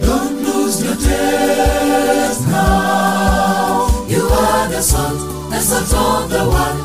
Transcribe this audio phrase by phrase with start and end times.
[0.00, 3.88] Don't lose your taste now.
[4.08, 5.18] You are the salt,
[5.50, 6.78] the salt of the world.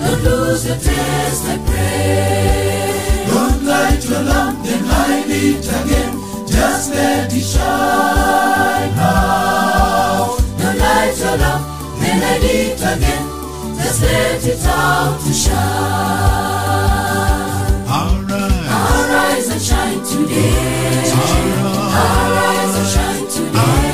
[0.00, 3.26] Don't lose your taste, I pray.
[3.28, 4.82] Don't light your lamp, then
[5.30, 6.12] it again.
[6.46, 10.36] Just let it shine now.
[10.58, 11.62] Don't light your lamp,
[12.00, 13.24] then it again.
[13.78, 15.52] Just let it out to shine.
[17.88, 20.52] Alright, Arise and shine today.
[20.52, 21.61] Arise and shine today.
[21.94, 23.92] Arise and shine today.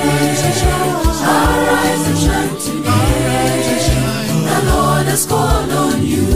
[4.49, 6.27] The Lord has called on you.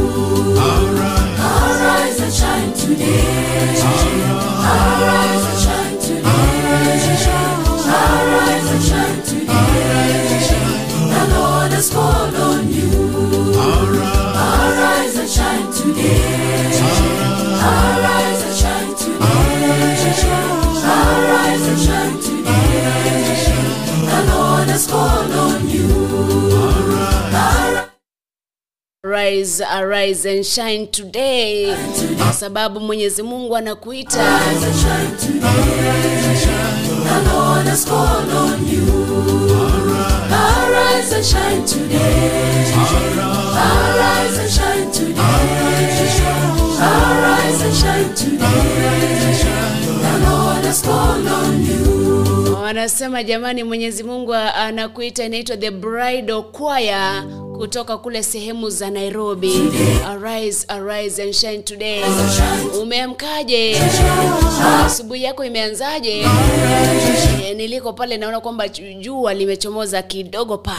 [0.58, 1.38] alright,
[17.64, 18.31] Arise
[29.12, 31.74] Rise, arise and shine today,
[32.18, 34.36] kwa sababu Mwenyezi Mungu anakuita.
[34.36, 35.50] Arise and shine today.
[37.04, 38.86] The Lord has called on you.
[40.30, 42.64] Arise and shine today.
[43.56, 45.24] Arise and shine today.
[46.80, 48.38] Arise and shine today.
[50.02, 52.54] The Lord has called on you.
[52.62, 57.24] Wanasema jamani, Mwenyezi Mungu anakuita, inaitwa The Bridal Choir
[57.62, 59.52] kutoka kule sehemu za Nairobi.
[60.06, 62.02] Arise, arise and shine today.
[62.82, 63.76] Umeamkaje?
[64.84, 66.26] Asubuhi yako imeanzaje?
[67.44, 68.68] E, Niliko pale naona kwamba
[69.00, 70.78] jua limechomoza kidogo pale.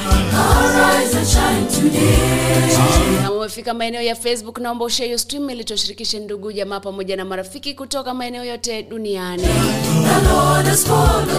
[3.23, 7.25] Kama umefika maeneo ya Facebook, naomba ushare hiyo stream ili tushirikishe ndugu jamaa pamoja na
[7.25, 9.43] marafiki kutoka maeneo yote duniani.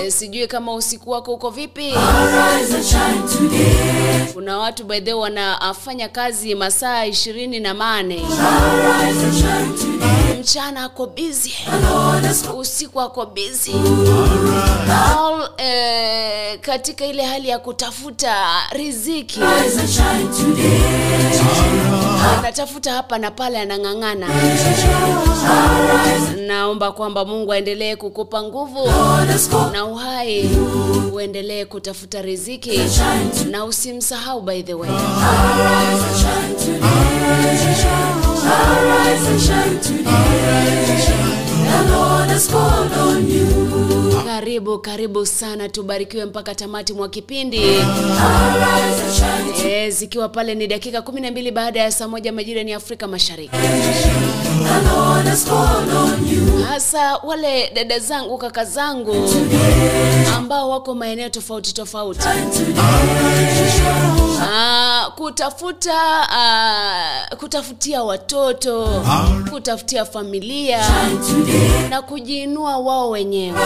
[0.05, 1.95] Eh, Sijui kama usiku wako uko vipi.
[4.35, 8.23] Kuna watu by the way wanafanya kazi masaa ishirini na mane
[10.41, 11.07] Mchana ako
[12.43, 12.59] called.
[12.59, 13.73] usiku ako busy
[14.91, 18.35] all eh, katika ile hali ya kutafuta
[18.73, 19.41] riziki,
[22.39, 24.29] anatafuta hapa na pale, anang'ang'ana.
[26.47, 28.91] Naomba kwamba Mungu aendelee kukupa nguvu
[29.73, 30.51] na uhai,
[31.13, 32.81] uendelee kutafuta riziki
[33.51, 34.91] na usimsahau by the way.
[36.65, 38.34] Today.
[38.47, 40.11] Arise and shine today.
[41.71, 43.84] The Lord has called on you.
[44.39, 47.61] Karibu karibu sana, tubarikiwe mpaka tamati mwa kipindi.
[49.67, 53.09] E, zikiwa pale ni dakika kumi na mbili baada ya saa moja majira ni Afrika
[53.09, 53.57] Mashariki,
[56.69, 59.31] hasa wale dada zangu kaka zangu
[60.37, 62.21] ambao wako maeneo tofauti tofauti.
[64.41, 65.95] Aa, kutafuta
[66.31, 69.03] ah, kutafutia watoto
[69.51, 70.81] kutafutia familia
[71.91, 73.59] na kujiinua wao wenyewe.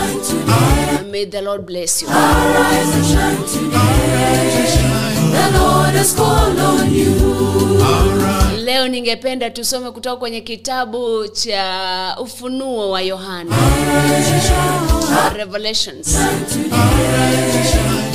[0.00, 1.10] Arise and.
[1.10, 2.08] May the Lord bless you.
[2.08, 3.80] Arise and shine today.
[5.32, 7.14] The Lord has called on you.
[8.64, 13.56] Leo ningependa tusome kutoka kwenye kitabu cha Ufunuo wa Yohana,
[15.36, 16.16] Revelations.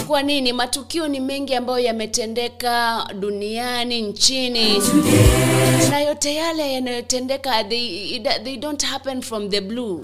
[0.07, 0.53] Kwa nini?
[0.53, 4.81] Matukio ni mengi ambayo yametendeka duniani, nchini,
[5.89, 7.51] na yote yale yanayotendeka.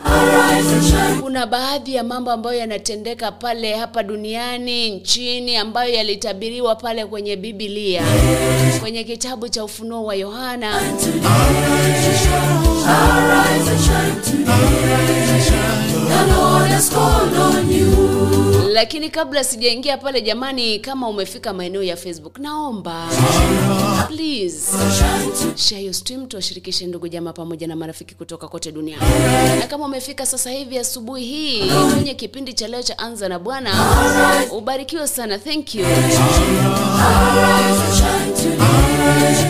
[0.06, 1.22] Arise and shine.
[1.22, 8.04] Kuna baadhi ya mambo ambayo yanatendeka pale hapa duniani, nchini, ambayo yalitabiriwa pale kwenye Biblia,
[8.82, 10.76] kwenye kitabu cha Ufunuo wa Yohana.
[12.88, 15.91] Arise and shine called on you.
[18.74, 23.08] Lakini kabla sijaingia pale, jamani, kama umefika maeneo ya Facebook, naomba
[24.08, 24.72] please
[26.28, 29.02] tuwashirikishe ndugu jamaa pamoja na marafiki kutoka kote duniani.
[29.60, 33.72] Na kama umefika sasa hivi asubuhi hii kwenye kipindi cha leo cha Anza na Bwana,
[34.52, 35.86] ubarikiwe sana, thank you.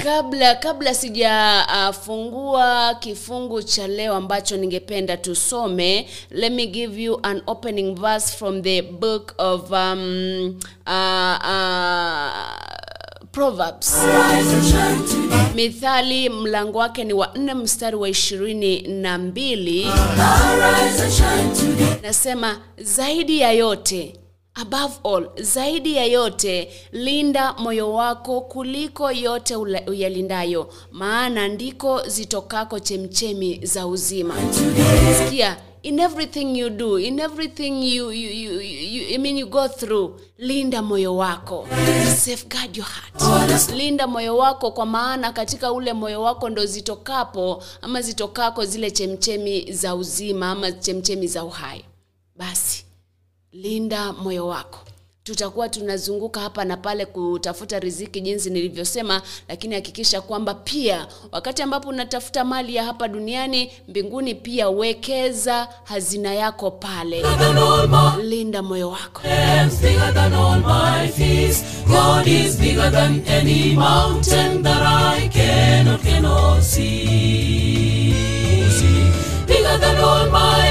[0.03, 7.95] Kabla kabla sijafungua kifungu cha leo ambacho ningependa tusome, let me give you an opening
[7.95, 12.29] verse from the book of um, uh, uh,
[13.31, 13.95] Proverbs.
[15.55, 19.87] Mithali mlango wake ni wa nne mstari wa ishirini na mbili.
[22.03, 24.15] Nasema zaidi ya yote
[24.53, 33.59] above all zaidi ya yote linda moyo wako kuliko yote uyalindayo maana ndiko zitokako chemchemi
[33.65, 34.35] za uzima.
[35.17, 39.67] Sikia in everything you do in everything you, you, you, you, I mean you go
[39.67, 41.67] through linda moyo wako.
[42.17, 43.69] Safeguard your heart.
[43.73, 49.71] Linda moyo wako kwa maana katika ule moyo wako ndo zitokapo ama zitokako zile chemchemi
[49.71, 51.85] za uzima ama chemchemi za uhai.
[52.35, 52.85] Basi
[53.53, 54.79] linda moyo wako.
[55.23, 61.89] Tutakuwa tunazunguka hapa na pale kutafuta riziki jinsi nilivyosema lakini hakikisha kwamba pia wakati ambapo
[61.89, 67.23] unatafuta mali ya hapa duniani mbinguni pia wekeza hazina yako pale.
[68.23, 69.21] Linda moyo wako.
[69.21, 71.63] Problems, bigger than all my fears.
[71.87, 78.13] God is bigger than any mountain that I cannot, cannot see.
[79.47, 80.70] Bigger than all my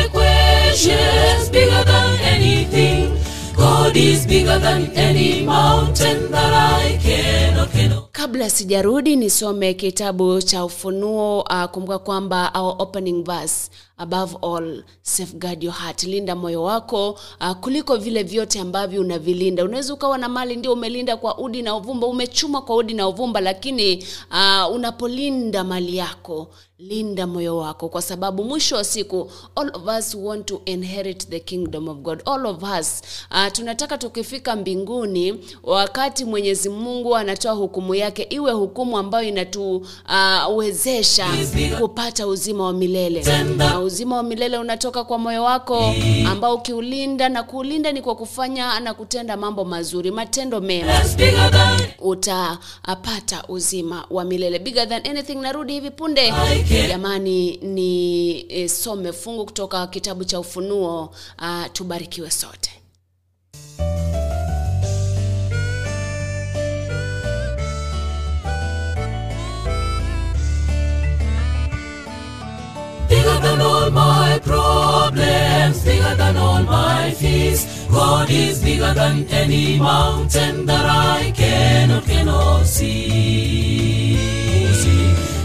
[0.80, 3.18] questions, bigger than anything.
[3.54, 8.09] God is bigger than any mountain that I cannot, cannot.
[8.20, 15.62] Kabla sijarudi nisome kitabu cha ufunuo uh, kumbuka kwamba our opening verse above all safeguard
[15.64, 16.02] your heart.
[16.02, 19.64] Linda moyo wako uh, kuliko vile vyote ambavyo unavilinda.
[19.64, 23.40] Unaweza ukawa na mali ndio umelinda kwa udi na uvumba umechuma kwa udi na uvumba
[23.40, 27.88] lakini uh, unapolinda mali yako linda moyo wako.
[27.88, 32.22] Kwa sababu mwisho wa siku all of us want to inherit the kingdom of god.
[32.24, 38.98] All of us uh, tunataka tukifika mbinguni wakati mwenyezi mungu anatoa hukumu yake iwe hukumu
[38.98, 43.24] ambayo inatuwezesha uh, kupata uzima wa milele.
[43.56, 45.94] Na uzima wa milele unatoka kwa moyo wako
[46.26, 50.92] ambao ukiulinda na kuulinda ni kwa kufanya na kutenda mambo mazuri matendo mema.
[51.98, 54.58] Utapata uzima wa milele.
[54.58, 55.34] Bigger than anything.
[55.34, 56.32] Narudi hivi punde.
[56.88, 61.10] Jamani ni e, some fungu kutoka kitabu cha ufunuo.
[61.38, 62.70] Uh, tubarikiwe sote
[73.40, 77.64] Bigger than all my problems, bigger than all my fears.
[77.88, 84.18] God is bigger than any mountain that I cannot, cannot see.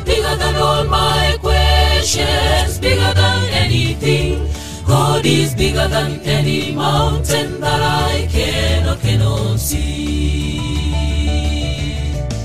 [0.04, 4.46] Bigger than all my questions, bigger than anything.
[4.86, 10.60] God is bigger than any mountain that I cannot, cannot see.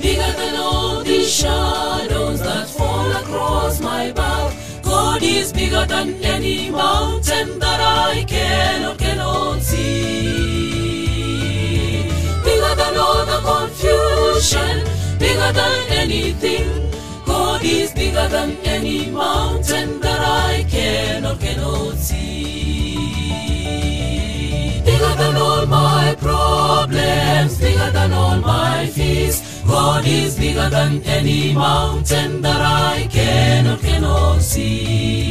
[0.00, 1.79] Bigger than all the shadows
[5.20, 10.72] God is bigger than any mountain that I cannot, cannot see.
[12.42, 14.82] Bigger than all the confusion,
[15.18, 16.90] bigger than anything.
[17.26, 22.96] God is bigger than any mountain that I cannot, cannot see.
[24.82, 29.49] Bigger than all my problems, bigger than all my fears.
[29.70, 35.30] God is bigger than any mountain that I cannot, cannot see.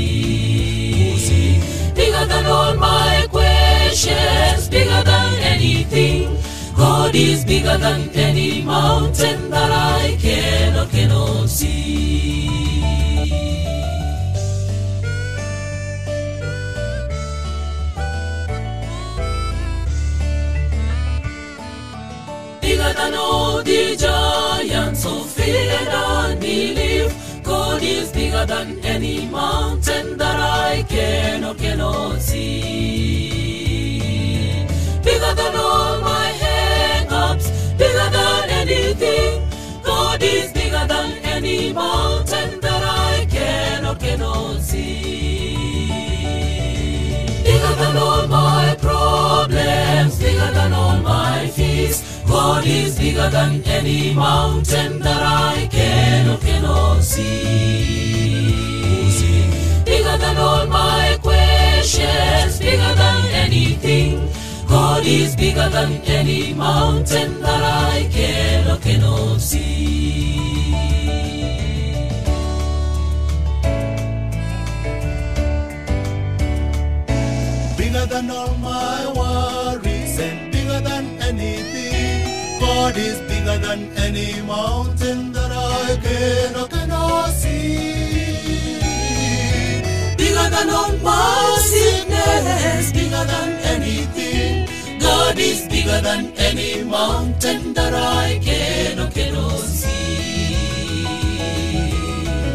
[1.93, 6.37] Bigger than all my questions, bigger than anything.
[6.73, 12.58] God is bigger than any mountain that I cannot, cannot see.
[22.89, 27.13] Bigger than all the giants of fear and unbelief.
[27.43, 33.29] God is bigger than any mountain that I cannot, cannot see.
[35.03, 39.47] Bigger than all my hang-ups, bigger than anything.
[39.83, 45.91] God is bigger than any mountain that I cannot, cannot see.
[47.43, 52.08] Bigger than all my problems, bigger than all my fears.
[52.29, 58.29] God is bigger than any mountain that I cannot, cannot see.
[59.83, 64.29] Bigger than all my questions, bigger than anything.
[64.67, 70.69] God is bigger than any mountain that I cannot, cannot see.
[77.75, 81.78] Bigger than all my worries and bigger than anything.
[82.79, 88.79] God is bigger than any mountain that I cannot, cannot see.
[90.21, 94.69] Bigger than all my sickness, bigger than anything.
[95.01, 101.03] God is bigger than any mountain that I cannot, cannot see.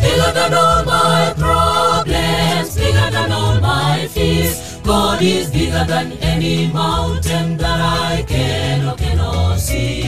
[0.05, 4.74] Bigger than all my problems, bigger than all my fears.
[4.85, 10.03] God is bigger than any mountain that I cannot, cannot see.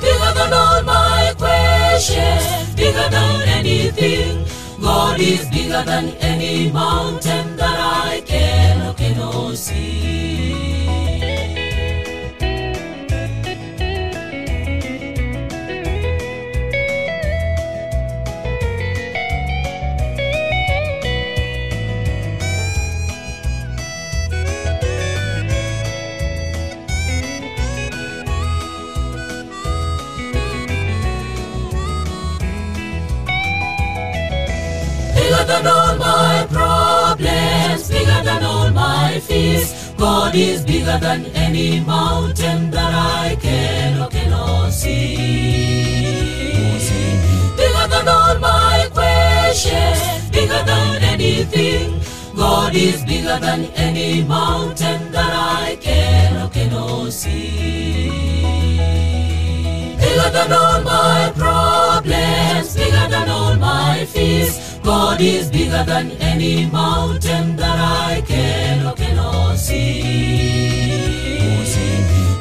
[0.00, 4.44] Bigger than all my questions, bigger than anything.
[4.80, 10.31] God is bigger than any mountain that I can or cannot see.
[35.42, 39.90] Bigger than all my problems, bigger than all my fears.
[39.98, 45.16] God is bigger than any mountain that I can or cannot see.
[47.56, 52.00] Bigger than all my questions, bigger than anything.
[52.36, 55.32] God is bigger than any mountain that
[55.64, 58.08] I can or cannot see.
[59.98, 64.71] Bigger than all my problems, bigger than all my fears.
[64.82, 70.02] God is bigger than any mountain that I can or cannot see.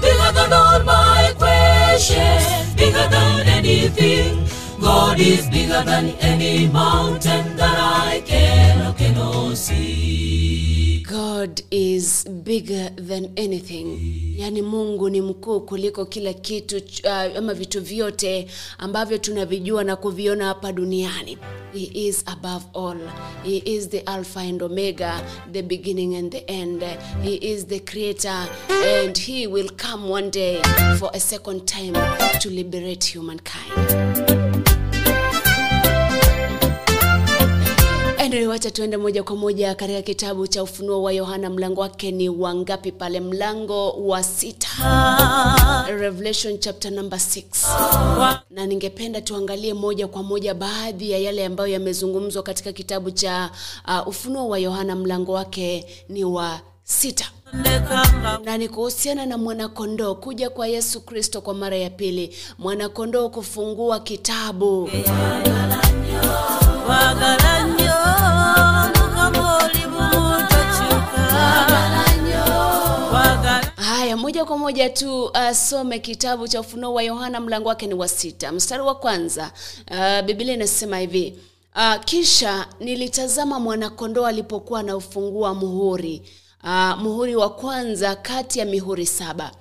[0.01, 4.47] Bigger than all my questions, bigger than anything.
[4.79, 10.70] God is bigger than any mountain that I can or cannot see.
[11.11, 13.99] God is bigger than anything.
[14.37, 20.45] Yaani Mungu ni mkuu kuliko kila kitu uh, ama vitu vyote ambavyo tunavijua na kuviona
[20.45, 21.37] hapa duniani.
[21.73, 22.97] He is above all.
[23.43, 26.83] He is the Alpha and Omega, the beginning and the end.
[27.23, 30.61] He is the creator and he will come one day
[30.99, 31.93] for a second time
[32.39, 34.20] to liberate humankind.
[38.21, 42.29] Anyway, wacha tuende moja kwa moja katika kitabu cha Ufunuo wa Yohana, mlango wake ni
[42.29, 43.19] wangapi pale?
[43.19, 44.67] Mlango wa sita,
[45.97, 48.39] Revelation chapter number 6.
[48.49, 53.51] Na ningependa tuangalie moja kwa moja baadhi ya yale ambayo yamezungumzwa katika kitabu cha
[53.87, 57.25] uh, Ufunuo wa Yohana, mlango wake ni wa sita
[58.43, 63.99] na ni kuhusiana na mwanakondoo kuja kwa Yesu Kristo kwa mara ya pili, mwanakondoo kufungua
[63.99, 64.89] kitabu
[66.89, 67.60] wagala
[74.41, 78.51] moja kwa moja tu uh, kitabu cha Ufunuo wa Yohana mlango wake ni wa sita
[78.51, 79.51] mstari wa kwanza.
[79.91, 81.39] Uh, Biblia inasema hivi
[81.75, 86.21] uh, kisha nilitazama mwanakondoo alipokuwa anaufungua muhuri
[86.63, 89.51] uh, muhuri wa kwanza kati ya mihuri saba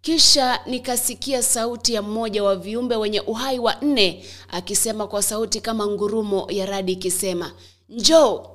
[0.00, 5.86] kisha nikasikia sauti ya mmoja wa viumbe wenye uhai wa nne akisema kwa sauti kama
[5.86, 7.52] ngurumo ya radi ikisema,
[7.88, 8.46] njoo.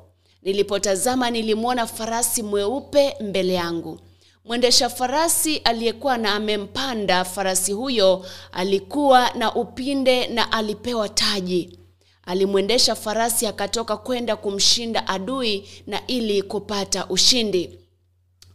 [0.42, 4.00] Nilipotazama nilimwona farasi mweupe mbele yangu.
[4.46, 11.80] Mwendesha farasi aliyekuwa na amempanda farasi huyo alikuwa na upinde na alipewa taji.
[12.26, 17.78] Alimwendesha farasi akatoka kwenda kumshinda adui na ili kupata ushindi.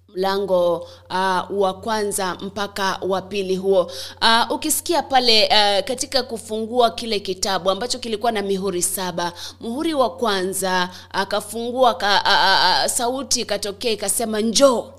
[0.09, 0.77] Mlango
[1.11, 3.91] uh, wa kwanza mpaka wa pili huo.
[4.23, 10.11] Uh, ukisikia pale uh, katika kufungua kile kitabu ambacho kilikuwa na mihuri saba muhuri wa
[10.17, 14.93] kwanza akafungua ka, uh, uh, sauti ikatokea ikasema njoo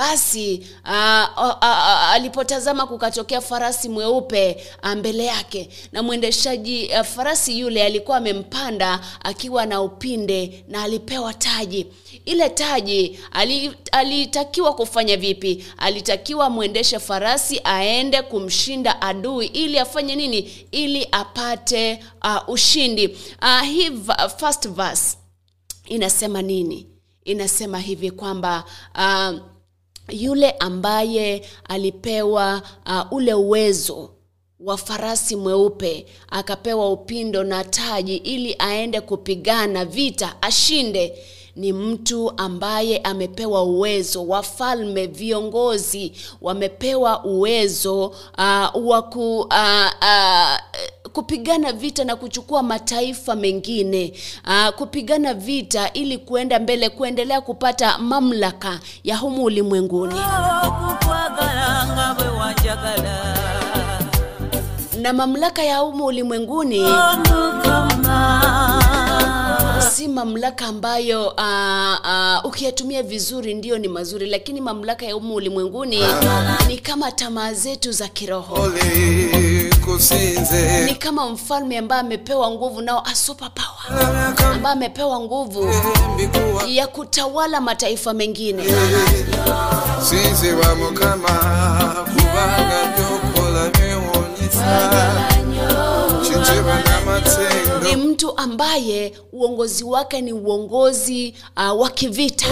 [0.00, 4.64] basi uh, uh, uh, alipotazama kukatokea farasi mweupe
[4.96, 5.68] mbele yake.
[5.92, 11.86] Na mwendeshaji farasi yule alikuwa amempanda akiwa na upinde na alipewa taji.
[12.24, 15.64] Ile taji ali- alitakiwa kufanya vipi?
[15.78, 20.38] Alitakiwa mwendeshe farasi aende kumshinda adui ili afanye nini?
[20.70, 23.06] Ili apate uh, ushindi.
[23.42, 23.90] Uh, hii
[24.36, 25.16] first verse
[25.86, 26.86] inasema nini?
[27.24, 28.64] Inasema hivi kwamba
[28.94, 29.38] uh,
[30.08, 34.10] yule ambaye alipewa uh, ule uwezo
[34.60, 41.18] wa farasi mweupe akapewa upindo na taji ili aende kupigana vita ashinde
[41.56, 44.26] ni mtu ambaye amepewa uwezo.
[44.26, 50.56] Wafalme viongozi wamepewa uwezo uh, wa ku, uh, uh,
[51.12, 54.12] kupigana vita na kuchukua mataifa mengine
[54.46, 60.14] uh, kupigana vita ili kuenda mbele kuendelea kupata mamlaka ya humu ulimwenguni.
[62.40, 63.36] Wanjagala
[65.00, 66.86] na mamlaka ya humu ulimwenguni
[69.90, 76.00] si mamlaka ambayo uh, uh, ukiyatumia vizuri ndio ni mazuri lakini mamlaka ya humu ulimwenguni
[76.68, 78.54] ni kama tamaa zetu za kiroho.
[78.62, 84.04] Ole kusinze ni kama mfalme ambaye amepewa nguvu nao a super power
[84.52, 85.68] ambaye amepewa nguvu
[86.68, 88.64] ya kutawala mataifa mengine.
[90.08, 91.28] Sinze wa mukama
[92.04, 94.90] kubanga byokola byewuunyisa
[97.82, 102.46] ni mtu ambaye uongozi wake ni uongozi uh, wa kivita.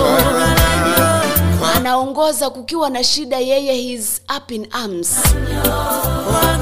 [1.76, 5.16] Anaongoza kukiwa na shida yeye he's up in arms.
[6.30, 6.58] Kwa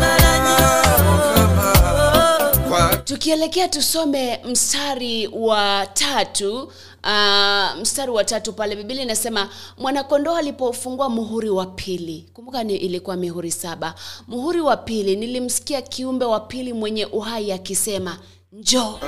[3.07, 6.63] tukielekea tusome mstari wa tatu
[7.05, 9.49] uh, mstari wa tatu pale biblia inasema
[9.79, 13.95] mwanakondoo alipofungua muhuri wa pili kumbuka ni ilikuwa mihuri saba
[14.29, 18.19] muhuri wa pili nilimsikia kiumbe wa pili mwenye uhai akisema
[18.53, 18.99] njoo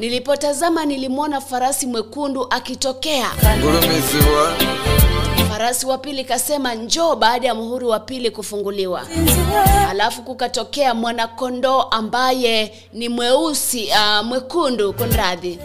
[0.00, 3.30] nilipotazama nilimwona farasi mwekundu akitokea.
[3.58, 4.56] Ngulumiziwa
[5.54, 9.02] farasi wa pili kasema njoo baada ya muhuri wa pili kufunguliwa.
[9.90, 15.58] Alafu kukatokea mwanakondoo ambaye ni mweusi uh, mwekundu kunradhi.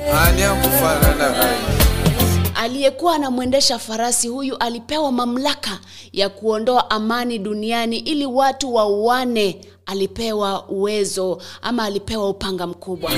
[2.56, 5.80] Aliyekuwa anamwendesha farasi huyu alipewa mamlaka
[6.14, 9.62] ya kuondoa amani duniani ili watu wauane.
[9.86, 13.12] Alipewa uwezo ama alipewa upanga mkubwa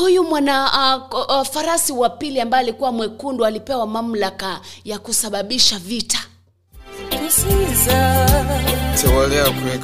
[0.00, 0.70] Huyu mwana
[1.12, 6.18] uh, uh, farasi wa pili ambaye alikuwa mwekundu alipewa mamlaka ya kusababisha vita.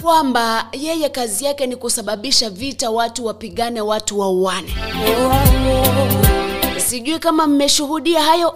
[0.03, 4.75] Kwamba yeye kazi yake ni kusababisha vita watu wapigane watu wauane.
[6.87, 8.55] Sijui kama mmeshuhudia hayo.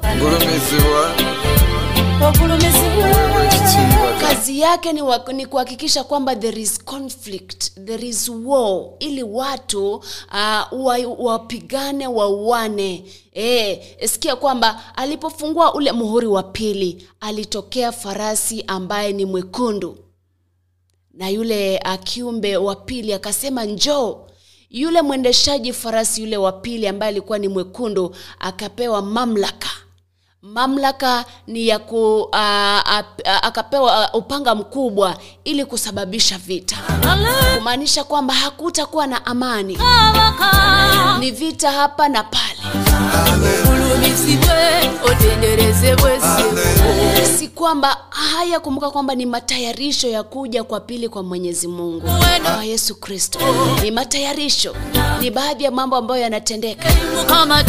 [2.37, 4.02] Ngulumiziwa ekitiibwa
[4.43, 9.95] kazi yake ni, wa, ni kuhakikisha kwamba there is conflict there is war ili watu
[9.95, 10.05] uh,
[10.87, 13.05] wa, wapigane wauane.
[13.35, 19.99] E, sikia kwamba alipofungua ule muhuri wa pili alitokea farasi ambaye ni mwekundu.
[21.15, 24.27] Na yule akiumbe kiumbe wa pili akasema njoo.
[24.71, 29.71] Yule mwendeshaji farasi yule wa pili ambaye alikuwa ni mwekundu akapewa mamlaka
[30.43, 36.77] mamlaka ni ya ku uh, uh, akapewa uh, upanga mkubwa ili kusababisha vita.
[37.59, 39.79] Kumaanisha kwamba hakutakuwa na amani.
[41.19, 42.59] Ni vita hapa na pale.
[43.23, 43.82] Otenderezebwe
[47.39, 52.09] si kwamba haya kumbuka kwamba ni matayarisho ya kuja kwa pili kwa mwenyezi mungu.
[52.55, 53.39] Kwa yesu kristo.
[53.83, 54.75] Ni matayarisho.
[55.21, 56.89] Ni baadhi ya mambo ambayo yanatendeka.
[57.27, 57.65] Kama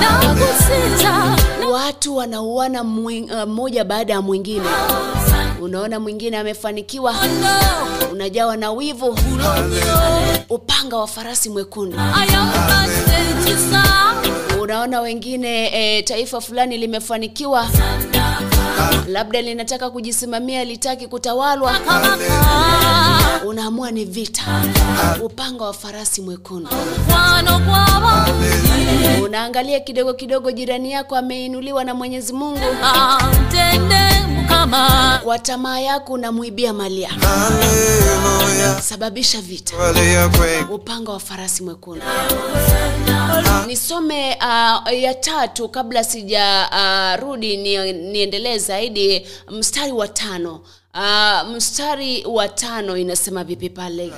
[0.00, 1.36] nakusinza
[1.72, 4.64] watu wanauana mmoja uh, mmoja baada ya mwingine
[5.60, 7.14] unaona mwingine amefanikiwa.
[8.12, 9.18] Unajawa na wivu.
[10.48, 11.98] Upanga wa farasi mwekundu.
[14.60, 17.68] Unaona wengine e, taifa fulani limefanikiwa.
[19.08, 21.74] Labda linataka kujisimamia litaki kutawalwa.
[23.46, 24.42] Unaamua ni vita.
[25.22, 26.70] Upanga wa farasi mwekundu.
[29.24, 32.60] Unaangalia kidogo kidogo jirani yako ameinuliwa na mwenyezi mungu
[34.66, 37.14] mukama kwa tamaa yako unamwibia mali yako
[38.82, 39.76] sababisha vita.
[40.70, 42.04] Upanga wa farasi mwekundu.
[43.66, 49.26] Nisome uh, ya tatu kabla sijarudi uh, ni, niendelee zaidi.
[49.50, 50.60] Mstari wa tano.
[50.94, 54.12] Uh, mstari wa tano inasema vipi pale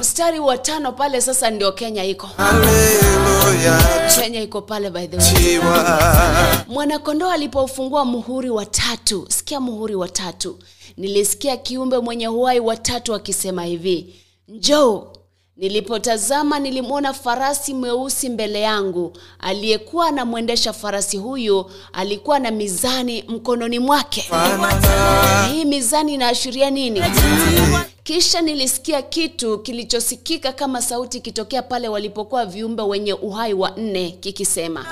[0.00, 2.28] mstari wa tano pale sasa ndio kenya iko.
[4.20, 5.24] Kenya iko pale by the way.
[6.68, 10.58] Mwanakondoo alipofungua muhuri wa tatu sikia muhuri wa tatu.
[10.96, 14.14] Nilisikia kiumbe mwenye uhai watatu akisema hivi
[14.48, 15.06] njoo
[15.56, 19.12] nilipotazama nilimwona farasi mweusi mbele yangu.
[19.40, 24.30] Aliyekuwa anamwendesha farasi huyu alikuwa na mizani mkononi mwake.
[25.52, 27.02] Hii mizani inaashiria nini?
[28.04, 34.86] Kisha nilisikia kitu kilichosikika kama sauti ikitokea pale walipokuwa viumbe wenye uhai wa nne kikisema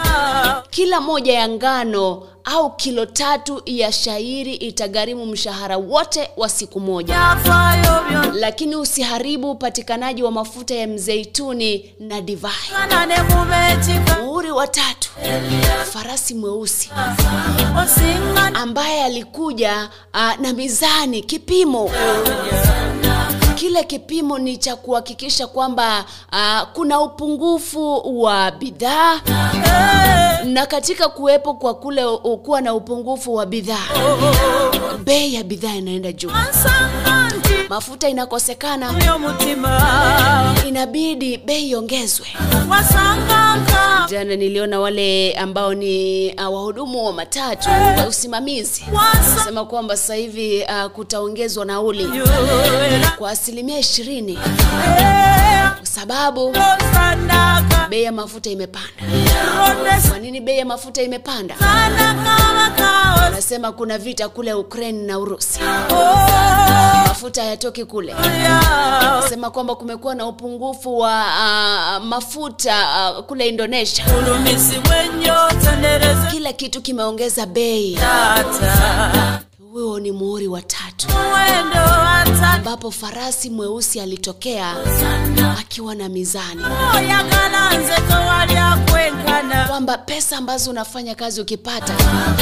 [0.70, 7.36] kila moja ya ngano au kilo tatu ya shairi itagharimu mshahara wote wa siku moja.
[8.34, 12.52] Lakini usiharibu upatikanaji wa mafuta ya mzeituni na divai.
[14.22, 14.66] Muhuri wa
[15.92, 16.90] farasi mweusi.
[18.54, 21.90] Ambaye alikuja uh, na mizani kipimo.
[23.54, 29.20] Kile kipimo ni cha kuhakikisha kwamba uh, kuna upungufu wa bidhaa.
[30.44, 32.04] Na katika kuwepo kwa kule
[32.42, 33.88] kuwa na upungufu wa bidhaa.
[35.04, 36.30] Bei ya bidhaa inaenda juu
[37.70, 38.94] mafuta inakosekana.
[40.68, 42.26] Inabidi bei iongezwe.
[44.10, 48.84] Jana niliona wale ambao ni uh, wahudumu wa matatu wa usimamizi.
[48.92, 52.08] Wasa sema kwamba sasa hivi uh, kutaongezwa nauli
[53.18, 54.38] kwa asilimia ishirini.
[55.78, 56.56] Kwa sababu
[57.88, 59.02] bei ya mafuta imepanda.
[60.08, 61.54] Kwa nini bei ya mafuta imepanda?
[63.32, 65.60] Nasema kuna vita kule ukraine na urusi.
[67.08, 68.14] Mafuta hayatoki kule.
[69.28, 71.24] Sema kwamba kumekuwa na upungufu wa
[71.98, 72.74] uh, mafuta
[73.18, 74.04] uh, kule indonesia.
[76.30, 77.98] Kila kitu kimeongeza bei.
[79.72, 81.06] Huo ni muhuri wa tatu.
[82.54, 84.74] Ambapo farasi mweusi alitokea
[85.60, 86.62] akiwa na mizani.
[86.88, 87.70] Akwenkana
[89.68, 91.92] kwamba pesa ambazo unafanya kazi ukipata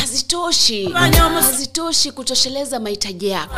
[0.00, 0.88] hazitoshi.
[1.40, 3.54] Hazitoshi kutosheleza mahitaji yako.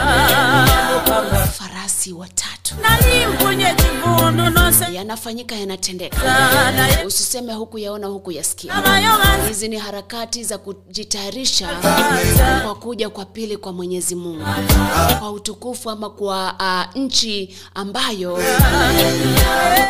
[1.59, 2.75] Farasi watatu.
[4.93, 6.17] Yanafanyika yanatendeka.
[7.07, 8.73] Usiseme huku yaona huku yasikia
[9.49, 11.69] hizi ni harakati za kujitayarisha
[12.65, 14.45] kwa kuja kwa pili kwa mwenyezi mungu.
[15.19, 18.39] Kwa utukufu ama kwa uh, nchi ambayo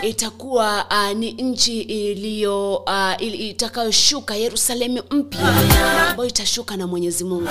[0.02, 5.40] itakuwa uh, ni nchi iliyo uh, ili- itakayoshuka yerusalemu mpya
[6.10, 7.48] ambayo itashuka na mwenyezi mungu.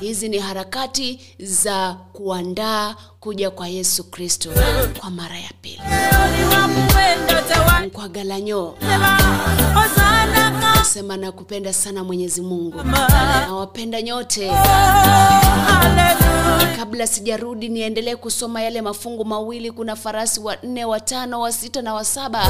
[0.00, 4.50] Hizi ni harakati za kuandaa kuja kwa yesu kristo
[5.00, 5.80] kwa mara ya pili.
[7.92, 8.74] Kwa galanyo
[10.92, 12.82] sema nakupenda sana mwenyezi mungu.
[13.48, 14.48] Nawapenda nyote.
[14.50, 16.33] Hallelujah.
[16.76, 19.70] Kabla sijarudi niendelee kusoma yale mafungu mawili.
[19.70, 22.42] Kuna farasi wa nne wa tano wa sita na wa saba.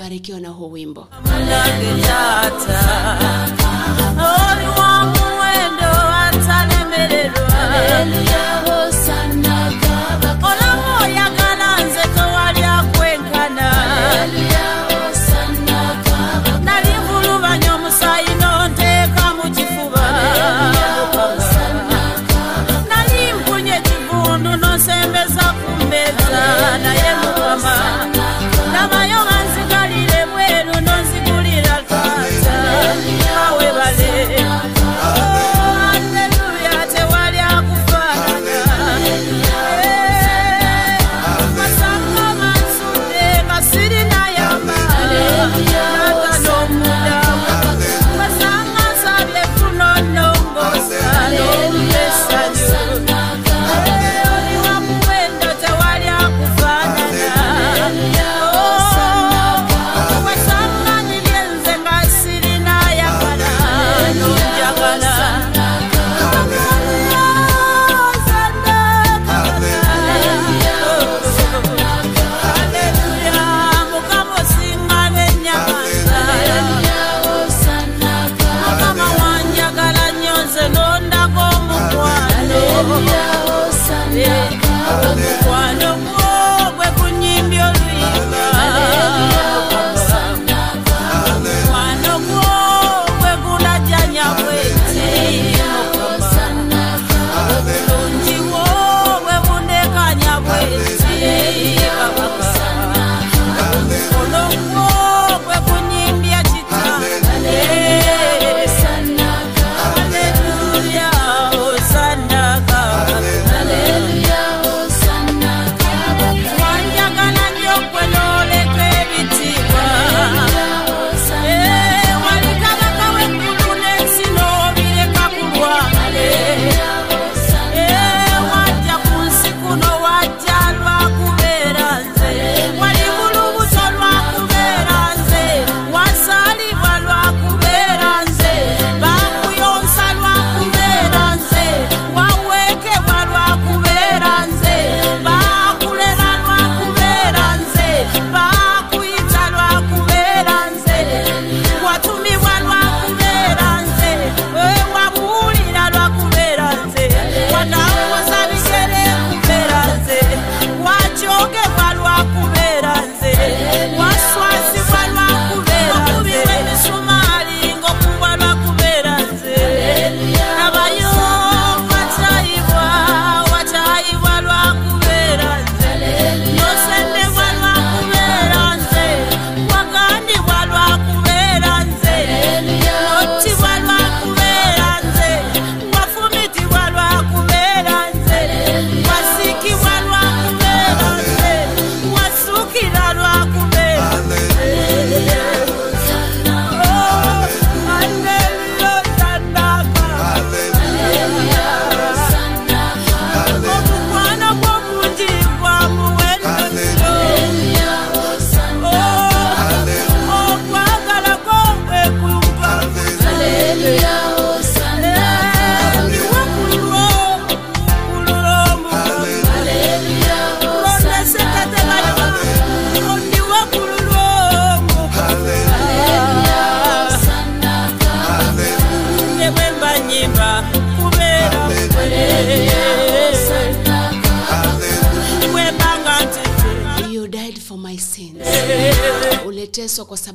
[0.00, 1.06] Barikiwa na huu wimbo.
[1.24, 2.04] Mulage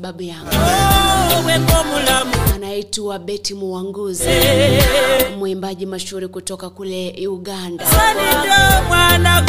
[0.10, 0.50] sababu yangu
[2.56, 4.30] anaitwa beti muwanguzi
[5.38, 7.86] mwimbaji mashuhuri kutoka kule uganda
[8.86, 9.42] omwana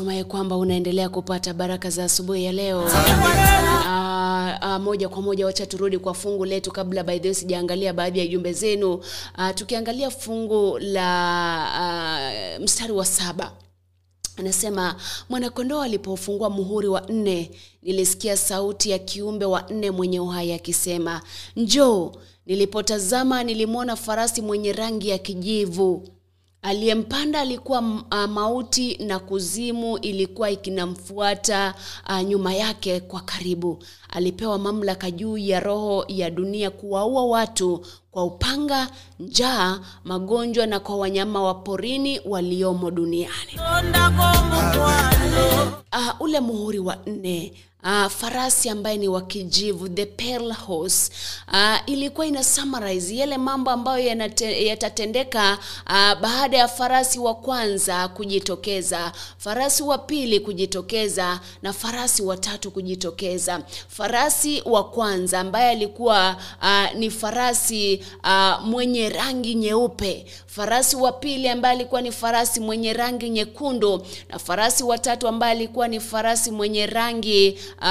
[0.00, 2.84] natumai kwamba unaendelea kupata baraka za asubuhi ya leo.
[3.86, 7.92] Ah, ah, moja kwa moja wacha turudi kwa fungu letu kabla by the way sijaangalia
[7.92, 9.00] baadhi ya jumbe zenu.
[9.36, 11.04] Ah, tukiangalia fungu la
[11.74, 13.52] ah, mstari wa saba
[14.36, 14.96] anasema
[15.28, 17.50] mwanakondoo alipofungua muhuri wa nne
[17.82, 21.22] nilisikia sauti ya kiumbe wa nne mwenye uhai akisema
[21.56, 22.12] njoo
[22.46, 26.08] nilipotazama nilimwona farasi mwenye rangi ya kijivu
[26.62, 31.74] aliyempanda alikuwa ah, mauti na kuzimu ilikuwa ikinamfuata
[32.08, 33.78] uh, nyuma yake kwa karibu.
[34.08, 38.88] Alipewa mamlaka juu ya roho ya dunia kuwaua watu kwa upanga
[39.20, 43.60] njaa magonjwa na kwa wanyama wa porini waliomo duniani.
[45.92, 47.52] Uh, ule muhuri wa nne
[47.84, 51.12] uh, farasi ambaye ni wa kijivu the pale horse.
[51.52, 54.06] Uh, ilikuwa ina summarize yale mambo ambayo
[54.66, 62.36] yatatendeka uh, baada ya farasi wa kwanza kujitokeza farasi wa pili kujitokeza na farasi wa
[62.36, 63.60] tatu kujitokeza.
[63.88, 70.26] Farasi wa kwanza ambaye alikuwa uh, ni farasi uh, mwenye rangi nyeupe.
[70.46, 75.52] Farasi wa pili ambaye alikuwa ni farasi mwenye rangi nyekundu na farasi wa tatu ambaye
[75.52, 77.86] alikuwa ni farasi mwenye rangi uh,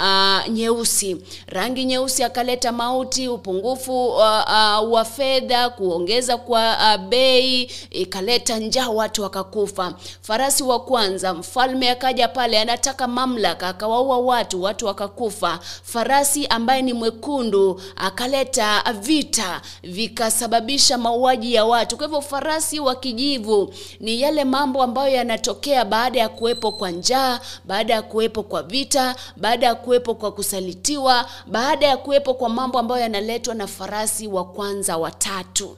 [0.00, 1.16] uh, nyeusi.
[1.46, 8.88] Rangi nyeusi akaleta mauti upungufu uh, uh, wa fedha kuongeza kwa uh, bei ikaleta njaa
[8.88, 9.94] watu wakakufa.
[10.22, 15.58] Farasi wa kwanza mfalme akaja pale anataka mamlaka akawaua watu watu wakakufa.
[15.82, 21.96] Farasi ambaye ni mwekundu akaleta vita vikasababisha mauaji ya watu.
[21.96, 27.40] Kwa hivyo farasi wa kijivu ni yale mambo ambayo yanatokea baada ya kuwepo kwa njaa
[27.64, 32.78] baada ya kuwepo kwa vita baada ya kuwepo kwa kusalitiwa baada ya kuwepo kwa mambo
[32.78, 35.76] ambayo yanaletwa na farasi wa kwanza watatu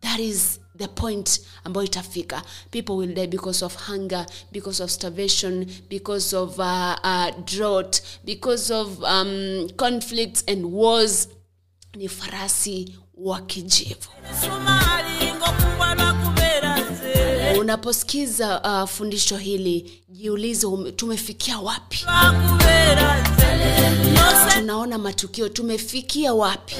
[0.00, 2.42] that is the point ambayo itafika.
[2.70, 8.74] People will die because of hunger because of starvation because of uh, uh, drought because
[8.74, 11.28] of um, conflicts and wars.
[11.94, 14.08] Ni farasi wa kijivu.
[17.58, 22.04] Unaposikiza uh, fundisho hili jiulize ume- tumefikia wapi?
[24.54, 26.74] Tunaona matukio tumefikia wapi?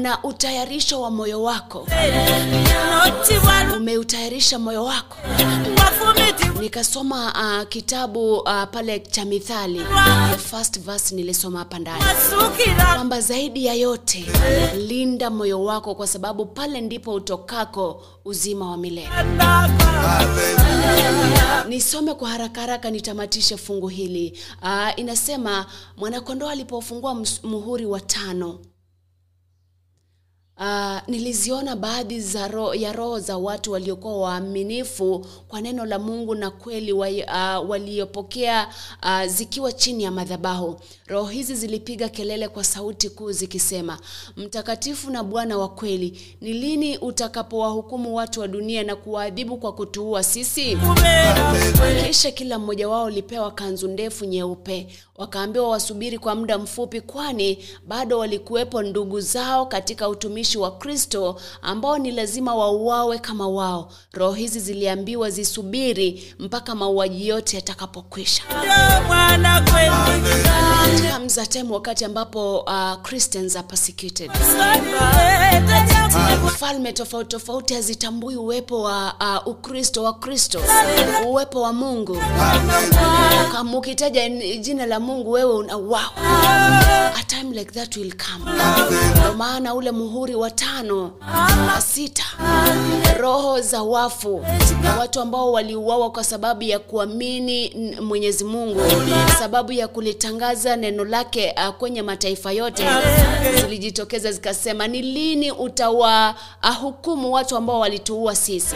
[0.00, 1.86] Na utayarisho wa moyo wako?
[3.76, 5.16] Umeutayarisha moyo wako?
[6.60, 9.80] Nikasoma uh, kitabu uh, pale cha mithali.
[10.30, 12.04] The first verse nilisoma hapa ndani.
[12.94, 14.26] Kwamba zaidi ya yote
[14.76, 19.08] linda moyo wako kwa sababu pale ndipo utokako uzima wa milele.
[21.68, 25.66] Nisome kwa haraka haraka nitamatishe fungu hili uh, inasema
[25.96, 28.58] mwanakondoo alipofungua muhuri wa tano
[30.56, 36.34] Uh, niliziona baadhi za ro, ya roho za watu waliokuwa waaminifu kwa neno la Mungu
[36.34, 38.68] na kweli wa, uh, waliopokea
[39.02, 40.80] uh, zikiwa chini ya madhabahu.
[41.12, 43.98] Roho hizi zilipiga kelele kwa sauti kuu zikisema,
[44.36, 50.22] mtakatifu na Bwana wa kweli, ni lini utakapowahukumu watu wa dunia na kuwaadhibu kwa kutuua
[50.22, 50.78] sisi?
[52.06, 58.18] Kisha kila mmoja wao lipewa kanzu ndefu nyeupe, wakaambiwa wasubiri kwa muda mfupi, kwani bado
[58.18, 63.92] walikuwepo ndugu zao katika utumishi wa Kristo ambao ni lazima wauawe kama wao.
[64.12, 68.42] Roho hizi ziliambiwa zisubiri mpaka mauaji yote yatakapokwisha.
[71.10, 74.30] Comes a time wakati ambapo uh, Christians are persecuted.
[76.58, 80.60] falme tofauti tofauti hazitambui uwepo wa uh, ukristo wa kristo.
[81.26, 82.18] Uwepo wa mungu.
[83.52, 83.80] Kama
[84.60, 86.10] jina la mungu wewe unauawa
[87.20, 88.44] a time like that will come.
[89.22, 91.12] Kwa maana ule muhuri wa tano
[91.66, 92.24] na sita
[93.20, 94.44] roho za wafu.
[94.98, 98.80] Watu ambao waliuawa kwa sababu ya kuamini mwenyezi mungu.
[99.38, 102.86] Sababu ya kulitangaza neno lake uh, kwenye mataifa yote.
[103.60, 108.74] Zilijitokeza zikasema ni lini utawahukumu watu ambao walituua sisi?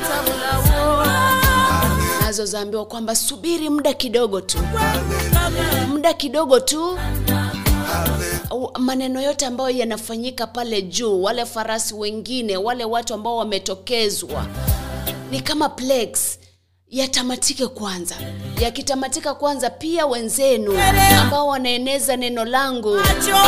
[2.21, 4.59] Nazo zaambiwa kwamba subiri muda kidogo tu.
[5.89, 6.99] Muda kidogo tu.
[8.79, 14.47] Maneno yote ambayo yanafanyika pale juu wale farasi wengine wale watu ambao wametokezwa
[15.31, 16.39] ni kama plagues
[16.91, 18.15] yatamatike kwanza.
[18.61, 20.73] Yakitamatika kwanza pia wenzenu
[21.21, 22.99] ambao wanaeneza neno langu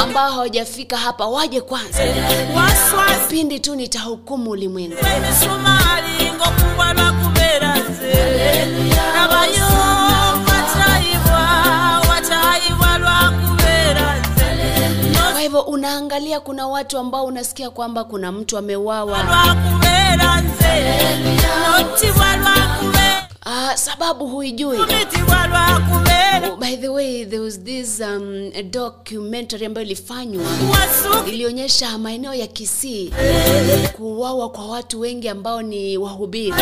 [0.03, 1.99] ambao hawajafika hapa waje kwanza.
[3.29, 4.97] Pindi tu nitahukumu ulimwengu.
[15.33, 19.19] Kwa hivyo unaangalia kuna watu ambao unasikia kwamba kuna mtu ameuawa
[23.49, 24.79] ah, sababu huijui.
[24.79, 25.49] Mitibwa
[26.61, 30.45] by the way there was this um, documentary ambayo ilifanywa.
[31.27, 33.13] Ilionyesha maeneo ya kisii.
[33.97, 36.55] Kuuawa kwa watu wengi ambao ni wahubiri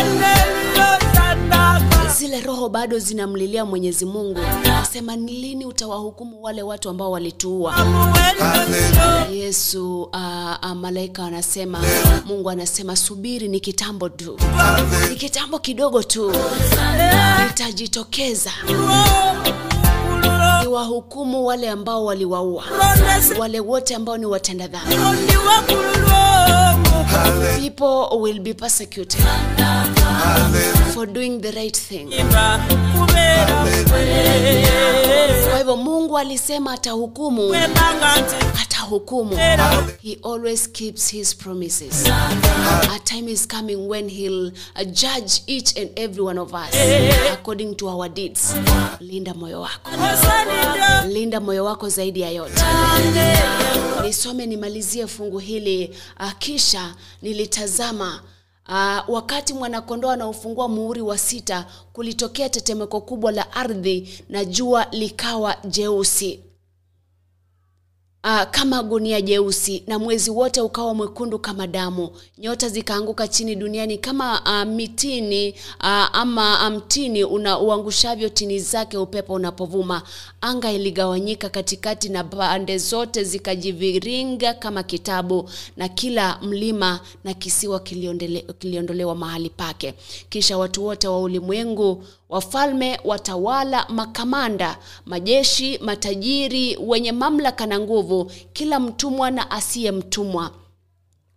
[2.07, 4.39] zile roho bado zinamlilia mwenyezi mungu.
[4.63, 7.75] Nasema ni lini utawahukumu wale watu ambao walituua?
[9.31, 11.79] Yesu uh, malaika anasema
[12.25, 14.37] mungu anasema subiri ni kitambo tu.
[15.09, 16.33] Ni kitambo kidogo tu.
[17.47, 18.51] Nitajitokeza
[20.63, 22.63] niwahukumu wale ambao waliwaua.
[23.39, 24.95] Wale wote ambao ni watenda dhambi
[27.59, 29.21] people will be persecuted
[30.93, 32.09] for doing the right thing.
[35.49, 37.55] Kwa hivyo mungu alisema atahukumu.
[38.63, 39.37] Atahukumu.
[40.01, 42.05] He always keeps his promises.
[42.95, 46.75] A time is coming when he'll uh, judge each and every one of us
[47.33, 48.53] according to our deeds.
[48.99, 49.89] Linda moyo wako.
[51.07, 52.61] Linda moyo wako zaidi ya yote
[54.07, 55.95] nisome nimalizie fungu hili.
[56.19, 58.21] Uh, kisha nilitazama
[58.69, 65.55] Uh, wakati mwanakondoo anaofungua muhuri wa sita kulitokea tetemeko kubwa la ardhi na jua likawa
[65.65, 66.39] jeusi
[68.27, 72.09] uh, kama gunia jeusi na mwezi wote ukawa mwekundu kama damu.
[72.37, 75.85] Nyota zikaanguka chini duniani kama uh, mitini uh,
[76.15, 80.01] ama mtini una uangushavyo tini zake upepo unapovuma.
[80.41, 87.79] Anga iligawanyika katikati na pande zote zikajiviringa kama kitabu na kila mlima na kisiwa
[88.59, 89.93] kiliondolewa mahali pake.
[90.29, 98.79] Kisha watu wote wa ulimwengu wafalme watawala makamanda majeshi matajiri wenye mamlaka na nguvu kila
[98.79, 100.51] mtumwa na asiye mtumwa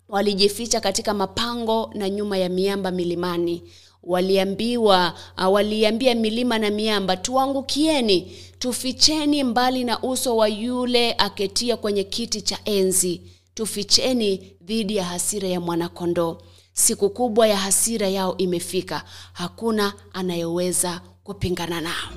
[0.09, 3.63] walijificha katika mapango na nyuma ya miamba milimani.
[4.03, 12.05] Waliambiwa uh, waliambia milima na miamba tuangukieni tuficheni mbali na uso wa yule aketia kwenye
[12.05, 13.21] kiti cha enzi.
[13.55, 16.39] Tuficheni dhidi ya hasira ya mwanakondoo
[16.81, 19.05] siku kubwa ya hasira yao imefika.
[19.33, 22.11] Hakuna anayeweza kupingana nao.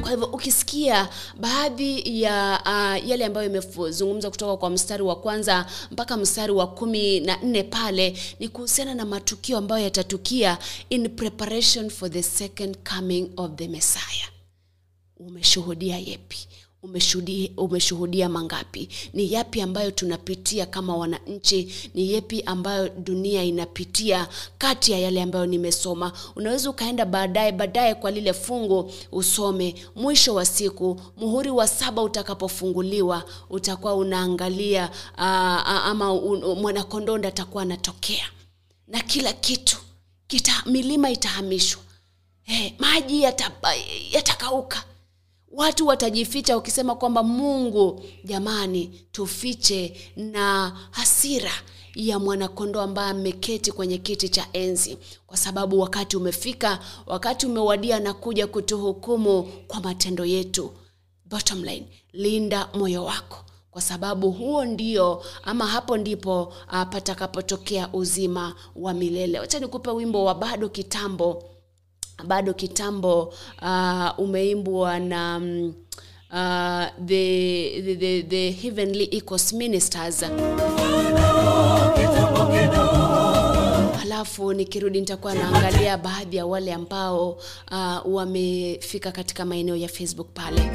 [0.00, 1.08] Kwa hivyo ukisikia
[1.40, 7.20] baadhi ya uh, yale ambayo imezungumza kutoka kwa mstari wa kwanza mpaka mstari wa kumi
[7.20, 10.58] na nne pale ni kuhusiana na matukio ambayo yatatukia
[10.90, 14.28] in preparation for the second coming of the messiah.
[15.16, 16.38] Umeshuhudia yepi
[17.56, 18.88] umeshuhudia, mangapi?
[19.12, 21.74] Ni yapi ambayo tunapitia kama wananchi?
[21.94, 26.12] Ni yepi ambayo dunia inapitia kati ya yale ambayo nimesoma?
[26.36, 29.74] Unaweza ukaenda baadaye baadaye kwa lile fungu usome.
[29.96, 36.44] Mwisho wa siku muhuri wa saba utakapofunguliwa utakuwa unaangalia aa, ama un,
[37.26, 38.24] atakuwa anatokea.
[38.88, 39.76] Na kila kitu
[40.26, 41.82] kita, milima itahamishwa.
[42.42, 44.76] Hey, maji yatakauka.
[44.76, 44.84] yata
[45.50, 51.52] watu watajificha wakisema kwamba mungu jamani tufiche na hasira
[51.94, 54.98] ya mwanakondoo ambaye ameketi kwenye kiti cha enzi.
[55.26, 60.70] Kwa sababu wakati umefika wakati umewadia na kuja kutuhukumu kwa matendo yetu.
[61.24, 63.38] Bottom line linda moyo wako.
[63.70, 69.40] Kwa sababu huo ndio ama hapo ndipo uh, patakapotokea uzima wa milele.
[69.40, 71.44] Wacha nikupe wimbo wa bado kitambo
[72.26, 75.74] bado kitambo uh, umeimbwa na um,
[76.32, 80.24] uh, the, the, the, the heavenly ecos ministers.
[83.98, 87.30] Halafu nikirudi nitakuwa naangalia baadhi ya wale ambao
[87.70, 90.70] uh, wamefika katika maeneo ya facebook pale.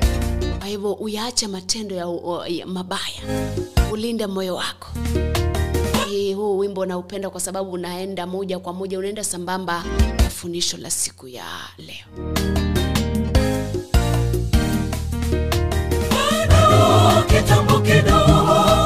[0.59, 2.05] Kwa hivyo uyaache matendo ya,
[2.47, 3.51] ya mabaya.
[3.91, 4.87] Ulinde moyo wako
[6.17, 9.83] hii huu wimbo naupenda kwa sababu unaenda moja kwa moja unaenda sambamba
[10.17, 11.43] na fundisho la siku ya
[11.77, 12.33] leo.
[17.27, 18.84] Kitambo kidogo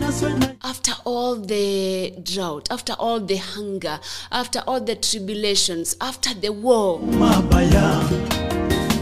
[0.00, 0.08] na
[0.62, 4.00] after all the drought after all the hunger
[4.30, 8.02] after all the tribulations after the war mabaya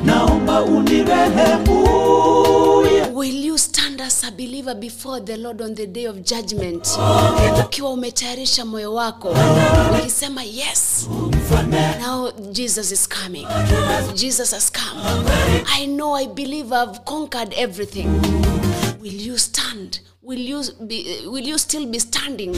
[0.04, 1.86] naomba unirehemu
[3.16, 6.86] Will you stand as a believer before the Lord on the day of judgment?
[7.64, 9.34] Ukiwa umetayarisha moyo wako
[10.00, 11.08] ukisema yes.
[12.00, 13.46] Now Jesus is coming.
[14.14, 15.00] Jesus has come.
[15.66, 18.06] I know I believe I've conquered everything.
[19.00, 20.00] Will you stand?
[20.22, 22.54] Will you be, will you still be standing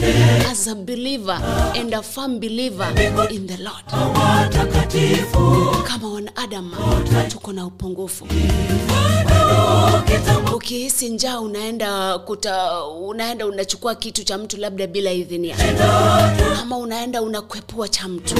[0.51, 1.39] as a believer
[1.75, 2.85] and a firm believer
[3.31, 3.83] in the Lord?
[5.87, 6.75] Kama wanadamu
[7.29, 8.27] tuko na upungufu.
[10.55, 15.55] Ukihisi njaa unaenda kuta, unaenda unachukua kitu cha mtu labda bila idhinia
[16.61, 18.35] ama unaenda unakwepua cha mtu.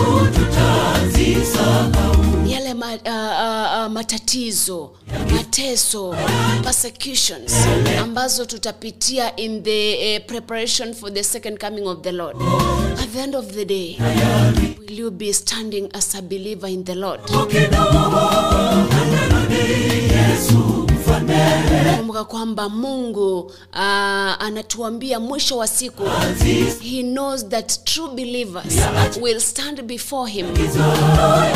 [2.48, 4.92] Yale ma, uh, uh, uh, matatizo
[5.32, 6.16] mateso
[6.64, 7.54] persecutions
[8.02, 12.36] ambazo tutapitia in the uh, preparation for the second coming of the lord.
[13.00, 13.98] At the end of the day
[14.80, 17.20] will you be standing as a believer in the lord?
[21.98, 23.40] Kumbuka kwamba mungu
[23.74, 26.04] uh, anatuambia mwisho wa siku
[26.82, 28.74] he knows that true believers
[29.22, 30.46] will stand before him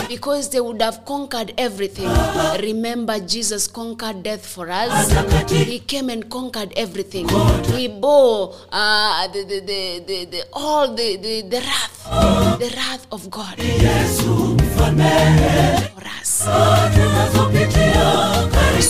[0.10, 2.10] because they would have conquered everything.
[2.60, 5.10] Remember jesus conquered death for us.
[5.52, 7.28] He came and conquered everything.
[7.78, 13.08] He bore uh, the, the, the, the, the, all the, the, the wrath the wrath
[13.12, 13.58] of god
[15.96, 16.44] for us.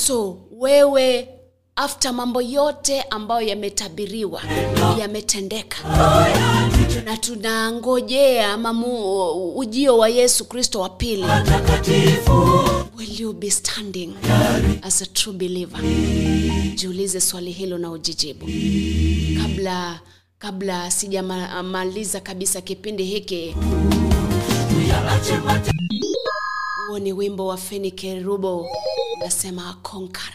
[0.06, 1.28] So wewe
[1.76, 4.42] after mambo yote ambayo yametabiriwa
[5.00, 5.78] yametendeka.
[7.06, 11.26] Na tunangojea mamu ujio wa yesu kristo wa pili.
[12.98, 14.14] Will you be standing
[14.82, 15.80] as a true believer?
[16.76, 18.46] Jiulize swali hilo na ujijibu.
[19.42, 20.00] Kabla
[20.40, 23.56] kabla sijamaliza kabisa kipindi hiki
[26.88, 28.68] huo ni wimbo wa fenike rubo
[29.24, 30.34] unasema conqueror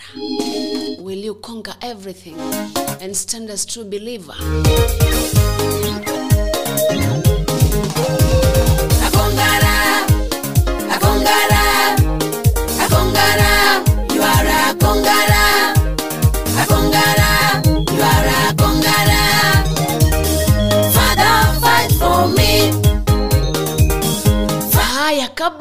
[0.99, 2.36] will you conquer everything
[3.03, 4.34] and stand as true believer?
[9.07, 9.68] Akongara,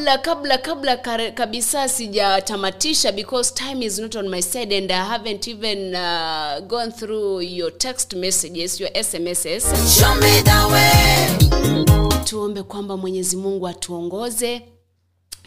[0.08, 5.05] kabla kabla kabla kare- kabisa sijatamatisha because time is not on my side and i
[5.05, 9.64] haven't even uh, gone through your text messages your smss
[9.99, 12.24] Show me the way.
[12.24, 14.62] tuombe kwamba mwenyezi mungu atuongoze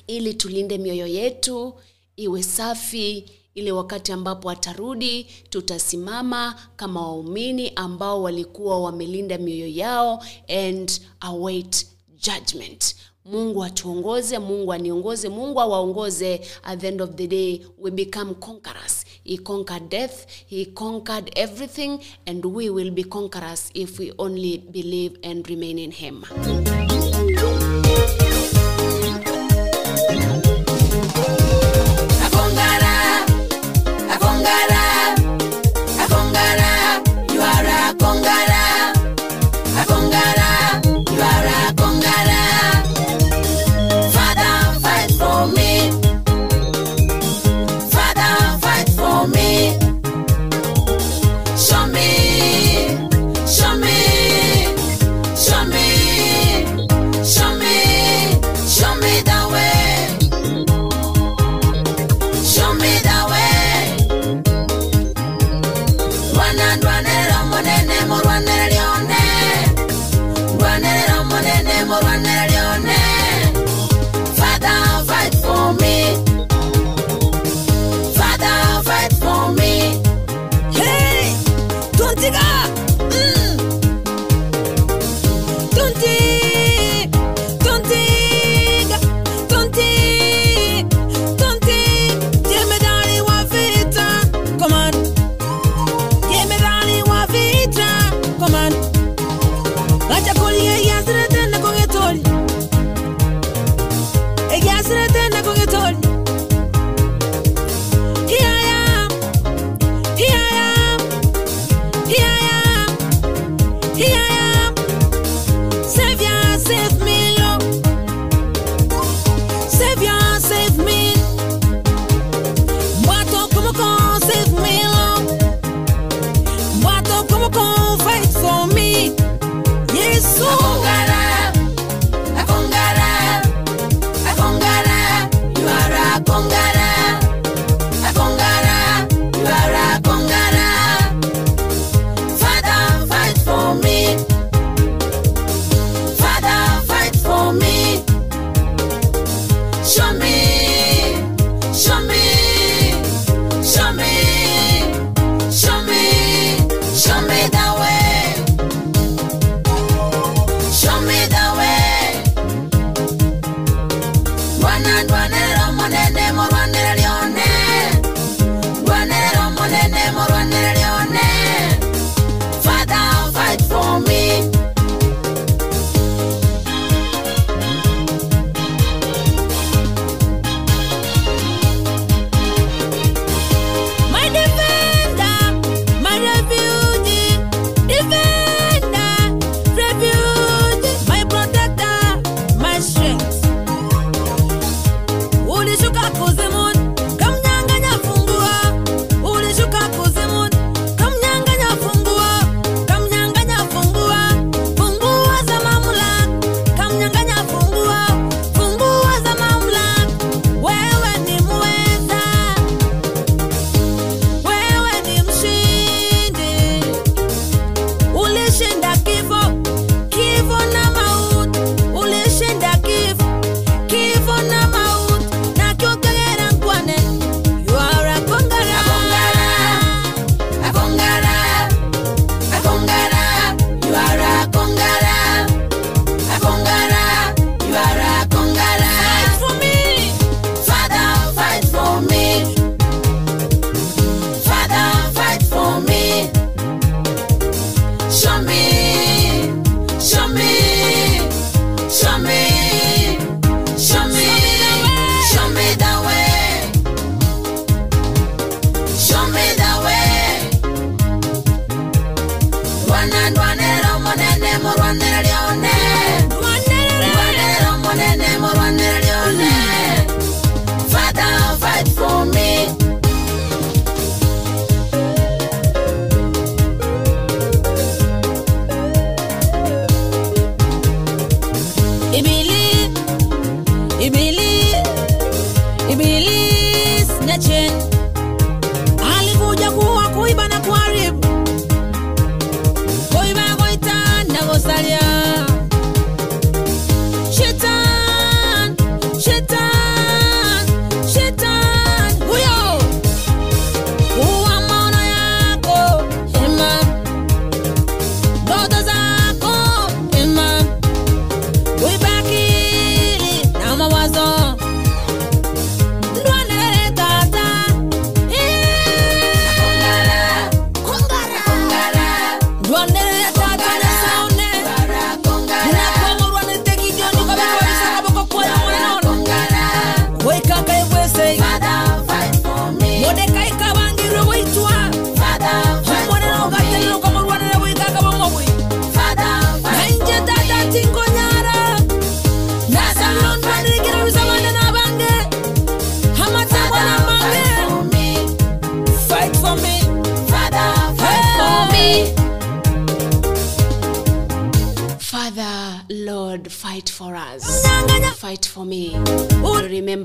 [0.07, 1.75] ili tulinde mioyo yetu
[2.17, 10.25] iwe safi ile wakati ambapo atarudi tutasimama kama waumini ambao walikuwa wamelinda mioyo yao
[10.67, 11.87] and await
[12.27, 12.97] judgment
[13.31, 16.41] mungu atuongoze mungu aniongoze mungu awaongoze.
[16.63, 19.05] At the end of the day we become conquerors.
[19.25, 25.19] He conquered death he conquered everything and we will be conquerors if we only believe
[25.23, 26.25] and remain in him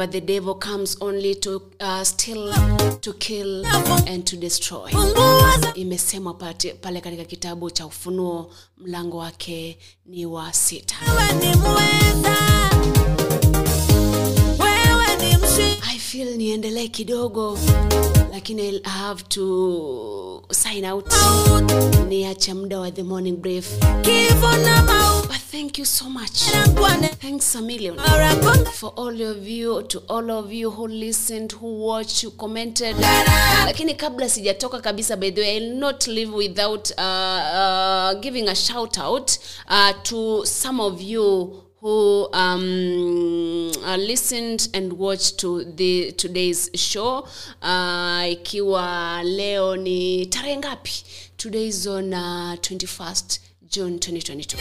[0.06, 2.52] Ut- Remember, the devil comes only to uh, steal,
[3.02, 3.66] to kill,
[4.08, 4.92] and to destroy.
[5.76, 10.96] Imesemwa pale katika kitabu cha Ufunuo, mlango wake ni wa sita.
[16.16, 17.60] Mshi- niendelee kidogo,
[18.32, 21.06] lakini I'll have to sign out.
[22.08, 23.68] Niache muda wa the morning brief.
[25.28, 26.32] But thank you so much.
[27.22, 27.98] Thanks a million.
[28.74, 32.96] For all of you to all of you who listened who watched who commented
[33.66, 38.56] lakini kabla sijatoka kabisa by the way I'll not leave without uh, uh, giving a
[38.56, 39.32] shout out
[39.70, 41.52] uh, to some of you
[41.90, 47.28] who um, uh, listened and watched to the today's show.
[47.62, 51.04] Uh, ikiwa leo ni tarehe ngapi?
[51.38, 54.58] Today is on uh, 21st june 2022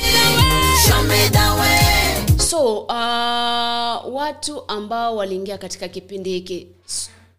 [0.87, 2.39] Show me the way.
[2.39, 6.66] so uh, watu ambao waliingia katika kipindi hiki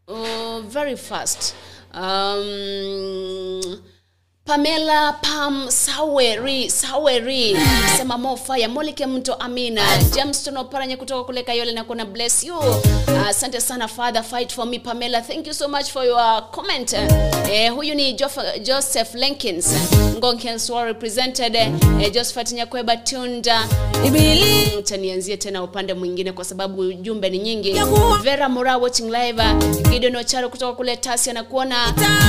[0.08, 1.54] uh, very fast.
[1.94, 3.62] Um,
[4.50, 7.58] pamela pam saweri saweri.
[7.98, 9.82] Sema mofaya molike mto amina.
[10.16, 12.56] Jamston oparanye kutoka kule kayole na kuna bless you.
[13.28, 15.22] Asante uh, sana father fight for me pamela.
[15.22, 16.94] Thank you so much for your comment.
[17.52, 19.68] Eh, huyu ni Jof- joseph lenkins.
[20.18, 23.68] Ngonkenswa represented eh, josephat nyakweba tunda.
[24.84, 27.76] Tanianzie tena upande mwingine kwa sababu jumbe ni nyingi.
[28.22, 29.44] Vera mora watching live
[29.90, 31.46] gideon ocharo kutoka kule tasia na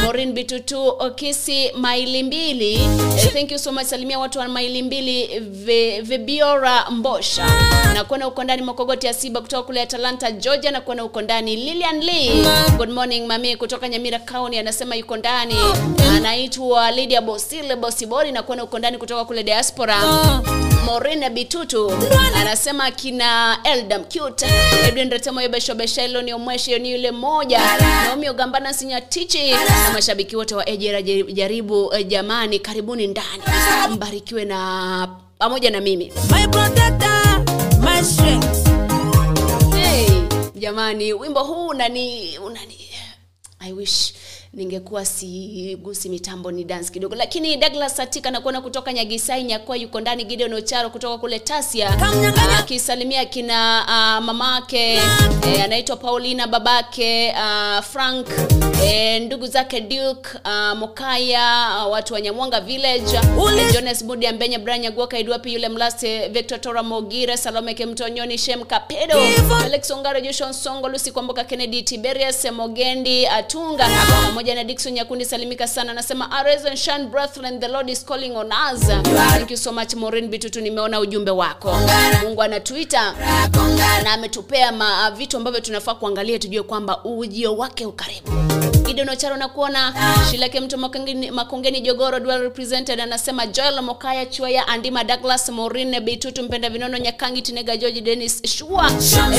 [0.04, 1.70] morin bitutu okisi
[2.06, 2.74] maili mbili.
[2.74, 7.46] Eh, thank you so much salimia watu wa maili mbili Ve- vebiora mbosha.
[7.94, 11.56] Na kuona uko ndani mokogoti ya siba kutoka kule atalanta georgia na kuona uko ndani
[11.56, 12.44] lilian lee.
[12.76, 15.54] Good morning mami kutoka nyamira county anasema yuko ndani.
[16.16, 19.96] Anaitwa lydia bosile bosibori na kuona uko ndani kutoka kule diaspora.
[20.84, 21.92] Morena Bitutu
[22.36, 24.46] anasema kina Eldam Cute.
[24.88, 30.68] Edwin Retemo Yobeshobeshelo ni omweshi yoni yule moja Naomi Ogambana Sinyatichi na mashabiki wote wa
[30.68, 33.42] Ejera jaribu eh, jamani karibuni ndani
[33.90, 37.44] mbarikiwe na pamoja na mimi My protector,
[37.80, 38.68] my strength.
[39.74, 40.08] hey,
[40.54, 42.78] jamani wimbo huu unani unani
[43.58, 44.12] I wish
[44.56, 47.14] ningekuwa sigusi mitambo ni dance kidogo.
[47.14, 51.96] Lakini douglas satika nakuona kutoka nyagisai nyakua yuko ndani gideon ocharo kutoka kule tasia.
[52.58, 53.82] Akisalimia kina
[54.18, 58.26] uh, mamake eh, anaitwa paulina babake uh, frank
[58.84, 63.16] eh, ndugu zake duke uh, mokaya uh, watu wa nyamwanga village.
[63.16, 68.64] Eh, jones budi ambenya branya guoka idwapi yule mlase victor tora mogire salome kemtonyoni shem
[68.64, 69.14] kapedo
[69.64, 73.88] alex ongaro joshua songo lusi kwamboka kennedy tiberius mogendi atunga
[74.24, 78.46] pamoja na dikson nyakundi salimika sana anasema "Arise and brethren the lord is calling on
[78.46, 78.80] us.
[79.30, 81.74] Thank you so much morin bitutu nimeona ujumbe wako.
[82.22, 83.14] Mungu anatuita
[84.04, 84.72] na ametupea
[85.16, 88.30] vitu ambavyo tunafaa kuangalia tujue kwamba ujio wake ukaribu
[88.86, 89.94] gidonocharo na kuona
[90.30, 90.78] shilake mtu
[91.32, 97.42] makongeni, jogoro dual represented anasema joel mokaya chuaya andima douglas morine beitutu mpenda vinono nyakangi
[97.42, 98.90] tinega george denis shua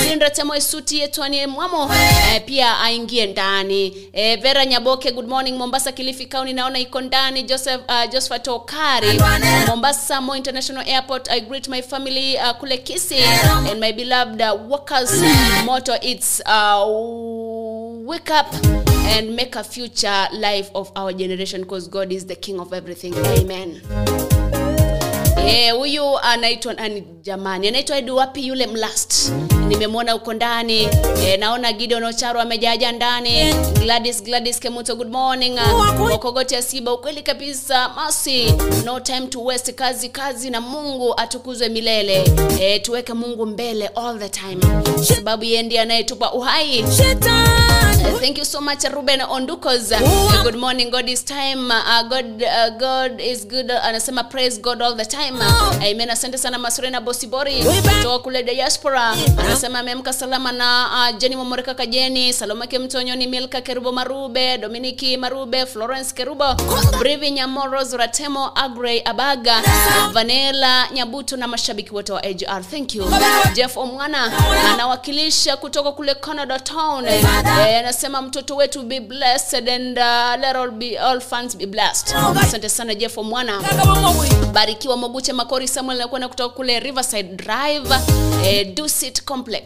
[0.03, 4.09] edinratemo isuti yetwanie mwamo eh, pia aingie ndani.
[4.13, 7.43] Eh, vera nyaboke good morning mombasa kilifi kauni naona iko ndani.
[7.43, 9.21] Joseph uh, josephat okari
[9.67, 13.15] mombasa mo international airport i greet my family uh, kule kisi
[13.71, 15.11] and my beloved uh, workers
[15.65, 16.87] moto it's uh,
[18.07, 22.57] wake up and make a future life of our generation because god is the king
[22.57, 23.13] of everything.
[23.13, 24.56] Amen
[25.47, 27.03] Eh, huyu anaitwa nani?
[27.21, 28.47] Jamani anaitwa edu wapi?
[28.47, 29.31] Yule mlast.
[29.67, 30.83] Nimemwona huko ndani.
[31.23, 33.53] Eh, naona gideon ocharo amejaja ndani.
[33.53, 35.59] Gladys gladys kemuto good morning.
[36.13, 38.53] Okogoti asiba ukweli kabisa masi
[38.85, 42.23] no time to waste kazi kazi na mungu atukuzwe milele.
[42.59, 44.57] Eh, tuweke mungu mbele all the time.
[45.15, 46.83] Sababu yeye ndiye anayetupa uhai.
[48.13, 49.91] Uh, thank you so much ruben ondukos.
[49.91, 51.73] Uh, good morning god is time.
[51.73, 53.71] Uh, god, uh, god is good.
[53.71, 56.09] Uh, anasema praise god all the time amen.
[56.09, 59.15] Asante sana masurena bosibori kutoka kule diaspora.
[59.38, 65.17] Anasema ameamka salama na uh, jeni momoreka kajeni Saloma Kemtonyo, ni milka kerubo marube dominiki
[65.17, 66.55] marube florence kerubo
[66.99, 69.61] brivi Nyamoro, Zuratemo agrey abaga
[70.11, 73.05] vanela nyabuto na mashabiki wote wa agr thank you.
[73.53, 74.31] Jeff omwana
[74.73, 77.07] anawakilisha kutoka kule canada town.
[77.07, 77.25] Eh,
[77.79, 82.15] anasema mtoto wetu be blessed and uh, let all, be, all fans be blessed.
[82.41, 83.61] Asante sana jeff omwana.
[84.53, 84.97] Barikiwa
[85.28, 87.89] moguche makori samuel nakwenda kutoka kule riverside drive
[88.45, 89.63] eh, dusit complex.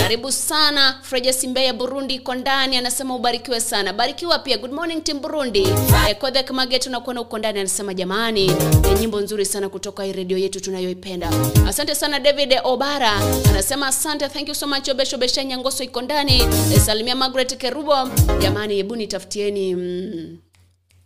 [0.00, 3.92] Karibu sana freja simbeya burundi iko ndani anasema ubarikiwe sana.
[3.92, 5.62] Barikiwa pia good morning team burundi.
[6.08, 10.38] Eh, kodhek magetu nakuona uko ndani anasema jamani eh, nyimbo nzuri sana kutoka hii redio
[10.38, 11.30] yetu tunayoipenda.
[11.68, 13.12] Asante sana david obara
[13.50, 16.38] anasema asante thank you so much obeshobesha nyangoso iko ndani.
[16.72, 18.08] Eh, salimia margaret kerubo
[18.40, 20.38] jamani hebu nitafutieni mm,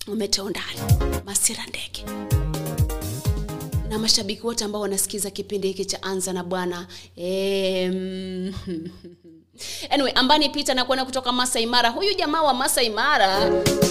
[0.08, 0.80] umeteo ndani.
[1.24, 2.04] Masira ndege
[3.88, 6.86] na mashabiki wote ambao wanasikiza kipindi hiki cha anza na bwana.
[7.16, 8.52] Em,
[9.90, 11.88] anyway ambani pita nakuona kutoka masai mara.
[11.90, 13.38] Huyu jamaa wa masai mara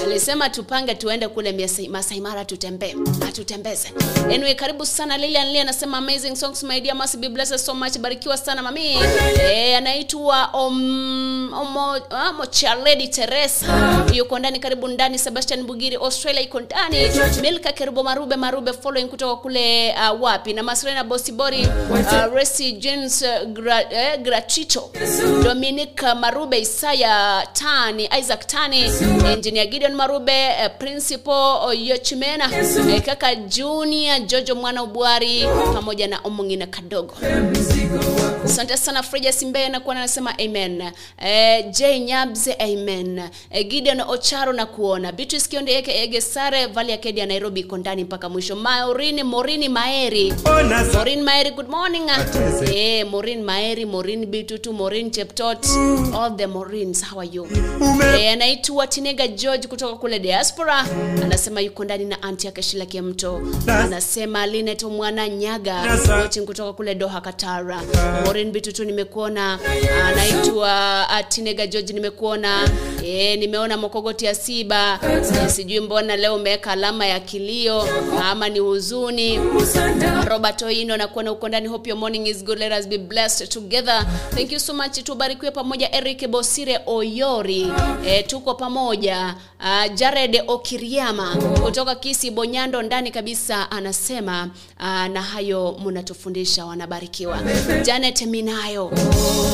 [0.03, 2.95] alisema tupange tuende kule Masai- mara tutembee
[3.27, 3.91] atutembeze.
[4.33, 8.37] Anyway karibu sana lilian anasema amazing songs my dear must be blessed so much barikiwa
[8.37, 8.97] sana mami.
[9.41, 11.53] Eh, anaitwa om,
[12.49, 14.05] charledi teresa.
[14.13, 16.97] Yuko ndani karibu ndani sebastian bugiri australia iko ndani.
[17.41, 20.53] Milka kerubo marube marube following kutoka kule uh, wapi?
[20.53, 24.89] Na masrena bosibori uh, resi jeans uh, gra, eh, grachito
[25.57, 28.81] dominic marube isaya tani isaac tani
[29.33, 32.45] engineer gideon marube eh, principal yochimena
[32.93, 37.13] eh, kaka junior jojo mwana ubwari pamoja na Omungina kadogo.
[38.45, 40.83] Asante sana freja simbe nakuwa anasema amen.
[41.25, 43.21] E, j nyabze amen.
[43.51, 45.11] E, gideon ocharo na kuona.
[45.11, 46.67] Beatrice kionde eke ege sare
[47.01, 48.55] kedi ya nairobi iko ndani mpaka mwisho.
[48.55, 50.33] Maorini morini maeri.
[50.93, 52.09] Morin maeri good morning.
[52.73, 55.11] Eh, morin maeri morin bitutu morin
[55.55, 57.45] cheptot all the Marines how are you?
[58.17, 60.85] Eh, anaitwa tinega george kutoka kule diaspora.
[61.23, 65.75] Anasema yuko ndani na anti yake shila kiamto anasema linet mwana nyaga
[66.09, 67.81] watching kutoka kule doha katara.
[68.25, 69.59] Morin bitutu nimekuona.
[70.05, 72.69] Anaitwa uh, tinega george nimekuona.
[73.05, 74.99] E, nimeona mokogoti ya siba.
[75.45, 77.87] E, sijui mbona leo umeweka alama ya kilio
[78.23, 79.39] ama ni huzuni.
[80.27, 82.57] Robert oino nakuona uko ndani hope your morning is good.
[82.59, 84.05] Let us be blessed together.
[84.35, 85.03] Thank you so much
[85.37, 87.71] tubarikiwe pamoja eric bosire oyori.
[88.05, 92.81] E, tuko pamoja uh, jared okiriama kutoka kisi bonyando.
[92.81, 97.39] Ndani kabisa anasema uh, na hayo mnatufundisha wanabarikiwa.
[97.85, 98.91] Janet minayo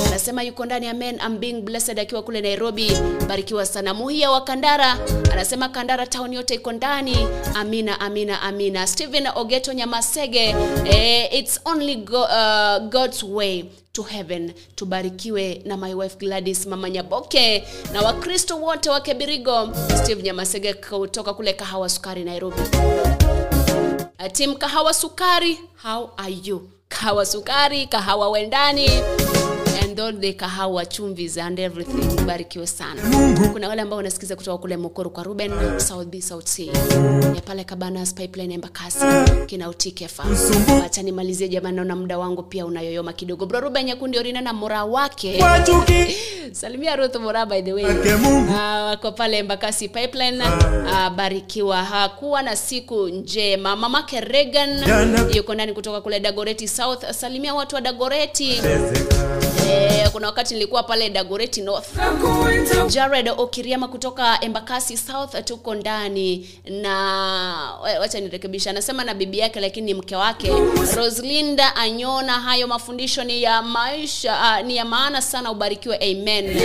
[0.08, 2.92] anasema yuko ndani amen being blessed akiwa kule nairobi.
[3.28, 3.94] Barikiwa sana.
[3.94, 4.98] Muhia wa kandara
[5.32, 7.18] anasema kandara town yote iko ndani.
[7.56, 8.88] Amina amina amina.
[8.88, 10.56] Stephen ogeto nyamasege
[10.86, 14.54] eh, it's only go, uh, god's way to heaven.
[14.76, 17.64] Tubarikiwe na my wife gladys mama nyaboke
[17.94, 19.70] na wakristo wote wa kebirigo.
[20.04, 22.62] Steve nyamasege kutoka kule kahawa sukari nairobi.
[24.32, 26.70] Tim kahawa sukari how are you?
[26.90, 28.90] Kahawa sukari kahawa wendani
[29.94, 32.26] and all the kahawa chumvis and everything.
[32.26, 33.02] Barikiwe sana.
[33.54, 36.72] Kuna wale ambao wanasikiza kutoka kule mokoro kwa ruben south b south c.
[37.36, 39.06] Ya pale kabanas pipeline embakasi
[39.46, 40.24] kina utikefa
[40.86, 43.46] acha nimalizie jamani naona muda wangu pia unayoyoma kidogo.
[43.46, 45.44] Bro ruben yakundi orina na mora wake.
[46.52, 47.86] Salimia ruth mora by the way.
[47.86, 50.44] Wako uh, pale embakasi pipeline.
[50.44, 51.84] Uh, barikiwa.
[51.84, 53.76] Hakuwa na siku njema.
[53.76, 54.84] Mamake regan
[55.36, 57.12] yuko ndani kutoka kule dagoreti south.
[57.12, 58.62] Salimia watu wa dagoreti
[59.74, 61.88] Eh, kuna wakati nilikuwa pale dagoreti north.
[62.88, 66.94] Jared okiriama kutoka embakasi south tuko ndani na
[68.00, 70.52] wacha nirekebisha anasema na bibi yake lakini ni mke wake.
[70.96, 76.58] Roslinda anyona hayo mafundisho ni ya maisha uh, ni ya maana sana ubarikiwe amen.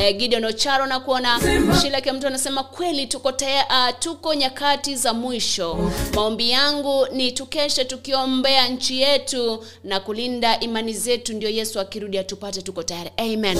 [0.00, 1.40] Eh, gideon ocharo na kuona
[1.82, 5.90] shilake mtu anasema kweli tuko, te, uh, tuko nyakati za mwisho.
[6.14, 11.32] Maombi yangu ni tukeshe tukiombea nchi yetu na kulinda imani zetu.
[11.34, 13.10] Ndio yesu akirudi atupate tuko tayari.
[13.16, 13.58] Amen.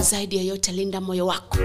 [0.00, 1.58] Zaidi ya yote linda moyo wako.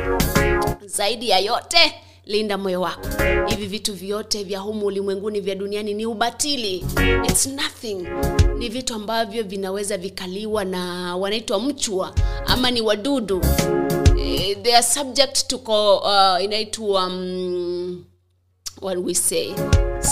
[0.86, 1.94] Zaidi ya yote
[2.26, 3.08] linda moyo wako.
[3.48, 6.86] Hivi vitu vyote vya humu ulimwenguni vya duniani ni ubatili.
[7.28, 8.08] It's nothing.
[8.58, 12.14] Ni vitu ambavyo vinaweza vikaliwa na wanaitwa mchwa
[12.46, 13.42] ama ni wadudu.
[14.20, 18.06] Eh, they are subject to uh, inaitwa um,
[18.82, 19.54] what we say?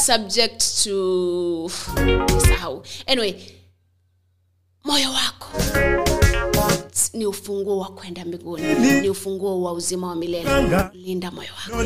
[0.05, 1.69] Subject to
[2.47, 3.33] sahau anyway
[4.83, 5.47] moyo wako
[7.13, 8.63] ni ufunguo wa kwenda mbinguni
[9.01, 10.49] ni ufunguo wa uzima wa milele.
[10.93, 11.83] Linda moyo wako.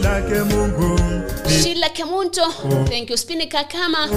[1.64, 2.42] Shila kemunto
[2.90, 4.08] thank you spinika kama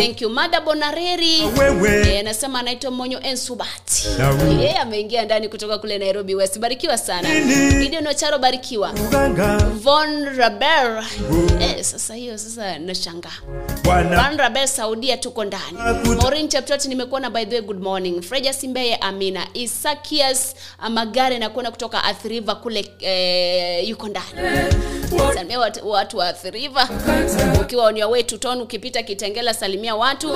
[0.00, 1.42] thank you mada bonareri.
[1.58, 2.08] Wewe.
[2.14, 4.06] Eh, anasema anaitwa monyo ensubati.
[4.60, 6.58] Yeye ameingia ndani kutoka kule nairobi west.
[6.58, 7.28] Barikiwa sana.
[7.82, 8.92] Gideon ocharo barikiwa.
[9.82, 11.04] Von Rabel.
[11.60, 13.32] eh, sasa hiyo sasa nashangaa.
[14.36, 15.78] Rabel Saudia tuko ndani.
[16.22, 18.22] Morin Cheptoti nimekuona by the way good morning.
[18.22, 19.46] Freja Simbeye Amina.
[19.54, 20.49] Isakias
[20.90, 24.26] Magare nakuona kutoka Athi River kule eh, yuko ndani.
[25.34, 26.70] Salimia watu, watu wa Athi.
[27.60, 30.32] Ukiwa on wetu ton ukipita Kitengela salimia watu.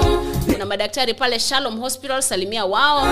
[0.52, 3.06] Kuna madaktari pale Shalom Hospital salimia wao.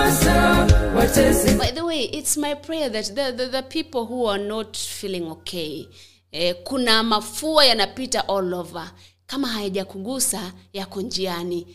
[1.59, 5.23] By the way, it's my prayer that the, the, the people who are not feeling
[5.31, 5.85] okay
[6.31, 8.91] eh, kuna mafua yanapita all over
[9.27, 11.67] kama hayajakugusa yako njiani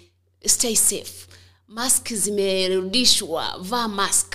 [0.46, 1.26] stay safe
[1.68, 4.34] mask zimerudishwa vaa mask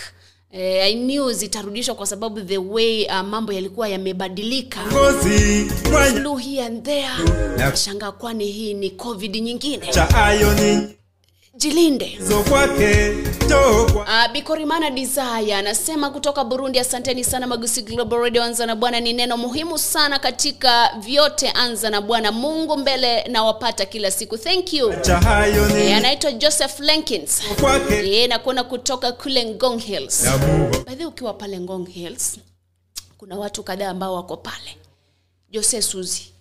[0.54, 4.80] eh, i knew zitarudishwa kwa sababu the way uh, mambo yalikuwa yamebadilika.
[6.14, 7.10] Flu here and there
[8.12, 9.88] kwani hii ni covid nyingine.
[9.88, 10.88] Cha ayoni
[11.58, 12.20] jilinde
[14.02, 18.44] Uh, Bikorimana Desire anasema kutoka Burundi, asanteni sana Magusi Global Radio.
[18.44, 21.50] Anza na Bwana ni neno muhimu sana katika vyote.
[21.50, 24.38] Anza na Bwana, Mungu mbele na wapata kila siku.
[24.38, 24.94] Thank you.
[25.78, 27.42] E, anaitwa Joseph Lenkins
[28.06, 30.24] e, nakuona kutoka kule Ngong Hills.
[30.88, 32.38] way, ukiwa pale Ngong Hills
[33.18, 34.78] kuna watu kadhaa ambao wako pale.
[35.52, 36.32] Jose Suzi.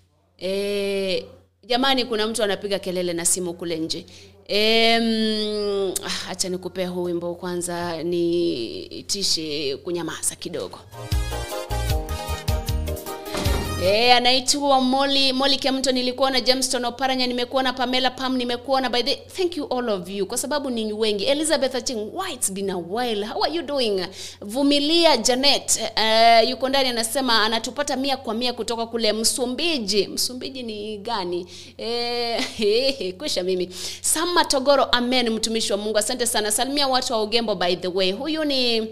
[0.43, 1.25] E,
[1.65, 4.07] jamani kuna mtu anapiga kelele na simu kule nje.
[4.53, 10.78] Mm, ah, acha nikupea huu wimbo kwanza nitishe kunyamaza kidogo.
[13.85, 18.91] E, anaitwa Molly Molly Kemto, nilikuwa na Jameston Oparanya, nimekuwa na Pamela Pam, nimekuwa na
[18.91, 21.24] by the thank you all of you kwa sababu ni wengi.
[21.24, 24.07] Elizabeth Aching, why it's been a while, how are you doing?
[24.41, 30.07] Vumilia Janet uh, yuko ndani anasema anatupata mia kwa mia kutoka kule Msumbiji.
[30.07, 31.47] Msumbiji ni gani?
[31.78, 33.68] Eh, kwisha mimi.
[34.01, 36.53] Sama Togoro, amen, mtumishi wa Mungu, asante sana.
[36.53, 38.12] Salimia watu wa Ugembo by the way.
[38.12, 38.89] Huyu ni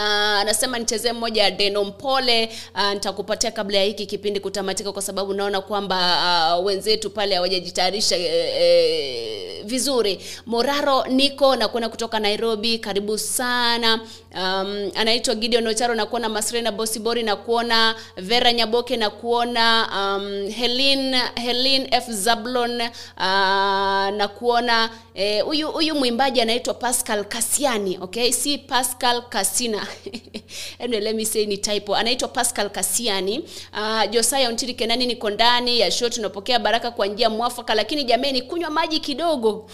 [0.00, 2.48] anasema nichezee mmoja ya Deno Mpole.
[2.74, 8.16] Uh, nitakupatia kabla ya hiki kipindi kutamatika, kwa sababu naona kwamba uh, wenzetu pale hawajajitayarisha
[8.16, 10.18] eh, eh, vizuri.
[10.46, 14.00] Moraro niko nakuona kutoka Nairobi, karibu sana.
[14.34, 22.10] Um, anaitwa Gideon Ocharo nakuona Masrena Bosibori nakuona Vera Nyaboke nakuona um, Helin Helin F
[22.10, 28.32] Zablon uh, nakuona eh, huyu huyu mwimbaji anaitwa Pascal Kasiani, okay?
[28.32, 29.85] Si Pascal Kasina.
[30.80, 31.94] anyway, let me say ni typo.
[31.96, 33.38] Anaitwa Pascal Kasiani.
[33.72, 38.42] Uh, Josiah Ontiri Kenani niko ndani ya show tunapokea baraka kwa njia mwafaka, lakini jameni
[38.42, 39.70] kunywa maji kidogo.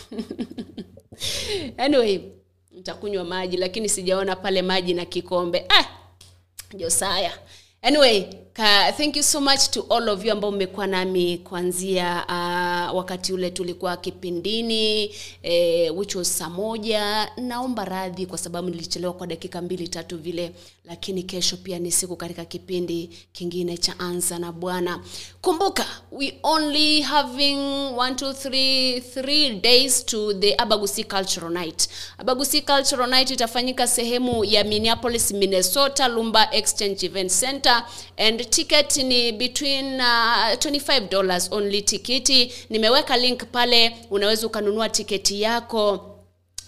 [1.79, 2.21] anyway,
[2.71, 5.65] nitakunywa maji lakini sijaona pale maji na kikombe.
[5.69, 5.85] Ah,
[6.75, 7.33] Josiah.
[7.83, 8.25] Anyway,
[8.55, 13.33] ka, thank you so much to all of you ambao mmekuwa nami kuanzia uh, wakati
[13.33, 15.11] ule tulikuwa kipindini
[15.43, 17.31] eh, which was saa moja.
[17.37, 20.53] Naomba radhi kwa sababu nilichelewa kwa dakika mbili tatu vile,
[20.85, 25.01] lakini kesho pia ni siku katika kipindi kingine cha Anza na Bwana.
[25.41, 27.57] Kumbuka, we only having
[27.97, 31.89] one, two, three, three days to the Abagusi Cultural Night.
[32.19, 37.85] Abagusi Cultural Night itafanyika sehemu ya Minneapolis, Minnesota, Lumba Exchange Event Center
[38.17, 42.53] and ticket ni between uh, 25 dollars only tikiti.
[42.71, 46.09] Nimeweka link pale, unaweza ukanunua tiketi yako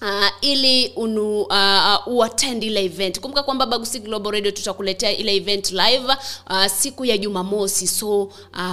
[0.05, 3.21] Uh, ili unu, uh, uattend ile event.
[3.21, 6.07] Kumbuka kwamba bagusi global radio tutakuletea ile event live
[6.51, 7.87] uh, siku ya jumamosi.
[7.87, 8.31] So uh,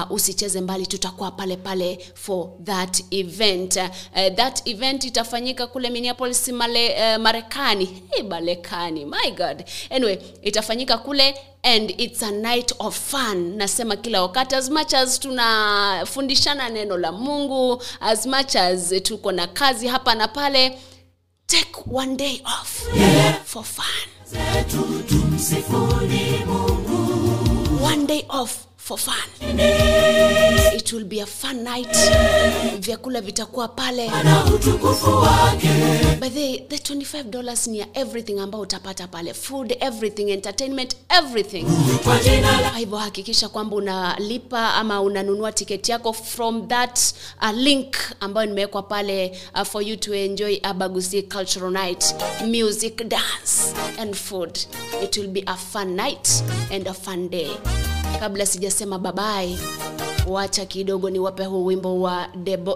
[0.10, 3.76] usicheze mbali tutakuwa pale pale for that event.
[3.76, 8.04] Uh, that event itafanyika kule minneapolis male, uh, marekani.
[8.10, 9.64] Hey, balekani my god.
[9.90, 13.56] Anyway itafanyika kule and it's a night of fun.
[13.58, 19.48] Nasema kila wakati as much as tunafundishana neno la mungu as much as tuko na
[19.48, 20.78] kazi hapa na pale
[21.52, 22.88] take one day off
[23.44, 23.86] for fun.
[27.82, 29.30] One day off for fun.
[29.42, 31.88] It will be a fun night.
[32.80, 34.08] Vyakula vitakuwa pale.
[36.20, 39.34] By the, the 25 dollars ni everything ambao utapata pale.
[39.34, 41.66] Food everything entertainment everything.
[42.04, 47.00] Kwa hivyo hakikisha kwamba unalipa ama unanunua tiketi yako from that
[47.42, 52.16] uh, link ambayo nimewekwa pale uh, for you to enjoy abagusi cultural night
[52.46, 54.60] music dance and food.
[55.04, 57.50] It will be a fun night and a fun day
[58.20, 59.58] kabla sijasema babae
[60.28, 62.28] wacha kidogo niwape huu wimbo wa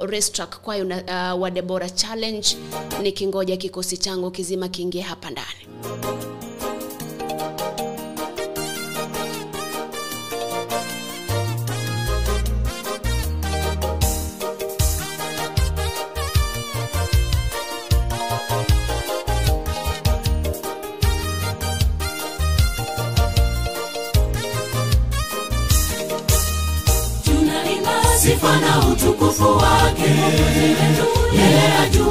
[0.07, 2.47] Racetrack kwayo na, uh, wa debora challenge
[3.01, 5.67] nikingoja kikosi changu kizima kiingie hapa ndani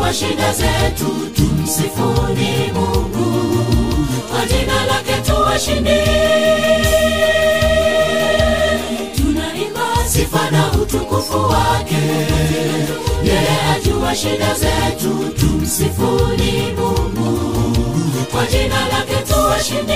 [0.05, 3.65] yeye shida zetu tumsifuni mungu.
[4.31, 5.91] Kwa jina lake tuwashindi.
[9.17, 11.97] Tunaimba sifa na utukufu wake.
[13.25, 17.41] Yeye ajua shida zetu tumsifuni mungu.
[18.33, 19.93] Kwa jina lake tuwashindi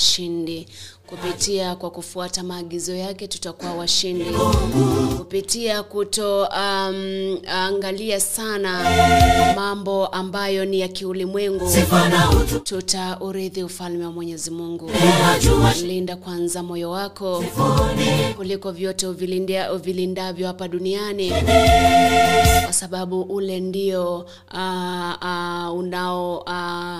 [0.00, 0.66] washindi.
[1.06, 4.24] Kupitia kwa kufuata maagizo yake tutakuwa washindi.
[5.18, 8.84] Kupitia kutoangalia um, sana
[9.56, 11.70] mambo ambayo ni ya kiulimwengu
[12.64, 14.90] tutaurithi ufalme wa mwenyezi mungu.
[15.82, 17.44] Linda kwanza moyo wako
[18.36, 19.06] kuliko vyote
[19.72, 21.32] uvilindavyo hapa duniani
[22.64, 24.16] kwa sababu ule ndio
[24.54, 26.98] uh, uh, unao uh,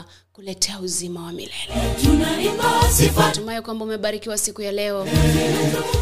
[0.51, 1.53] kuletea uzima wa milele.
[3.33, 5.07] Tumaye kwamba umebarikiwa siku ya leo.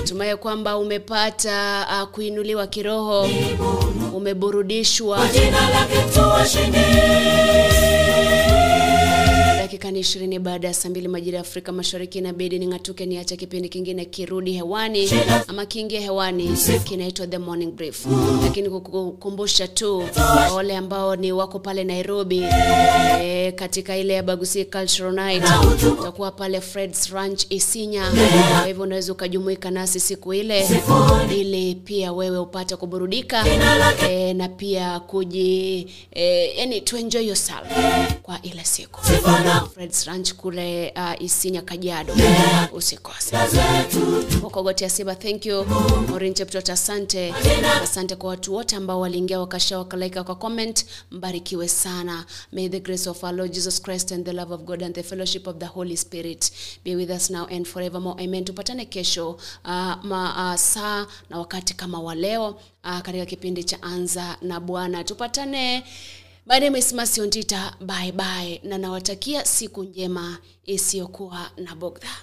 [0.04, 3.28] Tumaye kwamba umepata uh, kuinuliwa kiroho.
[4.14, 5.28] Umeburudishwa.
[5.32, 6.78] Jina lake tuwashindi
[9.78, 13.68] dakika ni ishirini baada ya saa mbili majira ya afrika mashariki inabidi ning'atuke niache kipindi
[13.68, 15.10] kingine kirudi hewani
[15.48, 18.06] ama kiingie hewani kinaitwa the morning brief.
[18.42, 20.04] Lakini kukukumbusha tu
[20.54, 22.44] wale ambao ni wako pale nairobi
[23.22, 25.44] e, katika ile ya bagusi cultural night
[25.98, 28.12] utakuwa pale freds ranch isinya.
[28.58, 30.68] Kwa hivyo unaweza ukajumuika nasi siku ile
[31.36, 33.44] ili pia wewe upate kuburudika
[34.10, 37.68] e, na pia kuji e, yani to yourself
[38.22, 39.00] kwa ile siku
[39.74, 42.14] Fred's Ranch kule uh, Isinya Kajiado.
[42.72, 43.36] Usikose.
[44.42, 45.64] Mokogotia Siba, thank you.
[46.08, 47.34] Maureen Cheptot, asante.
[47.82, 50.86] Asante kwa watu wote ambao waliingia wakasha wakalaika kwa comment.
[51.10, 52.24] Mbarikiwe sana.
[52.52, 55.02] May the grace of our Lord Jesus Christ and the love of God and the
[55.02, 56.52] fellowship of the Holy Spirit
[56.84, 58.22] be with us now and forevermore.
[58.24, 58.44] Amen.
[58.44, 62.48] Tupatane kesho uh, ma, uh, saa na wakati kama wa leo
[62.84, 65.04] uh, katika kipindi cha Anza na Bwana.
[65.04, 65.84] Tupatane
[66.48, 72.16] ya Krismasi ontita bye bye, na nawatakia siku njema isiyokuwa na bugdha.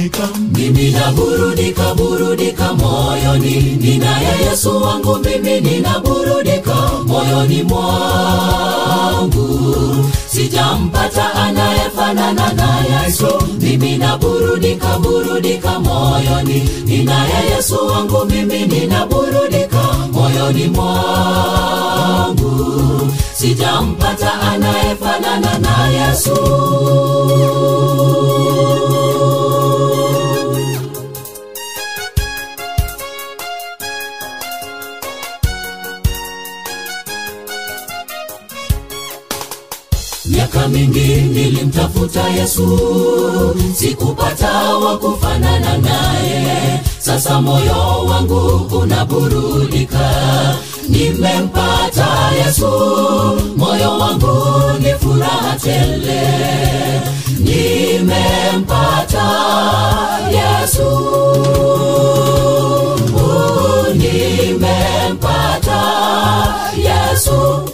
[0.00, 3.76] Burudika mimi naburudika burudika moyoni.
[3.80, 6.74] Ninaye yesu wangu mimi ninaburudika
[7.06, 9.46] moyoni mwangu.
[10.26, 13.26] Sijampata anayefanana na yesu.
[13.60, 16.68] Mimi naburudika burudika moyoni.
[16.84, 19.82] Ninaye yesu wangu mimi ninaburudika
[20.12, 22.50] moyoni mwangu.
[23.34, 26.36] Sijampata anayefanana na yesu
[40.70, 42.78] mingi nilimtafuta yesu.
[43.74, 46.80] Sikupata wa kufanana naye.
[46.98, 50.10] Sasa moyo wangu unaburudika.
[50.88, 52.08] Nimempata
[52.46, 52.70] yesu.
[53.56, 54.36] Moyo wangu
[54.80, 56.22] ni furaha tele.
[57.38, 59.26] Nimempata
[60.30, 60.90] yesu.
[64.50, 65.82] Nimempata
[66.76, 67.68] yesu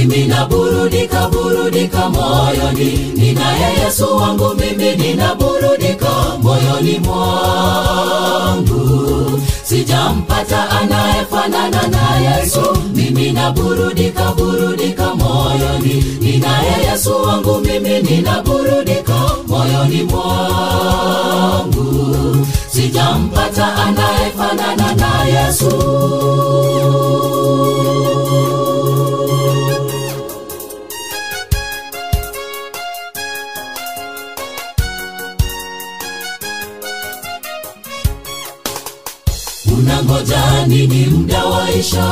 [0.00, 3.12] mimi naburudika burudika moyoni.
[3.16, 6.08] Ninaye yesu wangu mimi ninaburudika
[6.42, 8.80] moyoni mwangu.
[9.62, 12.60] Sijampata anayefanana na yesu.
[12.94, 16.04] Mimi naburudika burudika moyoni.
[16.20, 21.76] Ninaye yesu wangu mimi ninaburudika moyoni mwangu.
[22.72, 25.70] Sijampata anayefanana na yesu
[40.70, 42.06] nini mda waisha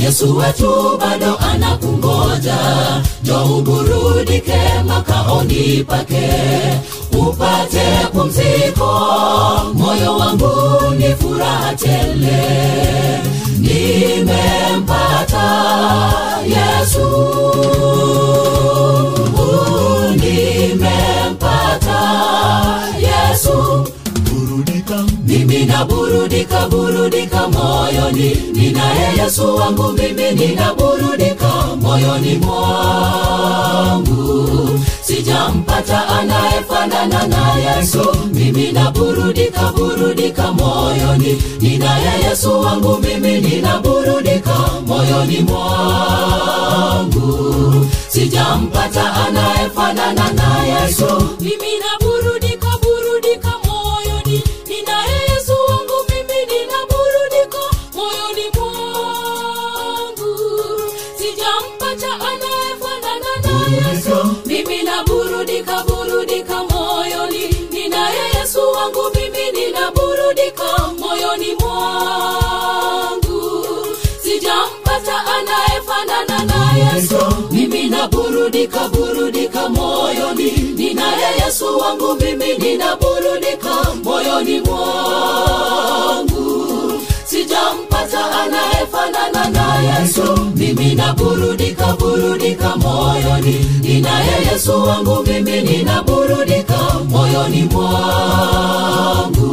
[0.00, 2.56] yesu wetu bado anakungoja
[3.22, 6.30] jo uburudike makaoni pake
[7.18, 7.82] upate
[8.12, 8.90] pumziko.
[9.74, 10.50] Moyo wangu
[10.98, 12.42] ni furaha tele
[13.58, 15.44] nimempata
[16.46, 17.08] yesu.
[21.04, 22.00] Nimempata
[23.00, 23.86] yesu
[25.26, 28.34] mimi naburudika burudika moyoni.
[28.52, 34.10] Ninaye yesu wangu mimi ninaburudika moyoni mwangu.
[35.02, 38.16] Sijampata anayefanana na yesu.
[38.32, 41.42] Mimi naburudika burudika moyoni.
[41.60, 44.54] Ninaye yesu wangu mimi ninaburudika
[44.86, 47.24] moyoni mwangu.
[48.08, 51.06] Sijampata anayefanana na yesu.
[51.40, 52.13] Mimi naburudika
[78.84, 83.74] naburudika burudika moyoni ninaye yesu wangu mimi ninaburudika
[84.04, 86.53] moyoni mwangu
[87.74, 90.22] sijampata anayefanana na yesu
[90.56, 93.66] mimi naburudika burudika moyoni.
[93.82, 96.78] Ninaye yesu wangu mimi ninaburudika
[97.10, 99.44] moyoni mwangu.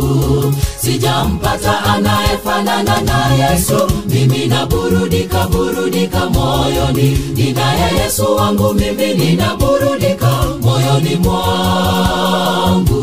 [0.81, 7.17] Sijampata anayefanana na yesu mimi naburudika burudika moyoni.
[7.35, 10.31] Ninaye yesu wangu mimi ninaburudika
[10.61, 13.01] moyoni mwangu.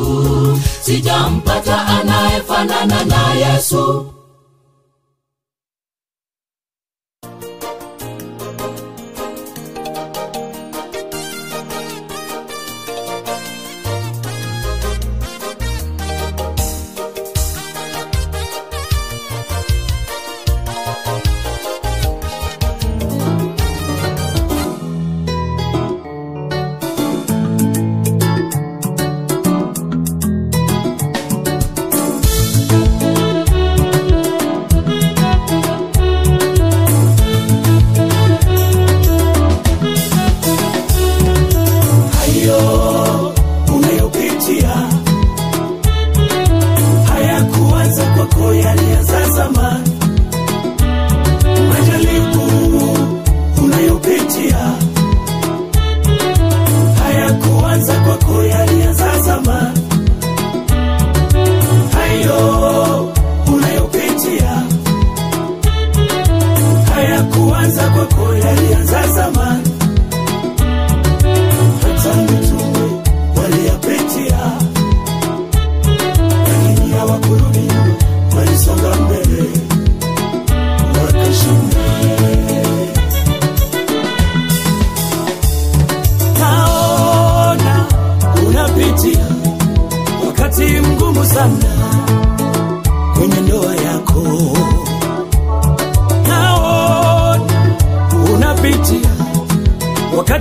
[0.80, 4.06] Sijampata anayefanana na yesu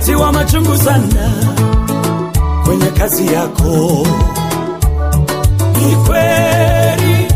[0.08, 1.32] wakati wa machungu sana
[2.64, 4.06] kwenye kazi yako.
[5.78, 7.26] Ni kweli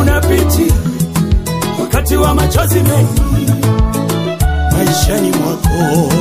[0.00, 0.74] unapitia
[1.80, 3.52] wakati wa machozi mengi
[4.72, 6.12] maishani mwako.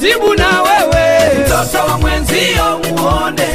[0.00, 1.20] jibu na wewe.
[1.46, 3.48] Mtoto wa mwenzio muone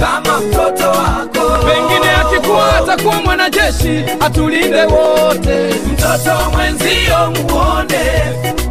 [0.00, 5.74] kama mtoto wako, pengine akikuwa atakuwa mwanajeshi, atulinde wote.
[5.92, 8.00] Mtoto wa mwenzio muone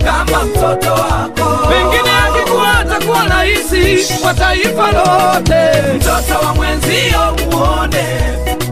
[0.06, 5.82] kama mtoto wako, pengine akikuwa atakuwa rais wa taifa lote.
[5.96, 7.20] Mtoto wa mwenzio
[7.52, 8.04] muone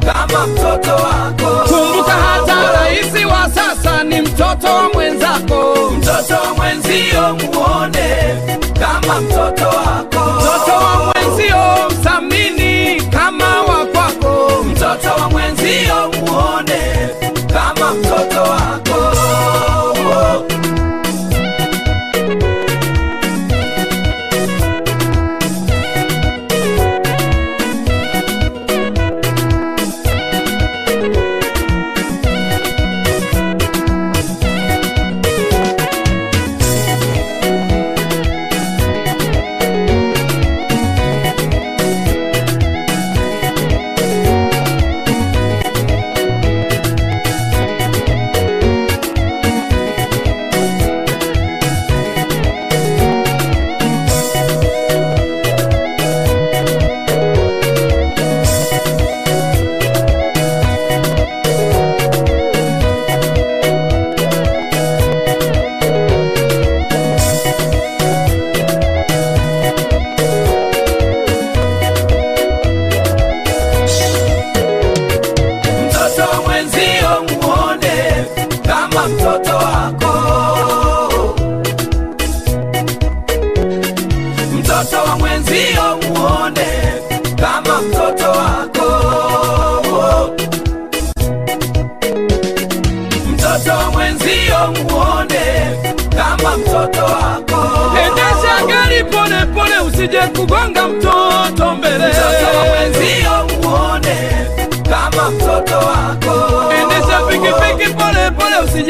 [0.06, 1.70] kama mtoto wako.
[1.70, 8.36] Kumbuka hata rais wa sasa ni mtoto mwenzako, mtoto mwenzio muone
[8.80, 17.10] kama mtoto wako, mtoto wa mwenzio msamini kama wa kwako, mtoto wa mwenzio muone
[17.54, 18.85] kama mtoto wako.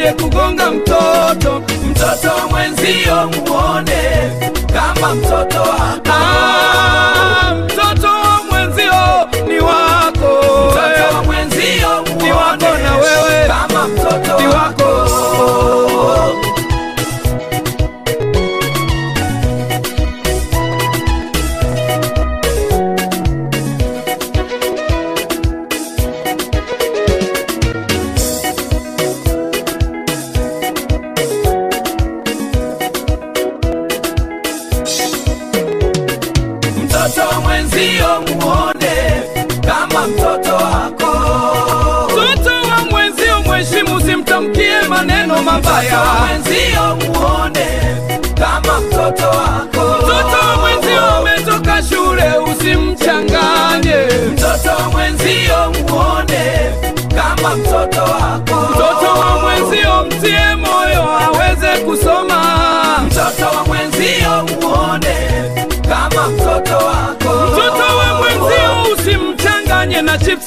[0.06, 1.62] usiwe kugonga mtoto.
[1.90, 4.32] Mtoto mwenzio muone
[4.74, 6.10] kama mtoto wako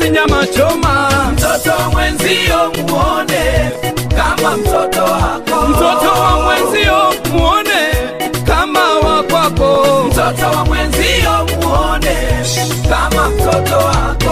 [0.08, 3.70] mle nyama choma, mtoto mwenzio muone
[4.16, 7.92] kama mtoto wako, mtoto wa mwenzio muone
[8.46, 12.16] kama wakwako, mtoto wa mwenzio muone
[12.90, 14.27] kama mtoto wako.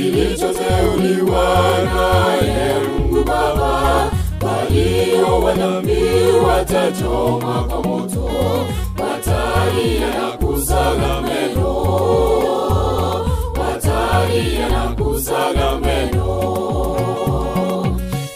[0.00, 1.44] Kilichoteuliwa
[1.84, 4.10] naye Mungu Baba.
[4.42, 6.02] Walio wadhambi
[6.46, 8.30] watachoma kwa moto,
[8.98, 11.74] watalia na kusaga meno,
[13.60, 16.26] watalia na kusaga meno.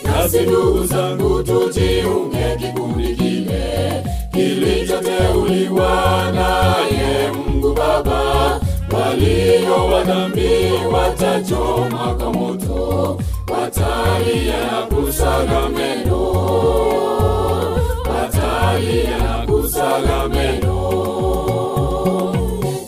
[0.05, 5.91] Nasi ndugu zangu, tujiunge kikundi kile kilichoteuliwa
[6.35, 8.04] naye Mungu Baba.
[9.09, 13.19] Walio wadhambi watachoma kwa moto,
[13.53, 16.21] watalia na kusaga meno,
[18.11, 20.75] watalia kusaga meno.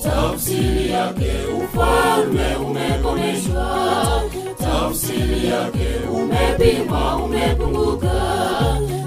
[0.02, 1.32] Tafsiri yake
[1.64, 4.22] ufalme umekomeshwa,
[4.58, 8.12] tafsiri yake umepima, umepunguka,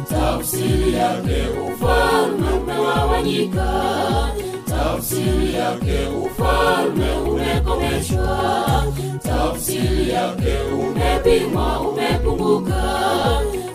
[0.10, 1.41] tafsiri yake
[1.73, 3.68] ufalme umegawanyika,
[5.10, 8.84] tafsiri yake ufalme umekomeshwa,
[9.23, 12.84] tafsiri yake umepimwa, umepunguka,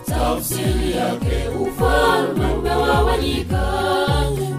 [0.05, 3.63] tafsiri yake ufalme umegawanyika,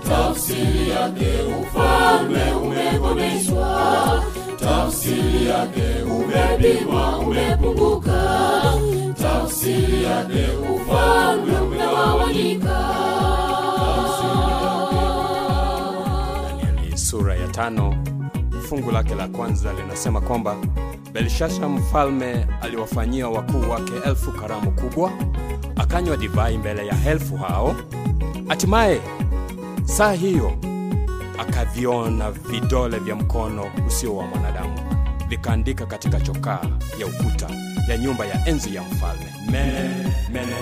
[0.09, 4.23] tafsiri yake ufalme umekomeshwa,
[4.61, 8.23] tafsiri yake umepimwa, umepunguka,
[9.23, 11.56] tafsiri yake ufalme
[17.57, 17.95] tano
[18.69, 20.57] fungu lake la kwanza linasema kwamba
[21.13, 25.13] Belshasha mfalme aliwafanyia wakuu wake elfu karamu kubwa,
[25.77, 27.77] akanywa divai mbele ya elfu hao.
[28.49, 29.01] Hatimaye
[29.85, 30.53] saa hiyo
[31.39, 34.79] akaviona vidole vya mkono usio wa mwanadamu
[35.29, 36.61] vikaandika katika chokaa
[36.99, 37.49] ya ukuta
[37.89, 39.73] ya nyumba ya enzi ya mfalme Mene,
[40.33, 40.53] Mene,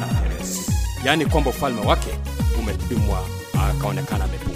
[0.00, 0.72] na Peresi,
[1.04, 2.10] yaani kwamba ufalme wake
[2.60, 3.18] umepimwa
[3.70, 4.49] akaonekana amepungua.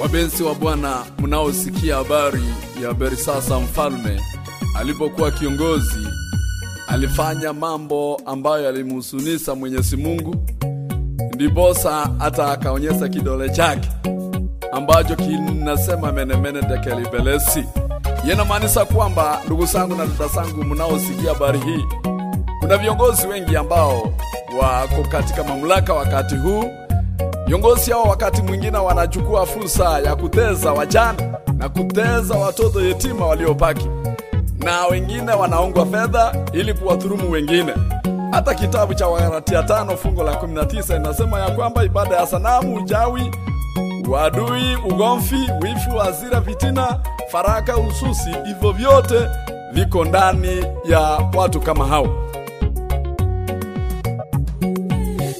[0.00, 2.42] Wapenzi wa Bwana, mnaosikia habari
[2.82, 4.20] ya Bersasa mfalme
[4.80, 6.06] alipokuwa kiongozi,
[6.88, 10.36] alifanya mambo ambayo yalimhusunisha Mwenyezi Mungu,
[11.34, 13.88] ndiposa hata akaonyesha kidole chake
[14.72, 17.06] ambacho kinasema menemene tekeli
[18.26, 21.84] yenamaanisa kwamba, ndugu zangu na dada zangu mnaosikia habari hii,
[22.60, 24.12] kuna viongozi wengi ambao
[24.60, 26.64] wako katika mamlaka wakati huu
[27.46, 33.88] Viongozi hao wakati mwingine wanachukua fursa ya kuteza wajane na kuteza watoto yetima waliobaki,
[34.58, 37.72] na wengine wanaongwa fedha ili kuwadhulumu wengine.
[38.32, 43.30] Hata kitabu cha Wagalatia tano fungo la 19 inasema ya kwamba ibada ya sanamu, uchawi,
[44.08, 49.28] uadui, ugomvi, wifu, hasira, fitina, faraka, ususi, hivyo vyote
[49.72, 51.00] viko ndani ya
[51.34, 52.06] watu kama hao.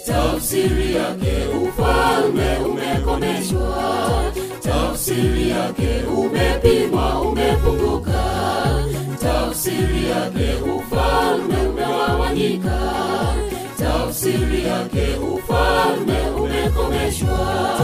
[0.06, 1.32] Tafsiri yake
[2.12, 4.32] ufalme umekomeshwa,
[4.62, 8.24] tafsiri yake umepimwa, umefunguka,
[9.22, 12.78] tafsiri yake ufalme umegawanyika,
[13.78, 17.78] tafsiri yake ufalme umekomeshwa,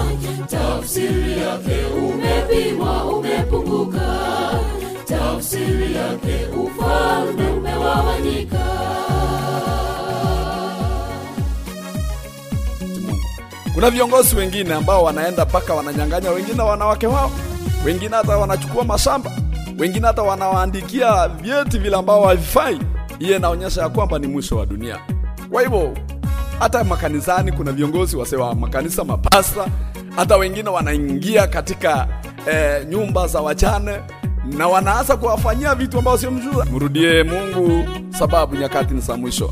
[0.50, 4.08] tafsiri yake umepimwa, umepunguka,
[5.04, 8.77] tafsiri yake ufalme umegawanyika.
[13.78, 17.30] Kuna viongozi wengine ambao wanaenda mpaka wananyang'anya wengine wanawake wao,
[17.84, 19.30] wengine hata wanachukua mashamba,
[19.78, 22.78] wengine hata wanawaandikia vyeti vile ambao havifai.
[23.18, 24.98] Hiyo inaonyesha ya kwamba ni mwisho wa dunia.
[25.50, 25.96] Kwa hivyo
[26.58, 29.66] hata makanisani kuna viongozi wasewa makanisa, mapasta,
[30.16, 32.08] hata wengine wanaingia katika
[32.52, 33.98] eh, nyumba za wachane
[34.44, 36.64] na wanaanza kuwafanyia vitu ambao sio mjua.
[36.64, 37.88] Mrudie Mungu
[38.18, 39.50] sababu nyakati ni za mwisho.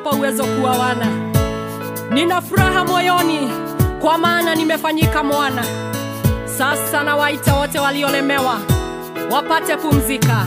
[0.00, 1.06] amewapa uwezo kuwa wana.
[2.10, 3.50] Nina furaha moyoni,
[4.00, 5.64] kwa maana nimefanyika mwana.
[6.58, 8.60] Sasa nawaita wote waliolemewa
[9.30, 10.46] wapate pumzika.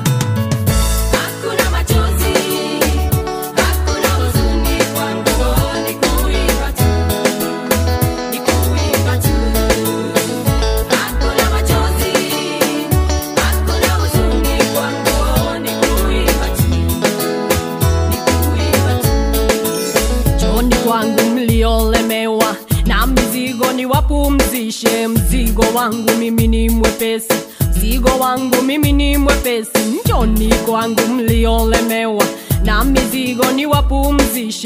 [25.76, 27.34] wangu mimi ni mwepesi.
[27.70, 29.72] Mzigo wangu mimi ni mwepesi.
[30.06, 32.26] Njoni kwangu mliolemewa.
[32.64, 33.66] Na mizigo ni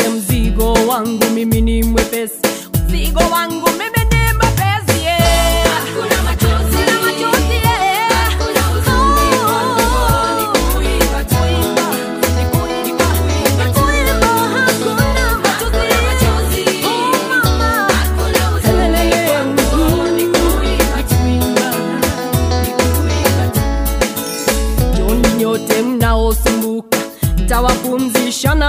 [0.09, 2.35] mzigo wangu mimi ni mwepesi.
[2.87, 3.96] Mzigo wangu mimi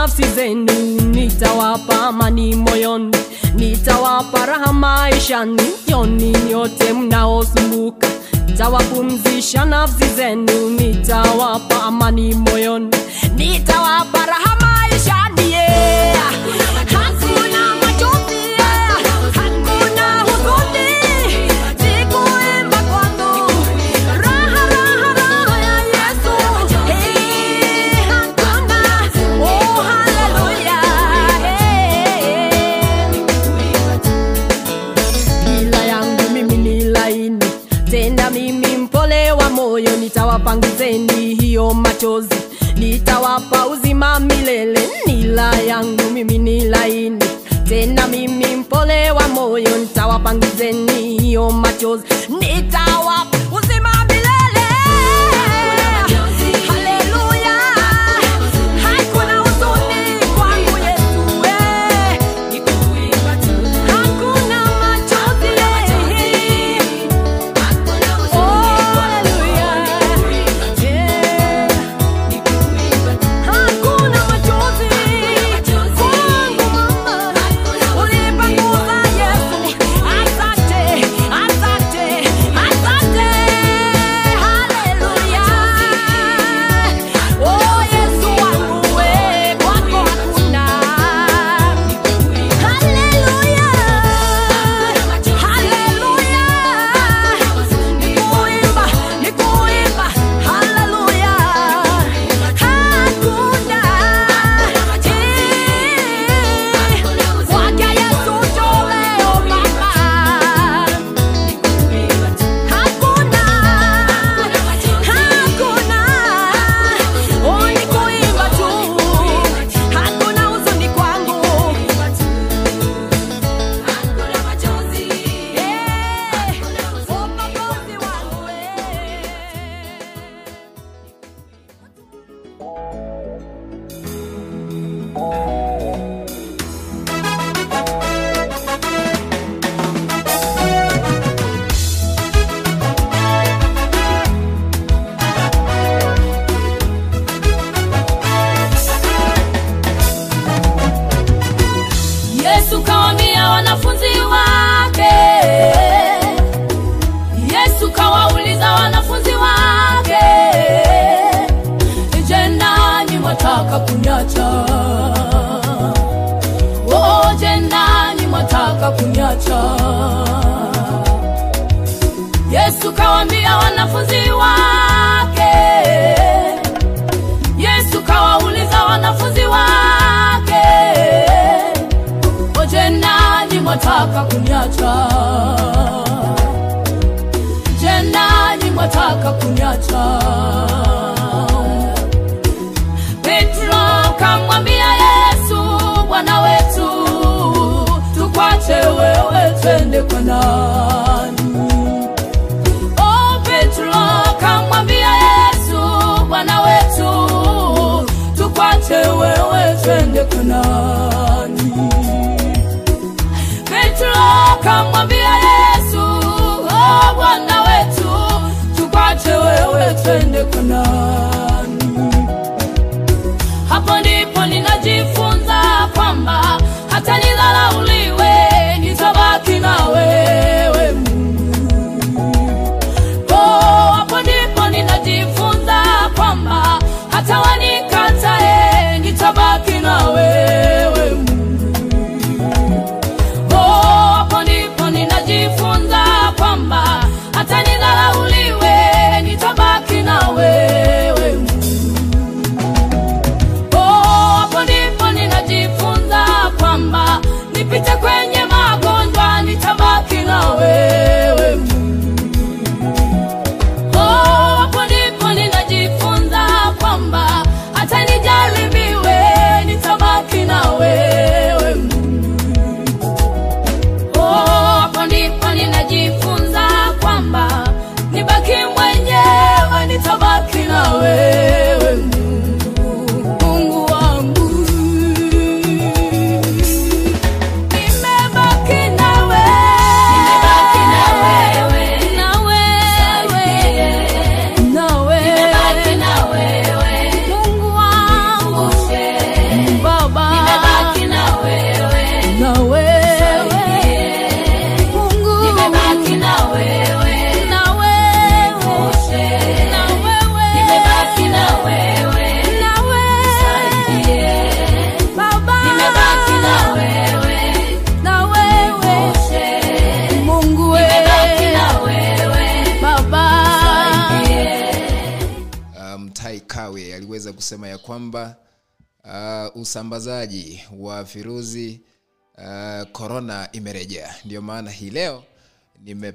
[0.09, 0.72] nafsi zenu,
[1.12, 3.16] nitawapa amani moyoni,
[3.55, 8.09] nitawapa raha maishani, yoni nyote mnaosumbuka
[8.59, 12.97] tawapumzisha nafsi zenu, nitawapa amani moyoni,
[13.36, 16.18] nitawapa raha maishani yeah.
[44.48, 47.24] lele nila yangu mimi nila ini
[47.68, 52.04] tena mimi mpolewa moyo ntawapangizeni hiyo machozi
[52.40, 53.38] nitawapa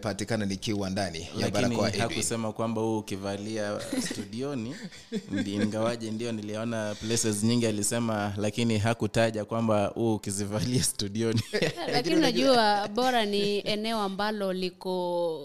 [0.04, 4.76] nimepatikana nikiwa ndani ya barakoa hakusema kwamba huu ukivalia studioni
[5.46, 11.42] ingawaje ndio niliona places nyingi alisema lakini hakutaja kwamba huu ukizivalia studioni.
[11.94, 15.40] Lakini unajua bora ni eneo ambalo liko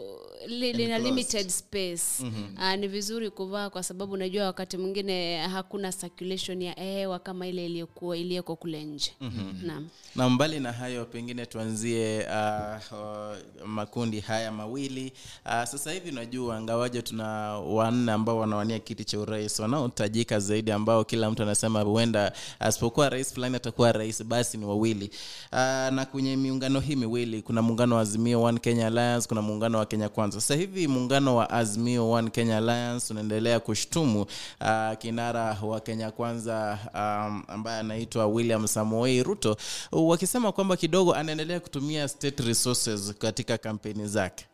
[0.47, 2.45] li, lina limited space Mhm.
[2.59, 7.67] uh, ni vizuri kuvaa kwa sababu unajua wakati mwingine hakuna circulation ya hewa kama ile
[7.67, 9.13] iliyokuwa iliyoko kule nje.
[9.21, 9.67] Mhm.
[9.67, 9.89] naam.
[10.17, 15.13] Na mbali na hayo pengine tuanzie uh, uh, makundi haya mawili.
[15.47, 17.27] Uh, sasa hivi unajua ngawaje tuna
[17.59, 23.35] wanne ambao wanawania kiti cha urais wanaotajika zaidi ambao kila mtu anasema huenda asipokuwa rais
[23.35, 25.11] fulani atakuwa rais basi ni wawili.
[25.53, 25.59] Uh,
[25.95, 29.87] na kwenye miungano hii miwili kuna muungano wa azimio one kenya alliance kuna muungano wa
[29.87, 30.41] kenya kwanza.
[30.41, 36.79] Sasa hivi muungano wa azimio one kenya alliance unaendelea kushtumu uh, kinara wa kenya kwanza
[36.95, 39.57] um, ambaye anaitwa william samoei ruto
[39.93, 44.45] wakisema kwamba kidogo anaendelea kutumia state resources katika kampeni zake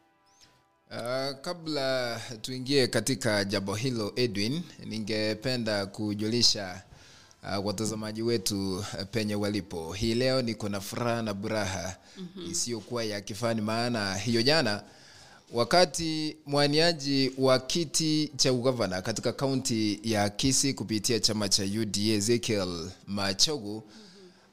[0.90, 6.82] Uh, kabla tuingie katika jambo hilo edwin ningependa kujulisha
[7.58, 12.50] uh, watazamaji wetu uh, penye walipo hii leo niko na furaha na buraha mm-hmm.
[12.50, 14.82] isiyokuwa ya kifani maana hiyo jana
[15.52, 22.90] wakati mwaniaji wa kiti cha ugavana katika kaunti ya kisi kupitia chama cha uda ezekiel
[23.06, 23.82] machogu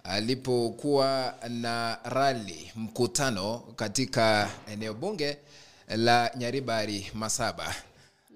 [0.03, 5.37] alipokuwa na rali mkutano katika eneo bunge
[5.87, 7.75] la nyaribari masaba.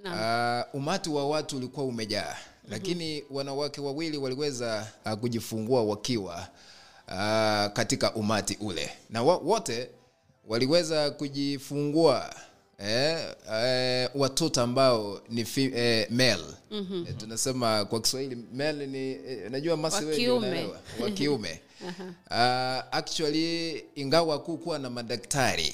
[0.06, 2.36] Uh, umati wa watu ulikuwa umejaa
[2.70, 6.48] lakini wanawake wawili waliweza uh, kujifungua wakiwa
[7.08, 8.90] uh, katika umati ule.
[9.10, 9.90] Na wa, wote
[10.48, 12.36] waliweza kujifungua
[12.78, 17.06] eh, eh, watoto ambao ni fi, eh, male Mhm.
[17.08, 20.48] eh, tunasema kwa kiswahili male ni eh, najua masi Wa wengi kiume.
[20.48, 22.04] unaelewa, wa kiume Aha.
[22.92, 25.74] uh, actually ingawa kukuwa na madaktari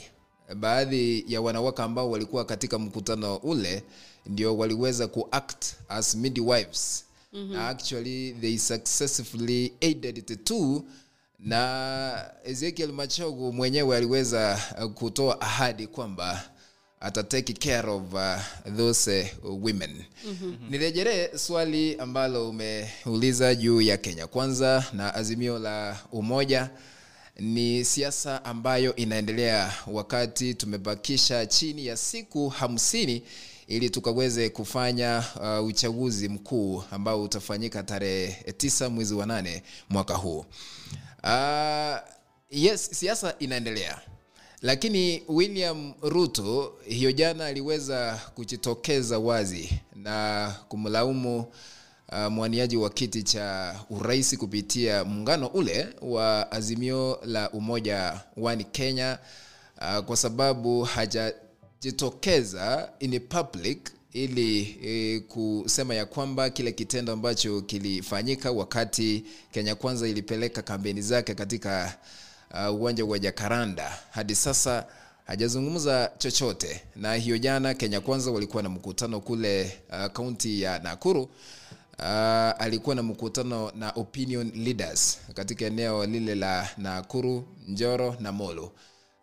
[0.55, 3.83] baadhi ya wanawake ambao walikuwa katika mkutano ule
[4.25, 7.53] ndio waliweza kuact as midwives Mhm.
[7.53, 10.83] na actually they successfully aided the too
[11.41, 16.43] na ezekiel machogu mwenyewe aliweza uh, kutoa ahadi kwamba
[16.99, 20.03] atatake care of uh, those uh, women.
[20.27, 20.53] Mhm.
[20.69, 26.69] nirejelee swali ambalo umeuliza juu ya kenya kwanza na azimio la umoja.
[27.39, 33.23] Ni siasa ambayo inaendelea wakati tumebakisha chini ya siku hamsini
[33.67, 35.23] ili tukaweze kufanya
[35.59, 40.45] uh, uchaguzi mkuu ambao utafanyika tarehe tisa mwezi wa nane mwaka huu
[41.23, 41.97] uh,
[42.49, 43.99] yes siasa inaendelea.
[44.61, 51.39] Lakini william ruto hiyo jana aliweza kujitokeza wazi na kumlaumu
[52.11, 59.19] uh, mwaniaji wa kiti cha urais kupitia muungano ule wa azimio la umoja wani kenya.
[59.77, 68.51] Uh, kwa sababu hajajitokeza in public ili e, kusema ya kwamba kile kitendo ambacho kilifanyika
[68.51, 71.97] wakati kenya kwanza ilipeleka kampeni zake katika
[72.69, 74.85] uh, uwanja wa jakaranda hadi sasa
[75.25, 76.81] hajazungumza chochote.
[76.95, 79.77] Na hiyo jana kenya kwanza walikuwa na mkutano kule
[80.13, 81.21] kaunti uh, ya nakuru.
[81.99, 82.07] Uh,
[82.61, 88.71] alikuwa na mkutano na opinion leaders katika eneo lile la nakuru njoro na molo.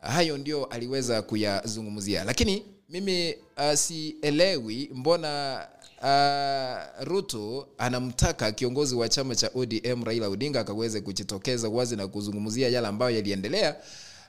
[0.01, 2.24] Hayo ndio aliweza kuyazungumzia.
[2.24, 5.66] Lakini mimi uh, sielewi mbona
[6.02, 12.69] uh, ruto anamtaka kiongozi wa chama cha odm raila odinga akaweze kujitokeza wazi na kuzungumzia
[12.69, 13.77] yale ambayo yaliendelea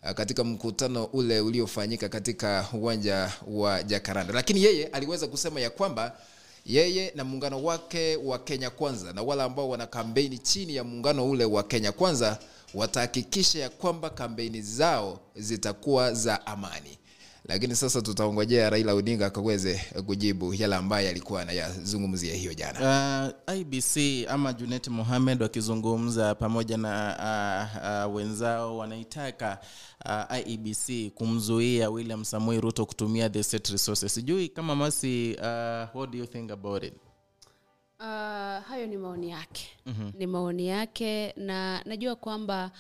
[0.04, 6.18] uh, katika mkutano ule uliofanyika katika uwanja wa jakaranda lakini yeye aliweza kusema ya kwamba
[6.66, 11.30] yeye na muungano wake wa kenya kwanza na wale ambao wana kampeni chini ya muungano
[11.30, 12.40] ule wa kenya kwanza
[12.74, 16.98] watahakikisha ya kwamba kampeni zao zitakuwa za amani
[17.46, 23.34] lakini sasa tutaongojea raila odinga akaweze kujibu yale ambayo alikuwa anayazungumzia hiyo jana.
[23.48, 23.98] Uh, ibc
[24.30, 27.70] ama junet mohamed wakizungumza pamoja na
[28.06, 29.60] uh, uh, wenzao wanaitaka
[30.06, 34.14] uh, iebc kumzuia william samui ruto kutumia the state resources.
[34.14, 36.94] Sijui kama masi uh, what do you think about it?
[38.00, 38.06] Uh,
[38.68, 39.68] hayo ni maoni yake.
[39.86, 40.12] Mhm.
[40.18, 42.72] ni maoni yake na najua kwamba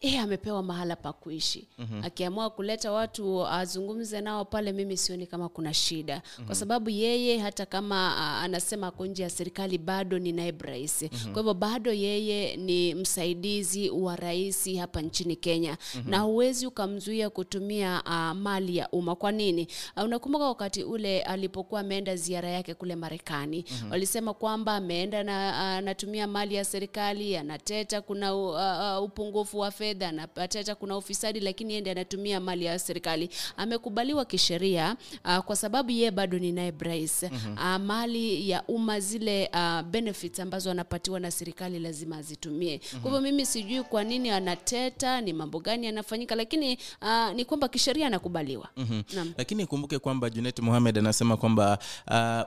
[0.00, 2.04] yeye amepewa mahala pa kuishi Mhm.
[2.04, 6.46] akiamua kuleta watu azungumze nao pale mimi sioni kama kuna shida Mhm.
[6.46, 11.02] kwa sababu yeye hata kama uh, anasema ako nje ya serikali bado ni naibu rais
[11.02, 11.32] Mhm.
[11.32, 16.10] kwa hivyo bado yeye ni msaidizi wa rais hapa nchini kenya Mhm.
[16.10, 21.80] na huwezi ukamzuia kutumia uh, mali ya umma kwa nini uh, unakumbuka wakati ule alipokuwa
[21.80, 23.90] ameenda ziara yake kule marekani Mhm.
[23.90, 28.50] walisema kwamba ameenda na anatumia mali ya serikali anateta kuna uh,
[28.98, 34.24] uh, upungufu wa fedha anateta kuna ufisadi lakini yeye ndiye anatumia mali ya serikali amekubaliwa
[34.24, 37.52] kisheria uh, kwa sababu yeye bado ni naibu rais Mhm.
[37.52, 43.02] uh, mali ya umma zile uh, benefits ambazo anapatiwa na serikali lazima azitumie Mhm.
[43.02, 47.68] kwa hivyo mimi sijui kwa nini anateta ni mambo gani yanafanyika lakini uh, ni kwamba
[47.68, 49.02] kisheria anakubaliwa Mhm.
[49.14, 49.32] Naam.
[49.38, 51.78] lakini kumbuke kwamba junet mohamed anasema kwamba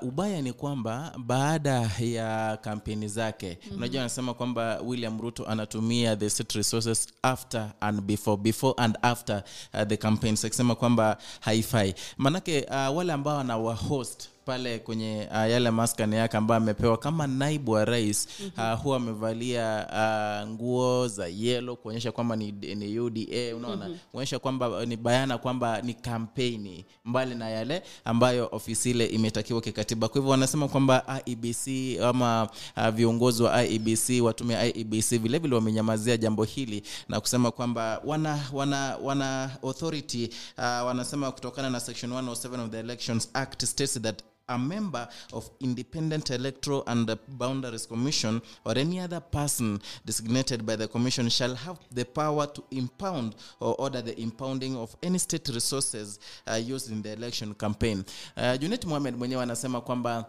[0.01, 3.77] uh, ubaya ni kwamba baada ya kampeni zake Mhm.
[3.77, 9.43] unajua anasema kwamba william ruto anatumia the state resources after and before before and after
[9.73, 11.93] uh, the campaigns akisema kwamba haifai.
[12.17, 17.71] Manake uh, wale ambao anawahost pale kwenye uh, yale maskani yake ambayo amepewa kama naibu
[17.71, 23.21] wa rais uh, huwa amevalia uh, nguo za yelo kuonyesha kwamba ni, ni uda
[23.55, 23.85] unaona?
[23.89, 23.97] Mhm.
[24.11, 30.07] kuonyesha kwamba ni bayana kwamba ni kampeni mbali na yale ambayo ofisi ile imetakiwa kikatiba.
[30.07, 31.67] Kwa hivyo wanasema kwamba iebc
[32.03, 38.39] ama uh, viongozi wa iebc watume iebc vilevile wamenyamazia jambo hili na kusema kwamba wana
[38.53, 44.21] wana wana authority uh, wanasema kutokana na section 107 of the elections act states that
[44.47, 50.87] a member of independent electoral and boundaries commission or any other person designated by the
[50.87, 56.19] commission shall have the power to impound or order the impounding of any state resources
[56.47, 58.03] uh, used in the election campaign.
[58.37, 60.25] Uh, junet mohamed mwenyewe anasema kwamba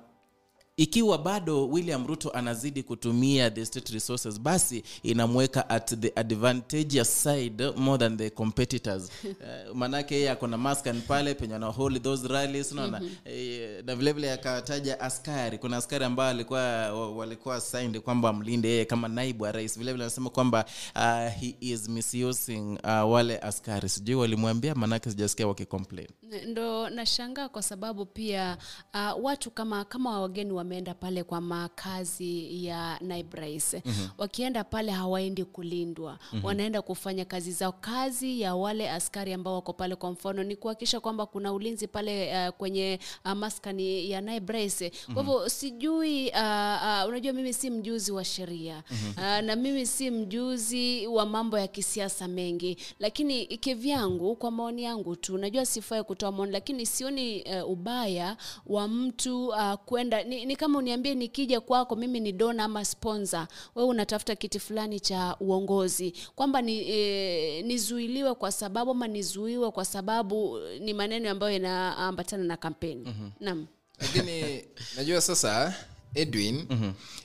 [0.77, 7.71] ikiwa bado william ruto anazidi kutumia the state resources basi inamweka at the advantageous side
[7.77, 9.11] more than the competitors.
[9.25, 13.01] Uh, manake yeye ako na maskan pale penye ana hold those rallies unaona?
[13.01, 13.11] Mhm.
[13.25, 15.59] eh, na vilevile akataja askari.
[15.59, 19.79] Kuna askari ambao alikuwa walikuwa signed kwamba mlinde yeye kama naibu wa rais.
[19.79, 20.65] Vilevile anasema kwamba
[20.97, 23.89] uh, he is misusing uh, wale askari.
[23.89, 26.09] Sijui walimwambia manake sijasikia wakicomplain
[26.47, 28.56] ndo nashangaa kwa sababu pia
[28.94, 34.06] uh, watu kama kama wageni wameenda pale kwa makazi ya naibu rais Mhm.
[34.19, 36.19] wakienda pale hawaendi kulindwa.
[36.32, 36.44] Mhm.
[36.44, 37.73] wanaenda kufanya kazi zao.
[37.73, 42.32] Kazi ya wale askari ambao wako pale kwa mfano ni kuhakikisha kwamba kuna ulinzi pale
[42.48, 44.85] uh, kwenye uh, maskani ya naibu rais
[45.15, 48.82] kwa hivyo sijui uh, uh, unajua mimi si mjuzi wa sheria.
[48.90, 49.11] Mhm.
[49.11, 52.77] uh, na mimi si mjuzi wa mambo ya kisiasa mengi.
[52.98, 58.37] Lakini kivyangu kwa maoni yangu tu najua sifai kutoa maoni lakini sioni uh, ubaya
[58.67, 63.47] wa mtu uh, kwenda ni, ni kama uniambie nikija kwako mimi ni dona ama sponsor.
[63.75, 66.15] Wewe unatafuta kiti fulani cha uongozi.
[66.35, 72.57] Kwamba ni, eh, nizuiliwe kwa sababu ama nizuiwe kwa sababu ni maneno ambayo yanaambatana na
[72.57, 73.05] kampeni.
[73.07, 73.31] Mm-hmm.
[73.41, 73.67] naam.
[73.99, 74.65] Lakini
[74.97, 75.75] najua sasa
[76.15, 76.67] edwin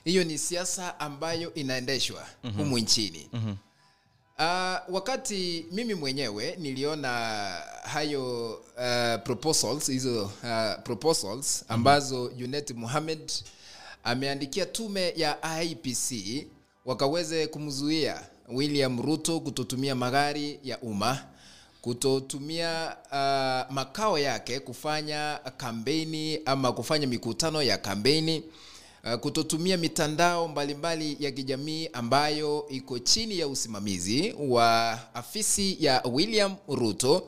[0.03, 2.27] hiyo ni siasa ambayo inaendeshwa
[2.57, 3.29] humu nchini
[4.39, 4.45] Uh,
[4.95, 7.09] wakati mimi mwenyewe niliona
[7.83, 13.31] hayo uh, proposals hizo uh, proposals ambazo Junet Mohamed
[14.03, 16.13] ameandikia tume ya IPC
[16.85, 21.23] wakaweze kumzuia William Ruto kutotumia magari ya umma
[21.81, 28.37] kutotumia uh, makao yake kufanya kampeni ama kufanya mikutano ya kampeni.
[28.39, 28.43] uh,
[29.21, 37.27] kutotumia mitandao mbalimbali ya kijamii ambayo iko chini ya usimamizi wa afisi ya William Ruto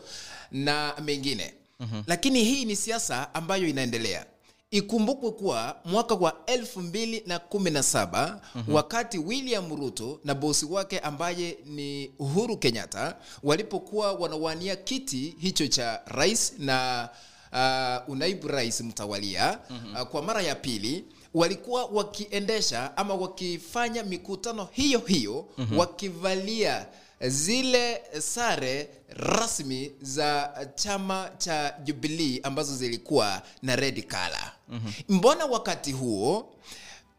[0.52, 2.04] na mengine mm-hmm.
[2.08, 4.26] lakini hii ni siasa ambayo inaendelea
[4.72, 8.76] ikumbukwe kuwa mwaka wa 2017 mm-hmm.
[8.76, 16.02] wakati william ruto na bosi wake ambaye ni uhuru kenyatta walipokuwa wanawania kiti hicho cha
[16.06, 17.10] rais na
[17.54, 19.96] uh, unaibu rais mtawalia mm-hmm.
[19.96, 25.78] uh, kwa mara ya pili walikuwa wakiendesha ama wakifanya mikutano hiyo hiyo mm-hmm.
[25.78, 26.86] wakivalia
[27.28, 34.52] zile sare rasmi za chama cha Jubilee ambazo zilikuwa na red color.
[34.70, 34.94] Mm-hmm.
[35.18, 36.54] Mbona wakati huo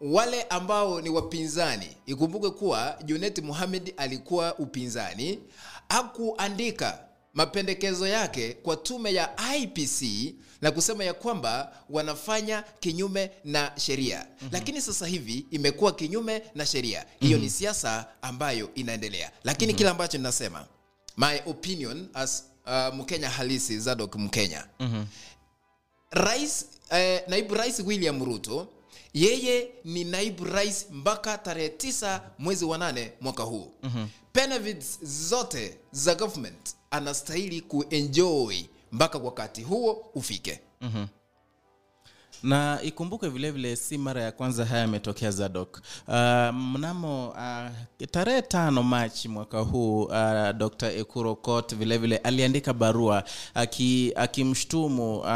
[0.01, 5.39] wale ambao ni wapinzani, ikumbuke kuwa Junet Mohamed alikuwa upinzani,
[5.89, 6.99] hakuandika
[7.35, 10.03] mapendekezo yake kwa tume ya IPC
[10.63, 14.49] na kusema ya kwamba wanafanya kinyume na sheria mm-hmm.
[14.53, 17.45] lakini sasa hivi imekuwa kinyume na sheria hiyo mm-hmm.
[17.45, 19.79] ni siasa ambayo inaendelea lakini mm-hmm.
[19.79, 20.67] kile ambacho ninasema
[21.17, 25.05] my opinion as uh, mkenya halisi zadok mkenya Mhm.
[26.11, 28.69] rais eh, naibu rais william ruto
[29.15, 34.07] yeye ni naibu rais mpaka tarehe 9 mwezi wa nane mwaka huu Mhm.
[34.35, 38.57] benefits zote za government anastahili kuenjoy
[38.93, 41.07] mpaka wakati huo ufike Mhm.
[42.43, 46.15] Na ikumbuke vile vile si mara ya kwanza haya yametokea zadok uh,
[46.55, 53.25] mnamo uh, tarehe tano machi mwaka huu uh, dr ekuro kot vile vile aliandika barua
[53.55, 55.27] aki- akimshtumu uh,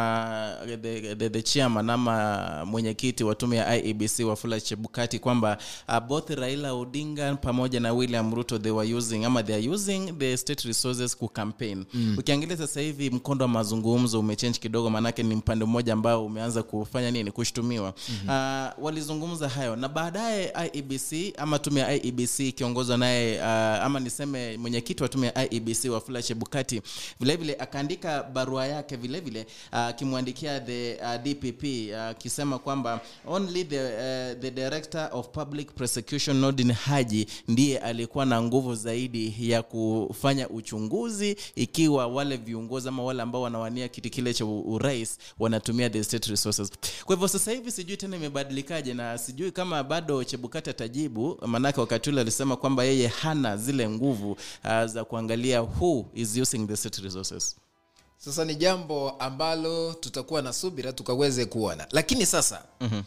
[0.82, 5.58] the, the, the chairman ama mwenyekiti wa tume ya iebc wafula chebukati kwamba
[5.88, 10.12] uh, both raila odinga pamoja na william ruto they were using ama they are using
[10.18, 12.16] the state resources ku campaign Mm.
[12.18, 16.62] ukiangalia sasa hivi mkondo wa mazungumzo umechange kidogo maanake ni mpande mmoja ambao umeanza
[16.96, 17.94] kufanya nini kushtumiwa.
[18.08, 18.28] Mm-hmm.
[18.28, 19.76] uh, walizungumza hayo.
[19.76, 23.46] Na baadaye iebc ama tume ya iebc ikiongozwa naye uh,
[23.84, 26.82] ama niseme mwenyekiti wa tume ya iebc wafula chebukati
[27.20, 33.80] vilevile akaandika barua yake vilevile akimwandikia uh, the uh, dpp akisema uh, kwamba only the,
[33.84, 40.48] uh, the director of public prosecution nordin haji ndiye alikuwa na nguvu zaidi ya kufanya
[40.48, 46.26] uchunguzi ikiwa wale viongozi ama wale ambao wanawania kiti kile cha urais wanatumia the state
[46.26, 46.70] resources
[47.04, 52.10] kwa hivyo sasa hivi sijui tena imebadilikaje na sijui kama bado chebukati atajibu maanake wakati
[52.10, 56.98] ule alisema kwamba yeye hana zile nguvu uh, za kuangalia who is using the state
[56.98, 57.56] resources
[58.18, 63.02] sasa ni jambo ambalo tutakuwa na subira tukaweze kuona lakini sasa mm-hmm.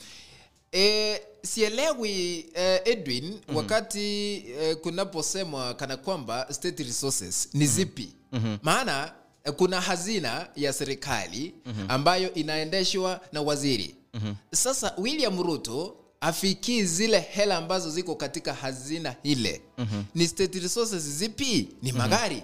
[0.71, 3.55] e, sielewi e, edwin mm-hmm.
[3.55, 8.57] wakati e, kunaposemwa kana kwamba state resources ni zipi Mhm.
[8.63, 9.13] maana
[9.57, 11.85] kuna hazina ya serikali Mhm.
[11.91, 14.33] ambayo inaendeshwa na waziri Mhm.
[14.51, 20.03] sasa william ruto afikii zile hela ambazo ziko katika hazina ile Mhm.
[20.15, 22.43] ni state resources zipi ni magari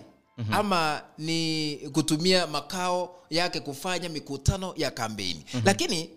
[0.51, 5.61] ama ni kutumia makao yake kufanya mikutano ya kampeni Mhm.
[5.65, 6.09] lakini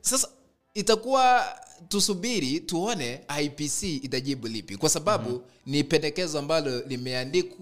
[0.00, 0.28] sasa
[0.76, 1.44] itakuwa
[1.88, 5.72] tusubiri tuone ipc itajibu lipi kwa sababu mm-hmm.
[5.72, 6.82] ni pendekezo ambalo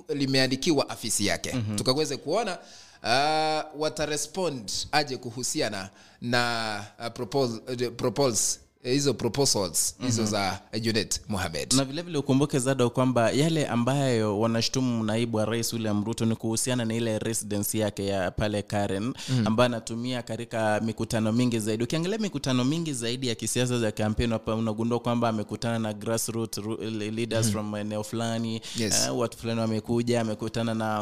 [0.09, 1.77] limeandikiwa afisi yake Mhm.
[1.77, 2.59] tukaweze kuona
[3.03, 7.53] uh, watarespond aje kuhusiana na uh, propose,
[7.87, 10.31] uh, propose, hizo proposals hizo Mhm.
[10.31, 16.05] za junet mohamed na vilevile ukumbuke zado kwamba yale ambayo wanashutumu naibu wa rais william
[16.05, 19.47] ruto ni kuhusiana na ile residence yake ya pale karen Mm.
[19.47, 24.55] ambayo anatumia katika mikutano mingi zaidi ukiangalia mikutano mingi zaidi ya kisiasa za kampeni hapa
[24.55, 26.57] unagundua kwamba amekutana na grassroot
[26.91, 27.53] leaders Mm.
[27.53, 29.09] from eneo fulani Yes.
[29.13, 31.01] uh, watu fulani wamekuja amekutana na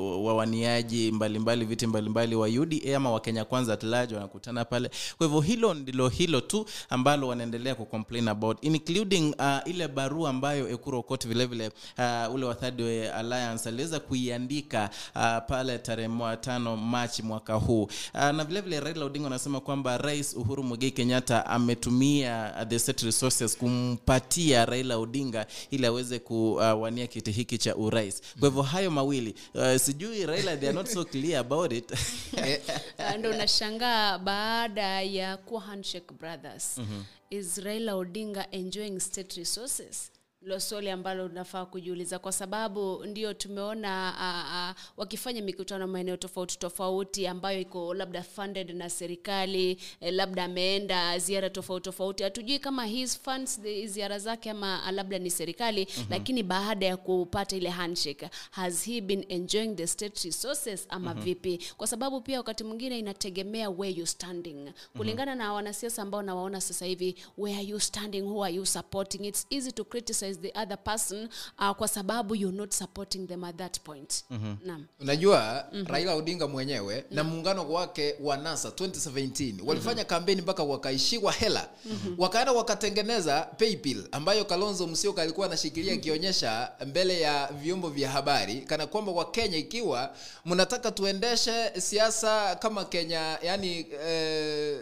[0.00, 4.90] wawaniaji wa- wa- mbalimbali viti mbalimbali wa uda ama wakenya kwanza at large wanakutana pale
[5.18, 10.68] kwa hivyo hilo ndilo hilo tu ambalo wanaendelea kucomplain about including uh, ile barua ambayo
[10.68, 16.76] ekuro okot vilevile uh, ule wa third way alliance aliweza kuiandika uh, pale tarehe 5
[16.76, 17.82] machi mwaka huu.
[17.82, 17.90] Uh,
[18.30, 23.56] na vilevile raila odinga anasema kwamba rais uhuru muigai kenyatta ametumia uh, the state resources
[23.58, 28.22] kumpatia raila odinga ili aweze kuwania kiti hiki cha urais.
[28.40, 31.92] Kwa hivyo hayo mawili uh, sijui raila they are not so clear about it.
[32.32, 37.02] Ndio ndo unashangaa baada ya kuwa handshake brothers Mhm.
[37.30, 40.11] is raila odinga enjoying state resources
[40.44, 46.58] lo swali ambalo unafaa kujiuliza kwa sababu ndio tumeona uh, uh, wakifanya mikutano maeneo tofauti
[46.58, 52.22] tofauti ambayo iko labda funded na serikali eh, labda ameenda ziara tofauti tofauti.
[52.22, 56.06] Hatujui kama his funds ziara zake ama labda ni serikali Mhm.
[56.10, 61.24] lakini baada ya kupata ile handshake has he been enjoying the state resources ama Mhm.
[61.24, 61.58] vipi?
[61.76, 64.70] Kwa sababu pia wakati mwingine inategemea where you standing.
[64.96, 69.24] Kulingana na wanasiasa ambao nawaona sasa hivi where are you standing who are you supporting?
[69.24, 71.28] It's easy to criticize the other person
[71.58, 74.56] uh, kwa sababu you're not supporting them at that point Mhm.
[74.64, 74.86] Naam.
[75.00, 75.86] unajua Mhm.
[75.86, 82.14] raila odinga mwenyewe na muungano wake wa nasa 2017 walifanya kampeni mpaka wakaishiwa hela Mhm.
[82.18, 88.86] wakaenda wakatengeneza paypil ambayo kalonzo msioka alikuwa anashikilia ikionyesha mbele ya vyombo vya habari kana
[88.86, 94.80] kwamba wakenya ikiwa mnataka tuendeshe siasa kama kenya yani eh,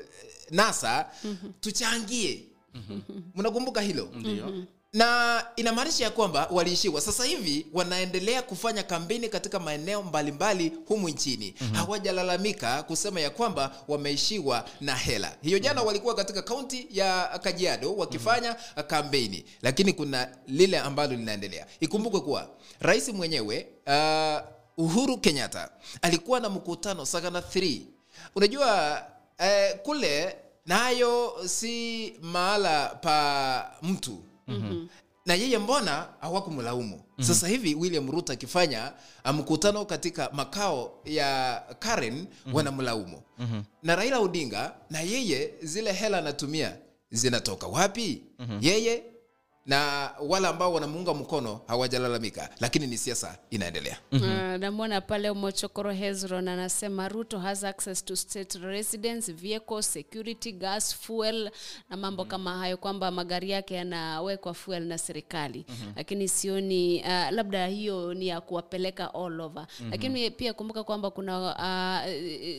[0.50, 1.06] nasa
[1.60, 2.44] tuchangie
[3.34, 4.64] mnakumbuka hilo Ndio.
[4.92, 7.00] Na inamaanisha ya kwamba waliishiwa.
[7.00, 11.54] Sasa hivi wanaendelea kufanya kampeni katika maeneo mbalimbali humu nchini.
[11.60, 11.76] Mm-hmm.
[11.76, 15.36] hawajalalamika kusema ya kwamba wameishiwa na hela.
[15.42, 18.84] Hiyo jana walikuwa katika kaunti ya kajiado wakifanya mm-hmm.
[18.84, 19.44] kampeni.
[19.62, 21.66] Lakini kuna lile ambalo linaendelea.
[21.80, 22.48] Ikumbukwe kuwa
[22.80, 24.40] rais mwenyewe uh,
[24.84, 25.70] uhuru kenyatta
[26.02, 27.80] alikuwa na mkutano sagana 3
[28.34, 29.02] unajua
[29.38, 30.36] uh, kule
[30.66, 34.86] nayo si mahala pa mtu Mhm.
[35.26, 37.24] na yeye mbona hawakumlaumu mm-hmm.
[37.24, 38.92] sasa hivi william ruto akifanya
[39.24, 42.54] uh, mkutano katika makao ya karen mm-hmm.
[42.54, 43.62] wanamlaumu Mhm.
[43.82, 46.76] na raila odinga na yeye zile hela anatumia
[47.10, 48.58] zinatoka wapi Mhm.
[48.60, 49.02] yeye
[49.70, 53.98] na wale ambao wanamuunga mkono hawajalalamika lakini ni siasa inaendelea.
[54.12, 54.20] Uh,
[54.58, 61.50] namwona pale mochokoro hezron anasema ruto has access to state residence vehicle security gas fuel
[61.90, 65.64] na mambo kama hayo kwamba magari yake yanawekwa fuel na serikali.
[65.68, 65.92] Mhm.
[65.96, 69.66] lakini sioni uh, labda hiyo ni ya kuwapeleka all over.
[69.80, 69.90] Mhm.
[69.90, 72.10] lakini pia kumbuka kwamba kuna uh,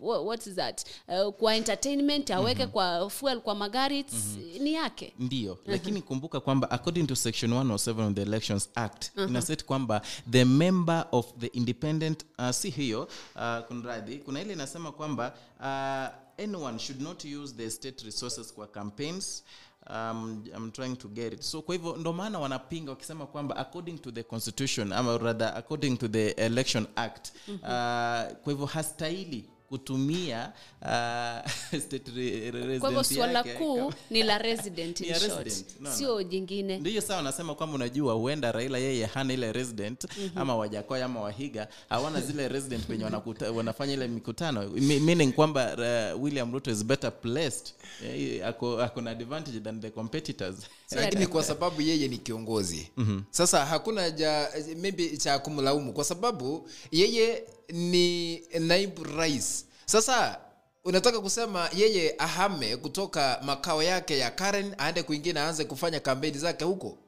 [0.00, 0.84] uh, what is that?
[1.08, 2.72] Uh, kwa entertainment aweke Mhm.
[2.72, 5.12] kwa fuel kwa magari it's, ni yake.
[5.18, 5.58] Ndio.
[5.66, 9.30] Lakini kumbuka kwamba according to section 107 of the elections act mm-hmm.
[9.30, 14.92] inaset kwamba the member of the independent uh, si hiyo uh, kunradhi kuna ile inasema
[14.92, 19.44] kwamba uh, anyone should not use the state resources kwa campaigns
[19.90, 23.98] um, I'm trying to get it so kwa hivyo ndo maana wanapinga wakisema kwamba according
[23.98, 27.54] to the constitution ama rather according to the election act Mhm.
[27.56, 27.62] uh,
[28.42, 31.50] kwa hivyo hastahili kutumia uh,
[31.86, 36.22] state re- re- kwa hivyo swala kuu ni la resident Ni in resident, no, no.
[36.22, 40.38] jingine ndiyo sawa nasema kwamba unajua huenda raila yeye hana ile resident Mhm.
[40.38, 43.04] ama wajakoya ama wahiga hawana zile resident wenye
[43.54, 45.74] wanafanya ile mikutano Me- meaning kwamba
[46.14, 47.72] uh, william ruto is better placed
[48.16, 50.56] yeah, ako, ako na advantage than the competitors
[50.90, 53.20] lakini kwa sababu yeye ni kiongozi Mhm.
[53.30, 59.64] sasa hakuna ja maybe cha kumlaumu kwa sababu yeye ni naibu rais.
[59.86, 60.40] Sasa
[60.84, 66.64] unataka kusema yeye ahame kutoka makao yake ya karen aende kwingine aanze kufanya kampeni zake
[66.64, 66.98] huko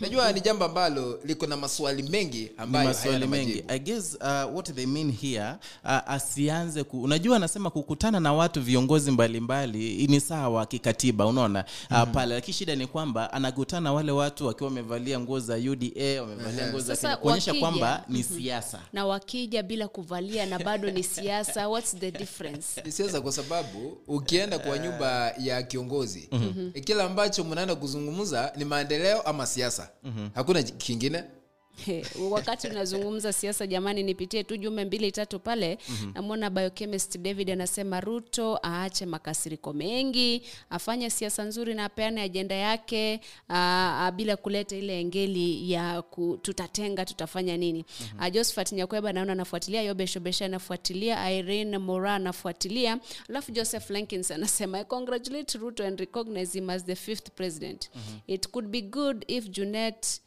[0.00, 3.64] najua ni jambo ambalo liko na maswali mengi ambayo maswali mengi.
[3.68, 5.54] i guess uh, what they mean here?
[5.84, 11.64] Uh, asianze ku, unajua anasema kukutana na watu viongozi mbalimbali ni sawa kikatiba unaona?
[11.90, 12.12] Uh, Mhm.
[12.12, 16.80] pale lakini shida ni kwamba anakutana wale watu wakiwa wamevalia nguo za uda wamevalia nguo
[16.80, 18.38] za kuonyesha kwamba ni mhm.
[18.38, 18.78] siasa.
[18.92, 22.82] Na wakija bila kuvalia na bado ni siasa what's the difference?
[22.84, 26.70] Ni siasa kwa sababu ukienda kwa nyumba ya kiongozi Mhm.
[26.70, 29.71] kile ambacho mnaenda kuzungumza ni maendeleo ama siasa
[30.34, 31.24] hakuna kingine
[32.30, 36.12] wakati unazungumza siasa jamani nipitie tu jumbe mbili tatu pale Mhm.
[36.14, 43.20] namwona biochemist david anasema ruto aache makasiriko mengi afanye siasa nzuri na apeane ajenda yake
[43.50, 48.30] aa, bila kuleta ile engeli ya ku, tutatenga tutafanya nini mm-hmm.
[48.30, 55.58] josephat nyakweba naona anafuatilia yobeshobesha anafuatilia irene mora anafuatilia alafu joseph lenkins anasema i congratulate
[55.58, 58.18] ruto and recognize him as the fifth president Mhm.
[58.26, 60.20] it could be good if junet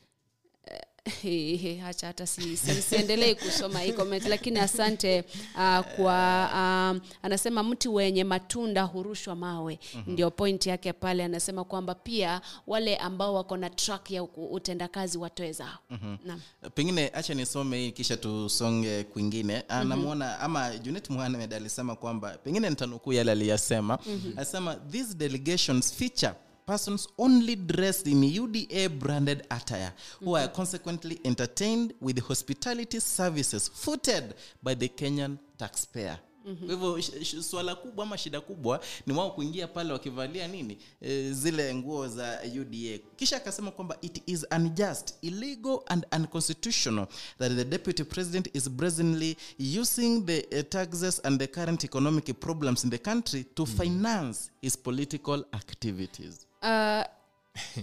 [1.22, 4.26] Hehe, hacha hata si, si, siendelei kusoma hii comment.
[4.26, 5.24] Lakini asante
[5.56, 9.80] uh, kwa um, anasema mti wenye matunda hurushwa mawe.
[9.96, 10.12] Mhm.
[10.12, 15.52] ndio point yake pale anasema kwamba pia wale ambao wako na track ya utendakazi watoe
[15.52, 16.40] zao mm-hmm.
[16.76, 19.64] pengine hacha nisome hii kisha tusonge kwingine.
[19.68, 24.00] Anamwona ama junet muhamed alisema kwamba pengine nitanukuu yale aliyasema.
[24.08, 24.34] Mhm.
[24.38, 26.34] alisema these delegations feature
[26.66, 29.92] persons only dressed in uda branded attire
[30.22, 34.34] who are consequently entertained with hospitality services footed
[34.64, 36.20] by the kenyan taxpayer.
[36.46, 36.78] Mhm.
[36.78, 40.78] kwa hivyo swala kubwa ama shida kubwa ni wao kuingia pale wakivalia nini?
[41.02, 47.08] E, zile nguo za uda kisha akasema kwamba it is unjust illegal and unconstitutional
[47.40, 49.38] that the deputy president is brazenly
[49.82, 54.78] using the uh, taxes and the current economic problems in the country to finance his
[54.78, 57.06] political activities uh,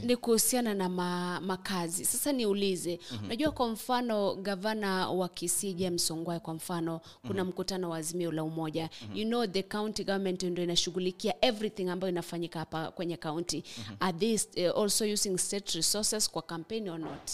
[0.02, 2.04] ni kuhusiana na ma, makazi.
[2.04, 3.24] Sasa niulize Mhm.
[3.24, 8.44] unajua kwa mfano gavana wa kisii james ongwae kwa mfano kuna mkutano wa azimio la
[8.44, 8.90] umoja.
[9.14, 13.64] You know the county government ndo inashughulikia everything ambayo inafanyika hapa kwenye county.
[14.00, 14.34] Are they
[14.70, 17.30] uh, also using state resources kwa campaign or not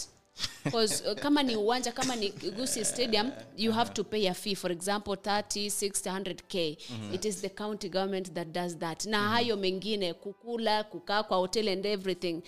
[0.71, 4.55] 'Cause, uh, kama ni uwanja kama ni gusi stadium you have to pay a fee.
[4.55, 7.13] For example 30 60 100k Mhm.
[7.13, 9.05] it is the county government that does that.
[9.05, 12.41] Na hayo mengine kukula kukaa kwa hotel and everything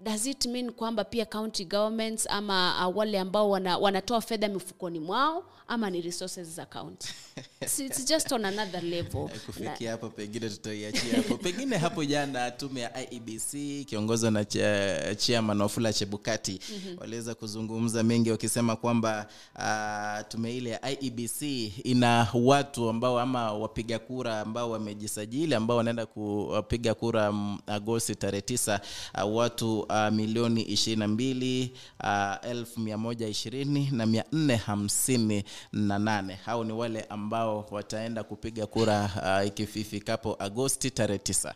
[0.00, 5.00] does it mean kwamba pia county governments ama uh, wale ambao wana, wanatoa fedha mifukoni
[5.00, 7.08] mwao ama ni resources za county?
[7.60, 9.28] It's, it's just on another level.
[9.46, 11.36] Kufikia hapo pengine tutaiachia hapo.
[11.44, 16.98] Pengine hapo jana tume ya iebc ikiongozwa na cha- chairman wafula chebukati Mhm.
[17.00, 21.42] waliweza kuzungumza mengi wakisema kwamba uh, tume ile ya iebc
[21.84, 28.42] ina watu ambao ama wapiga kura ambao wamejisajili ambao wanaenda kupiga kura mm, agosti tarehe
[28.42, 28.80] tisa
[29.24, 31.72] uh, watu uh, milioni ishirini na mbili
[32.04, 36.34] uh, elfu mia moja ishirini na mia nne hamsini na nane.
[36.34, 41.54] Hao ni wale ambao wataenda kupiga kura uh, ikififikapo agosti tarehe tisa.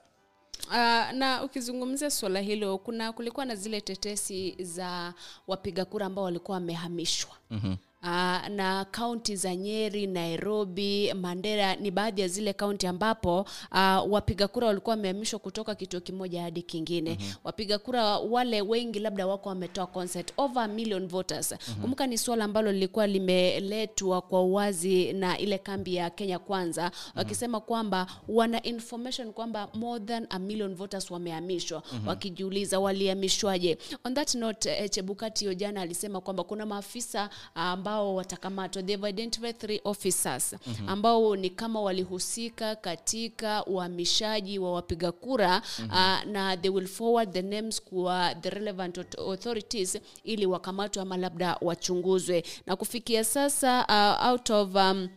[0.68, 0.75] Uh,
[1.12, 5.15] na ukizungumzia suala hilo kuna kulikuwa na zile tetesi za
[5.47, 7.31] wapiga kura ambao walikuwa wamehamishwa.
[7.50, 7.76] Mm-hmm.
[8.02, 13.40] Uh, na kaunti za nyeri nairobi mandera ni baadhi ya zile kaunti ambapo
[13.72, 17.34] uh, wapiga kura walikuwa wamehamishwa kutoka kituo kimoja hadi kingine mm-hmm.
[17.44, 21.80] wapiga kura wale wengi labda wako wametoa concert over a million voters mm-hmm.
[21.82, 27.12] kumbuka ni suala ambalo lilikuwa limeletwa kwa uwazi na ile kambi ya kenya kwanza mm-hmm.
[27.18, 32.08] wakisema kwamba wana information kwamba more than a million voters wamehamishwa Mhm.
[32.08, 39.09] wakijiuliza walihamishwaje on that note eh, chebukati jana alisema kwamba kuna maafisa ambao watakamatwa they've
[39.10, 40.89] identified three officers Mhm.
[40.89, 45.91] ambao ni kama walihusika katika uhamishaji wa wapiga kura Mhm.
[45.91, 51.57] uh, na they will forward the names kwa the relevant authorities ili wakamatwe ama labda
[51.60, 55.09] wachunguzwe na kufikia sasa uh, out of um,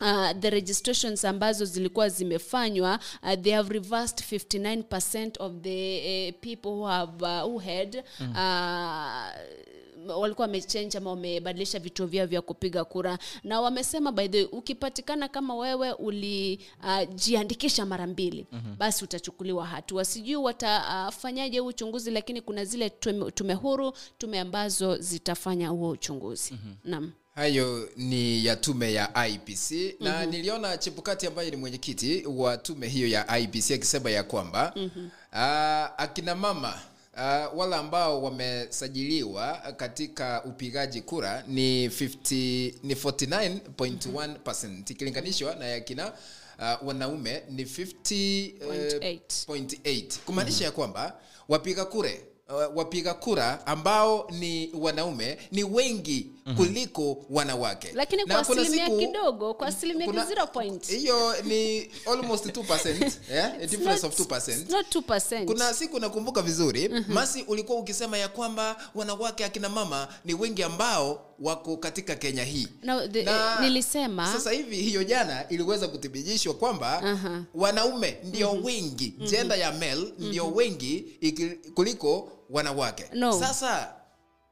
[0.00, 6.68] Uh, the registrations ambazo zilikuwa zimefanywa uh, they have reversed 59% of the uh, people
[6.68, 8.30] who have uh, who had Mm.
[8.30, 8.36] uh,
[10.06, 15.28] walikuwa wamechange ama wamebadilisha vituo vyao vya kupiga kura na wamesema by the way ukipatikana
[15.28, 18.76] kama wewe ulijiandikisha uh, mara mbili Mhm.
[18.78, 24.40] basi utachukuliwa hatua sijui watafanyaje uh, huu uchunguzi lakini kuna zile tume, tume huru tume
[24.40, 26.76] ambazo zitafanya huo uchunguzi mm-hmm.
[26.84, 29.70] naam hayo ni ya tume ya ipc
[30.00, 30.30] na Mhm.
[30.30, 35.06] niliona chepukati ambaye ni mwenyekiti wa tume hiyo ya ipc akisema ya kwamba Mhm.
[35.32, 36.80] uh, akina mama
[37.18, 46.12] uh, wale ambao wamesajiliwa katika upigaji kura ni 50, ni 49.1 ikilinganishwa na yakina
[46.58, 55.38] uh, wanaume ni 50.8 kumaanisha ya kwamba wapiga kure uh, wapiga kura ambao ni wanaume
[55.52, 61.42] ni wengi kuliko wanawake lakini Na kwa asilimia siku- kidogo kwa asilimia zero point hiyo
[61.42, 63.52] ni almost 2%, yeah?
[63.62, 64.70] a difference of 2%.
[64.70, 65.44] not 2%.
[65.44, 67.14] kuna siku nakumbuka vizuri mm-hmm.
[67.14, 72.68] masi ulikuwa ukisema ya kwamba wanawake akina mama ni wengi ambao wako katika kenya hii
[72.82, 77.42] no, the, Na nilisema sasa hivi hiyo jana iliweza kuthibitishwa kwamba uh-huh.
[77.54, 78.64] wanaume ndio Mhm.
[78.64, 79.26] wengi Mhm.
[79.30, 80.56] jenda ya male ndio Mhm.
[80.56, 83.32] wengi iki, kuliko wanawake No.
[83.40, 83.94] sasa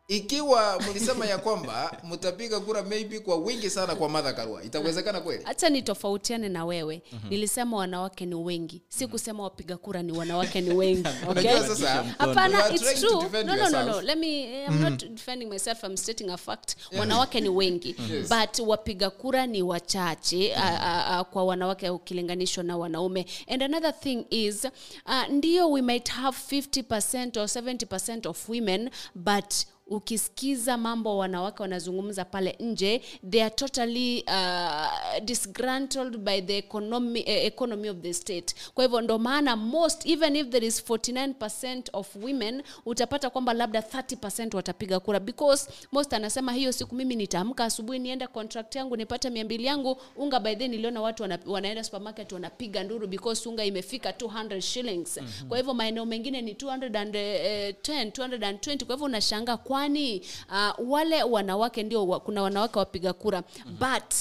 [0.09, 5.45] ikiwa mlisema ya kwamba mtapiga kura maybe kwa wingi sana kwa madha karua itawezekana kweli?
[5.45, 7.03] Hata nitofautiane na wewe.
[7.13, 7.29] Mhm.
[7.31, 8.83] nilisema wanawake ni wengi.
[8.89, 11.59] Si kusema wapiga kura ni wanawake ni wengi okay?
[11.61, 13.43] Sasa, hapana it's true.
[13.45, 14.01] no, no, no, no.
[14.01, 15.85] let me i'm not defending myself.
[15.85, 16.77] I'm stating a fact.
[16.99, 17.97] Wanawake ni wengi.
[18.13, 18.29] Yes.
[18.29, 20.65] but wapiga kura ni wachache yeah.
[20.65, 23.27] a, a, a, kwa wanawake ukilinganishwa na wanaume.
[23.49, 29.55] And another thing is uh, ndio we might have 50% or 70% of women but
[29.87, 37.29] ukisikiza mambo wanawake wanazungumza pale nje they are totally uh, disgruntled by the economy, uh,
[37.29, 38.55] economy of the state.
[38.75, 43.81] Kwa hivyo ndo maana most even if there is 49% of women utapata kwamba labda
[43.81, 45.21] 30% watapiga kura.
[45.21, 49.97] Because most anasema hiyo siku mimi nitaamka asubuhi nienda contract yangu nipate mia mbili yangu
[50.17, 55.17] unga by then niliona watu wana, wanaenda supermarket wanapiga nduru because unga imefika 200 shillings.
[55.17, 55.49] Mhm.
[55.49, 62.07] kwa hivyo maeneo mengine ni 210 220 kwa hivyo unashanga kwani uh, wale wanawake ndio
[62.09, 63.43] wa, kuna wanawake wapiga kura
[63.81, 64.15] but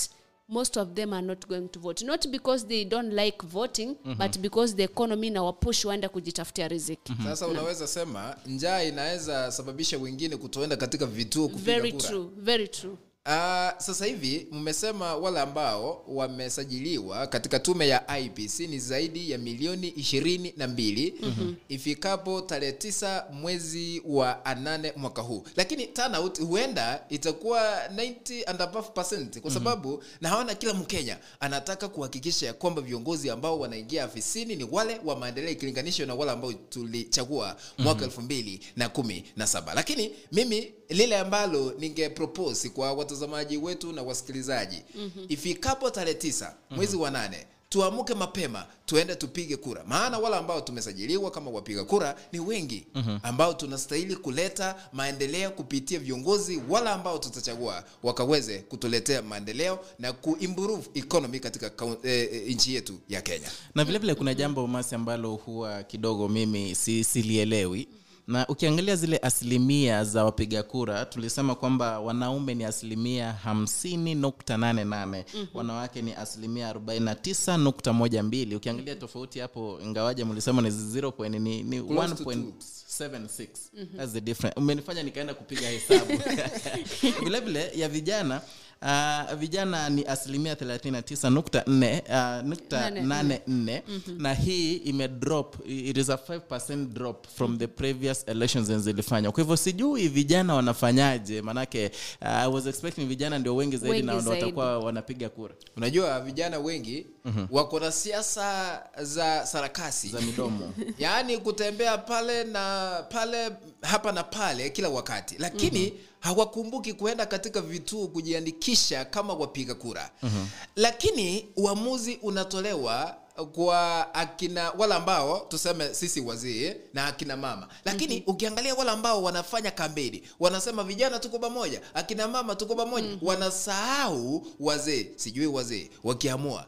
[0.49, 2.05] most of them are not going to vote.
[2.05, 4.15] Not because they don't like voting Mhm.
[4.17, 7.13] but because the economy na wapush waenda kujitafutia riziki.
[7.23, 12.07] Sasa unaweza sema njaa inaweza sababisha wengine kutoenda katika vituo kupiga very kura.
[12.09, 12.95] true very true
[13.27, 13.31] Uh,
[13.77, 20.53] sasa hivi mmesema wale ambao wamesajiliwa katika tume ya IPC ni zaidi ya milioni ishirini
[20.57, 21.53] na mbili Mhm.
[21.69, 28.87] ifikapo tarehe tisa mwezi wa anane mwaka huu, lakini turnout huenda itakuwa 90 and above
[28.89, 30.07] percent kwa sababu mm-hmm.
[30.21, 36.05] naona kila Mkenya anataka kuhakikisha kwamba viongozi ambao wanaingia afisini ni wale wa maendeleo ikilinganishwa
[36.05, 38.03] na wale ambao tulichagua mwaka Mhm.
[38.03, 43.93] elfu mbili na kumi na saba lakini mimi lile ambalo ninge propose kwa watazamaji wetu
[43.93, 45.25] na wasikilizaji Mhm.
[45.29, 51.31] ifikapo tarehe tisa mwezi wa nane tuamke mapema tuende tupige kura maana wale ambao tumesajiliwa
[51.31, 53.17] kama wapiga kura ni wengi Mhm.
[53.23, 61.39] ambao tunastahili kuleta maendeleo kupitia viongozi wala ambao tutachagua wakaweze kutuletea maendeleo na kuimprove economy
[61.39, 61.71] katika
[62.03, 66.27] eh, eh, nchi yetu ya kenya na vilevile vile kuna jambo masi ambalo huwa kidogo
[66.29, 67.87] mimi si, silielewi
[68.27, 75.45] na ukiangalia zile asilimia za wapiga kura tulisema kwamba wanaume ni asilimia 50.88 Mhm.
[75.53, 82.23] wanawake ni asilimia 49.12 ukiangalia tofauti hapo ingawaja mlisema ni 0 ni, ni Close to
[82.23, 83.97] 1.76 Mhm.
[83.97, 84.59] That's the difference.
[84.59, 86.13] Umenifanya nikaenda kupiga hesabu.
[87.23, 88.41] Vilevile ya vijana
[88.85, 93.01] Uh, vijana ni asilimia 39.4 uh, nukta Nane.
[93.01, 93.61] nane nne.
[93.63, 93.83] nne.
[94.07, 94.21] Mhm.
[94.21, 99.31] na hii imedrop it is a 5 drop from the previous elections zilifanywa.
[99.31, 101.91] Kwa hivyo sijui vijana wanafanyaje maanake
[102.21, 105.55] uh, i was expecting vijana ndio wengi zaidi Wengi na watakuwa wanapiga kura.
[105.77, 107.45] Unajua vijana wengi Mhm.
[107.51, 110.07] wako na siasa za sarakasi.
[110.09, 110.73] Za midomo.
[110.99, 113.49] Yaani kutembea pale na pale
[113.81, 115.35] hapa na pale kila wakati.
[115.39, 115.97] Lakini Mhm.
[116.19, 120.09] hawakumbuki kuenda katika vituo kujiandikisha kama wapiga kura.
[120.23, 120.45] Mhm.
[120.75, 123.15] lakini uamuzi unatolewa
[123.53, 127.67] kwa akina wale ambao tuseme sisi wazee na akina mama.
[127.85, 134.47] Lakini ukiangalia wale ambao wanafanya kambeni wanasema vijana tuko pamoja akina mama tuko pamoja wanasahau
[134.59, 136.65] wazee sijui wazee wakiamua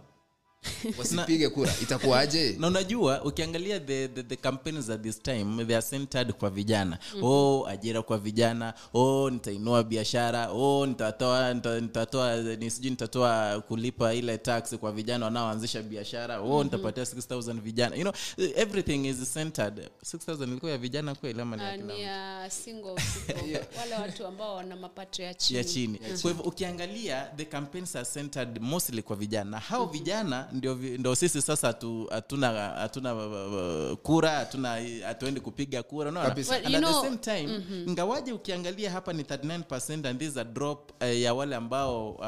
[0.99, 1.73] wasipige kura.
[1.81, 2.55] Itakuwaje?
[2.59, 6.97] Na unajua ukiangalia the, the, the campaigns at this time they are centered kwa vijana.
[7.13, 7.23] Mm-hmm.
[7.23, 8.73] oh ajira kwa vijana.
[8.93, 10.49] Oh nitainua biashara.
[10.51, 16.39] Oh nitatoa nitatoa ni sijui nitatoa kulipa ile tax kwa vijana wanaoanzisha biashara.
[16.39, 16.63] Oh Mhm.
[16.63, 17.95] nitapatia 6000 vijana.
[17.95, 18.13] You know
[18.55, 19.89] everything is centered.
[20.03, 22.91] 6000 ilikuwa ya vijana kweli ama ni ya Ah, single
[23.79, 28.05] wale watu ambao wana mapato ya chini, ya chini kwa hivyo ukiangalia the campaigns are
[28.13, 29.59] centered mostly kwa vijana.
[29.59, 29.91] Hao Mhm.
[29.91, 31.67] vijana ndio, ndio sisi sasa
[32.09, 37.07] hatuna hatuna uh, kura hatuna hatuendi kupiga kura no, Well, and you at know- the
[37.07, 37.91] same time mm-hmm.
[37.91, 42.23] ngawaje ukiangalia hapa ni 39 and this is a drop uh, ya wale ambao uh,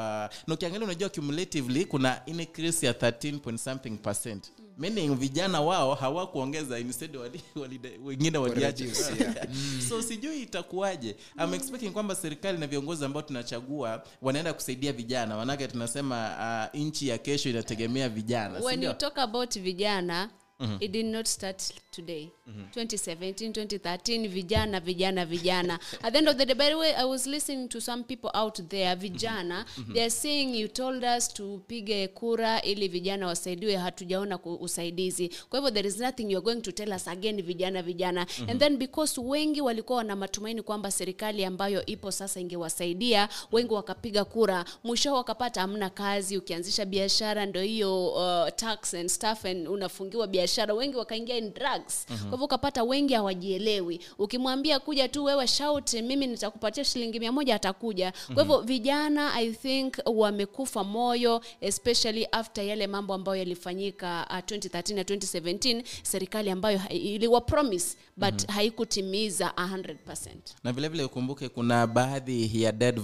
[0.46, 6.78] na ukiangalia unajua cumulatively kuna increase ya 13 point something percent meaning vijana wao hawakuongeza
[6.78, 8.84] instead wali, wali, wengine waliacha.
[8.84, 9.36] Yeah.
[9.88, 11.16] so sijui itakuwaje.
[11.44, 15.36] I'm expecting kwamba serikali na viongozi ambao tunachagua wanaenda kusaidia vijana.
[15.36, 20.76] Manake tunasema uh, nchi ya kesho inategemea vijana when you talk about vijana Mhm.
[20.80, 22.64] it did not start today Mhm.
[22.74, 27.04] 2017 2013 vijana vijana vijana at the end of the day by the way i
[27.04, 29.92] was listening to some people out there vijana Mhm.
[29.92, 35.70] they are saying you told us tupige kura ili vijana wasaidiwe hatujaona usaidizi kwa hivyo
[35.70, 38.50] there is nothing you are going to tell us again vijana vijana Mhm.
[38.50, 44.24] and then because wengi walikuwa wana matumaini kwamba serikali ambayo ipo sasa ingewasaidia wengi wakapiga
[44.24, 50.26] kura mwisho wakapata hamna kazi ukianzisha biashara ndo hiyo uh, tax and stuff and unafungiwa
[50.26, 52.28] biashara wengi wakaingia in drugs Mhm.
[52.28, 54.00] kwa hivyo ukapata wengi hawajielewi.
[54.18, 58.12] Ukimwambia kuja tu wewe shauti, mimi nitakupatia shilingi mia moja atakuja.
[58.34, 64.94] Kwa hivyo vijana i think wamekufa moyo especially after yale mambo ambayo yalifanyika uh, 2013
[64.94, 68.52] na 2017 serikali ambayo iliwa promise but Mhm.
[68.52, 73.00] haikutimiza 100 na vilevile ukumbuke kuna baadhi ya dead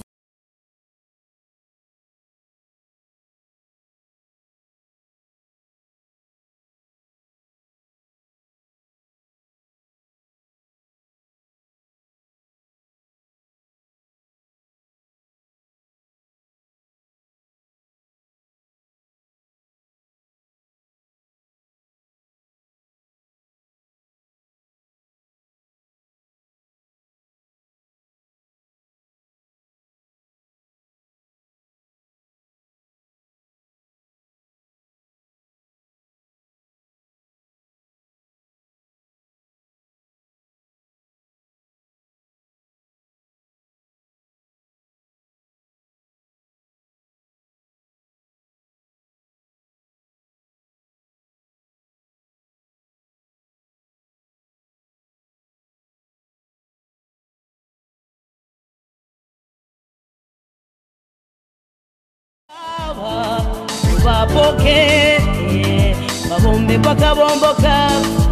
[64.47, 65.19] boke.
[66.29, 68.26] Babombe paka bomboka.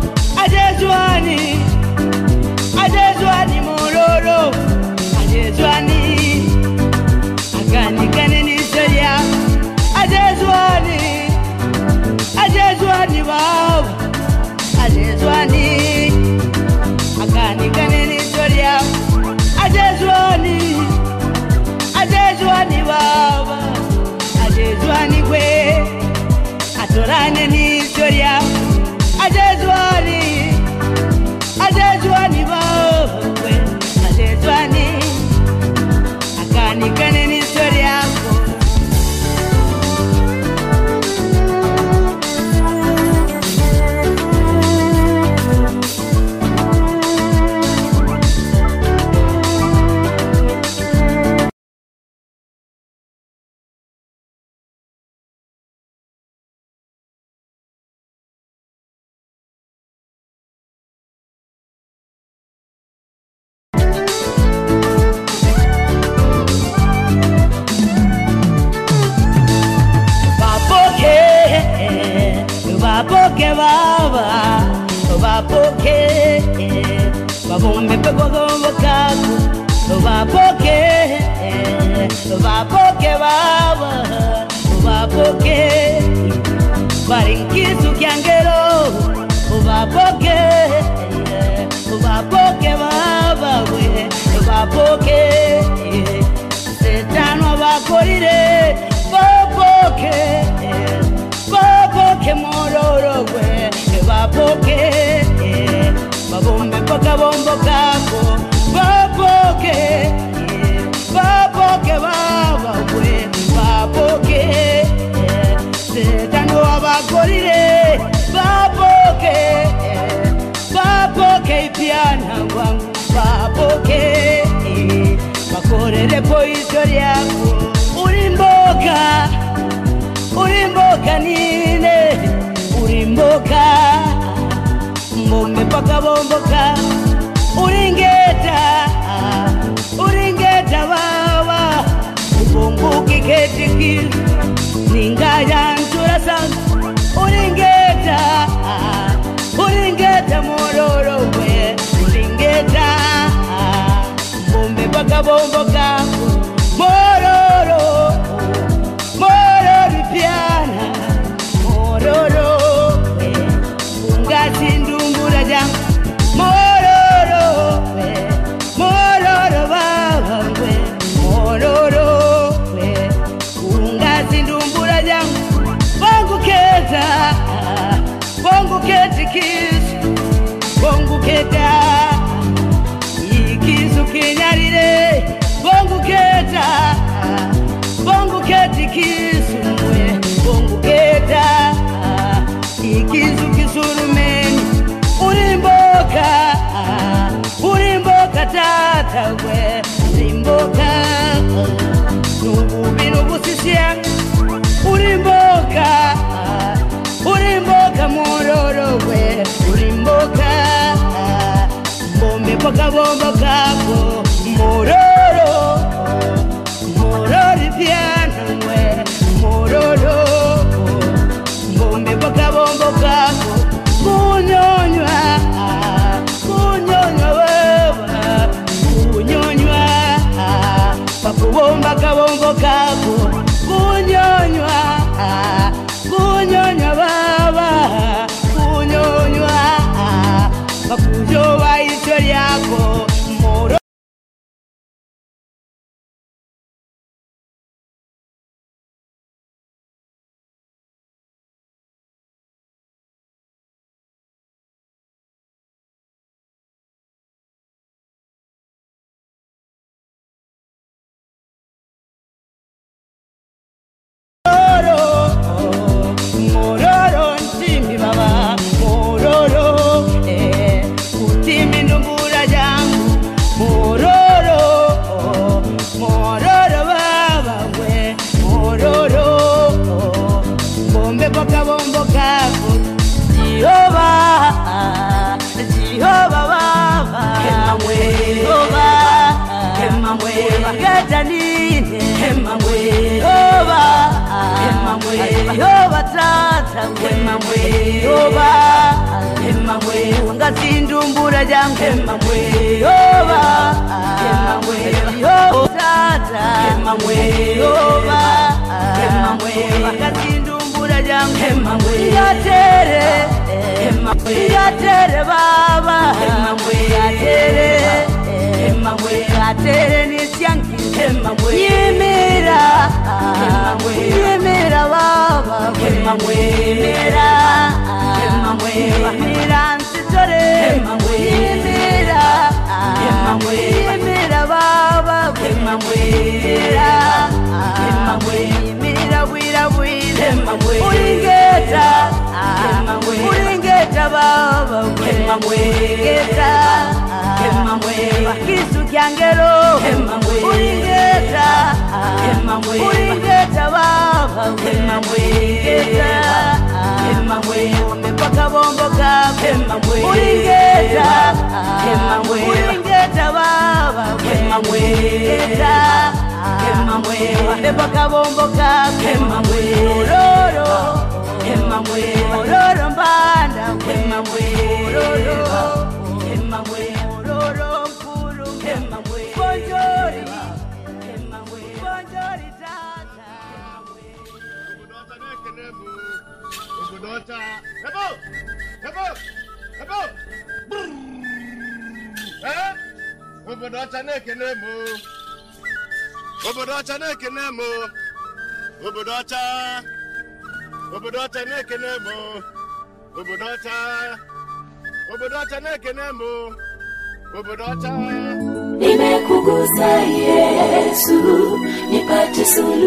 [27.25, 27.64] जाने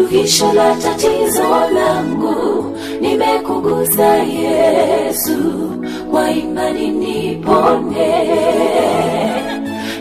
[0.08, 1.42] suluhisho la tatizo
[1.74, 2.76] langu.
[3.00, 5.38] Nimekugusa Yesu,
[6.10, 8.28] kwa imani nipone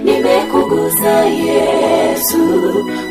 [0.04, 2.38] nimekugusa Yesu,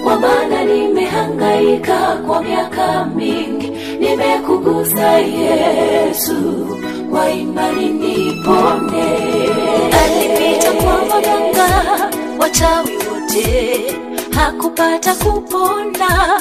[0.05, 3.71] kwa maana nimehangaika kwa miaka mingi.
[4.01, 6.35] Nimekugusa Yesu,
[7.11, 9.05] kwa imani nipone.
[10.05, 13.81] Alipita kwa waganga wachawi wote,
[14.35, 16.41] hakupata kupona.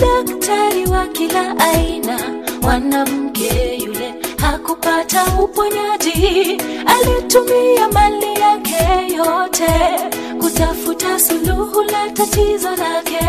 [0.00, 2.18] Madaktari wa kila aina,
[2.62, 6.58] mwanamke yule hakupata uponyaji.
[6.86, 9.70] Alitumia mali yake yote
[10.40, 13.26] kutafuta suluhu la tatizo lake.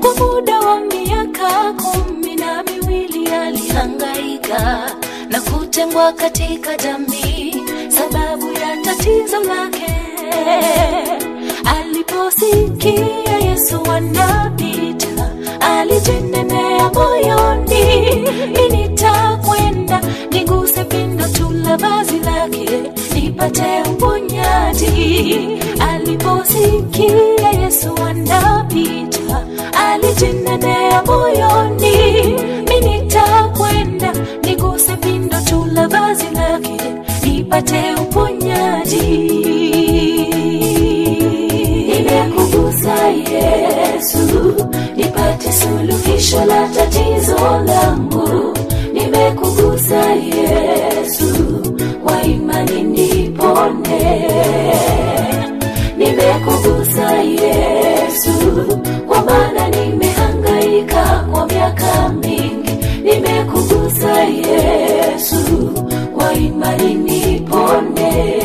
[0.00, 4.90] Kwa muda wa miaka kumi na miwili alihangaika
[5.30, 7.54] na kutengwa katika jamii
[7.88, 9.94] sababu ya tatizo lake.
[11.64, 15.03] Aliposikia Yesu anapita,
[15.64, 17.84] alijinenea moyoni,
[18.52, 21.48] "Mimi nitakwenda niguse pindo tu
[21.80, 22.82] vazi lake
[23.14, 25.48] nipate uponyaji.
[25.90, 29.46] Aliposikia Yesu anapita,
[29.88, 31.96] alijinenea moyoni,
[32.68, 34.12] minitakwenda nitakwenda
[34.44, 36.76] niguse pindo tu vazi lake
[37.22, 39.43] nipate uponyaji.
[43.08, 44.18] Yesu,
[44.96, 48.54] nipate suluhisho la tatizo langu.
[48.92, 51.34] Nimekugusa Yesu,
[52.04, 54.24] kwa imani nipone.
[55.98, 58.32] Nimekugusa Yesu,
[59.08, 62.70] kwa maana nimehangaika kwa miaka mingi.
[63.04, 65.70] Nimekugusa Yesu,
[66.16, 68.43] kwa imani nipone.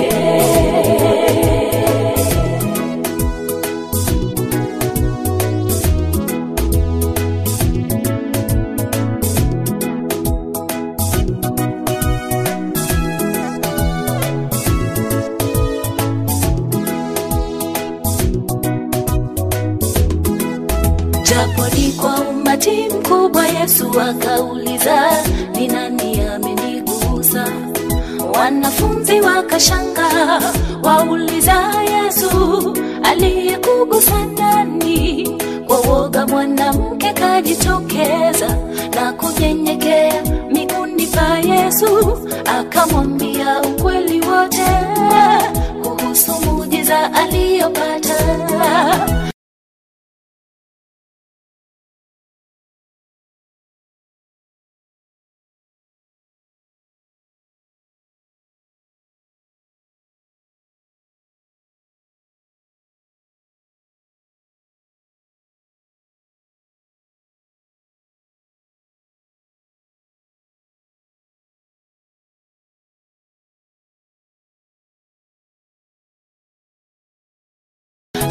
[29.60, 30.10] Wakashanga
[30.84, 32.30] wauliza yesu
[33.04, 35.30] aliyekugusa nani?
[35.68, 38.29] Kwa woga mwanamke kajitokeza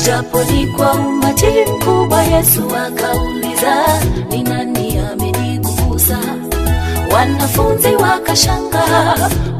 [0.08, 1.46] japo ni kwa umati
[1.76, 3.74] mkubwa yesu akauliza
[4.30, 6.18] ni nani amenigusa?
[7.14, 8.84] Wanafunzi wakashanga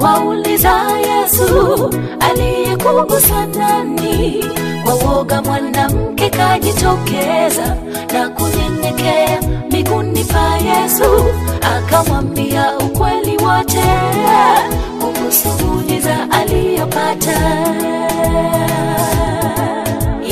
[0.01, 0.73] wauliza
[1.09, 4.45] yesu aliyekugusa nani?
[4.85, 7.77] Kwa woga mwanamke kajitokeza
[8.13, 9.41] na kunyenyekea
[9.73, 11.25] miguuni pa yesu
[11.77, 13.85] akamwambia ukweli wote
[15.01, 17.39] kuhusu muujiza aliyopata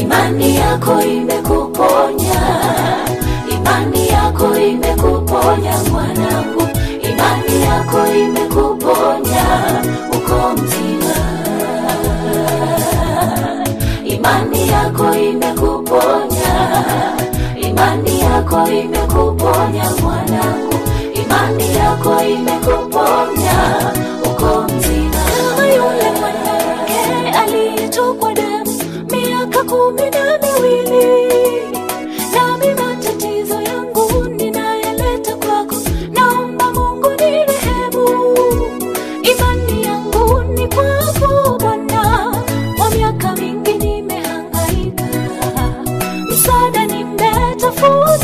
[0.07, 2.43] imani yako imekuponya.
[3.55, 6.63] Imani yako imekuponya mwanangu.
[7.11, 9.47] Imani yako imekuponya.
[10.17, 11.15] Uko mzima.
[14.05, 16.55] Imani yako imekuponya.
[17.69, 20.75] Imani yako imekuponya mwanangu.
[21.15, 23.57] Imani yako imekuponya
[29.87, 31.29] kumi na miwili.
[32.35, 35.77] Nami matatizo yangu ninayaleta kwako.
[36.13, 38.09] Naomba mungu ni rehemu.
[39.23, 42.33] Imani yangu ni kwako bwana.
[42.77, 45.05] Kwa miaka mingi nimehangaika.
[46.31, 48.16] Msaada nimetafuta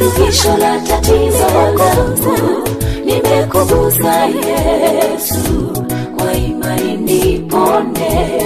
[0.00, 2.68] suluhisho la tatizo langu
[3.04, 5.72] nimekugusa yesu.
[6.18, 8.40] Kwa imani nipone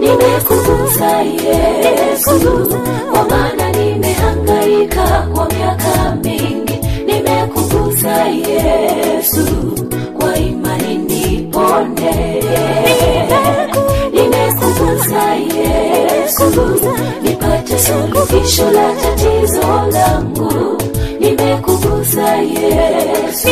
[0.00, 2.40] nimekugusa yesu.
[3.12, 6.80] Kwa maana nimehangaika kwa miaka mingi.
[7.06, 9.46] Nimekugusa yesu.
[10.20, 12.42] Kwa imani nipone
[14.12, 16.44] nimekugusa yesu
[17.86, 19.60] suluhisho la tatizo
[19.92, 20.78] langu
[21.20, 23.48] nimekugusa yesu.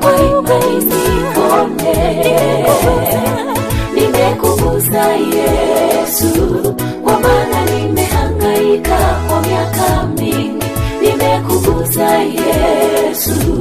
[0.00, 1.94] Kwa imani nipone
[3.94, 6.74] nimekugusa yesu.
[7.04, 8.98] Kwa maana nimehangaika
[9.28, 10.66] kwa miaka mingi
[11.02, 13.59] nimekugusa yesu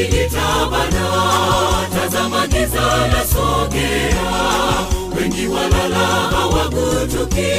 [0.00, 1.06] dhambi itabana
[1.94, 2.80] tazama giza
[3.12, 4.30] la sogea
[5.16, 7.50] wengi walala hawagutuki.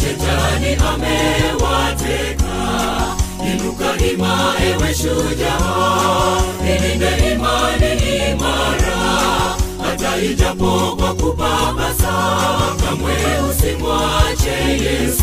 [0.00, 2.54] Shetani amewateka.
[3.52, 6.40] Inuka ima ewe shujaa.
[6.62, 7.92] Ilinde imani
[8.30, 8.98] imara.
[9.82, 12.12] Hata ijapo kwa kupapasa
[12.84, 13.16] kamwe
[13.50, 15.22] usimwache yesu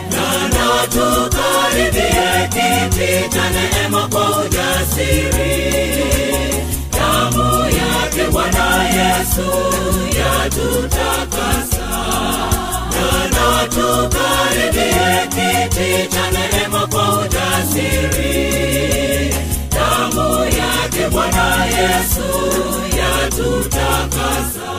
[0.31, 5.53] nana tukaribie kiti cha neema kwa ujasiri.
[6.91, 9.49] Damu yake bwana yesu
[10.19, 11.87] yatutakasa.
[12.91, 18.39] Bwana, tukaribie kiti cha neema kwa ujasiri.
[19.69, 22.27] Damu yake bwana yesu
[22.97, 24.71] yatutakasa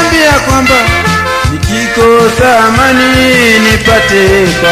[0.00, 0.74] kuniambia kwamba
[1.52, 4.70] nikikosa amani nipate kwa.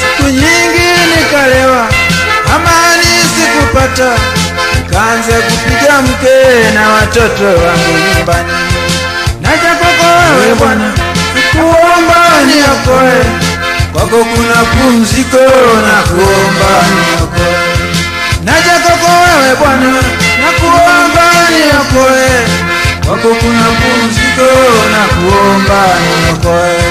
[0.00, 1.88] Siku nyingi nikalewa,
[2.54, 4.12] amani sikupata,
[4.76, 8.52] nikaanza kupiga mke na watoto wangu nyumbani.
[9.40, 10.06] Naja kwako
[10.40, 10.92] wewe Bwana,
[11.52, 13.24] kuomba niokoe,
[13.92, 15.38] kwako kuna pumziko
[15.86, 17.56] na kuomba niokoe.
[18.44, 19.92] Naja kwako wewe Bwana,
[20.40, 22.28] na kuomba niokoe,
[23.06, 24.48] kwako kuna pumziko
[24.92, 26.84] na kuomba niokoe.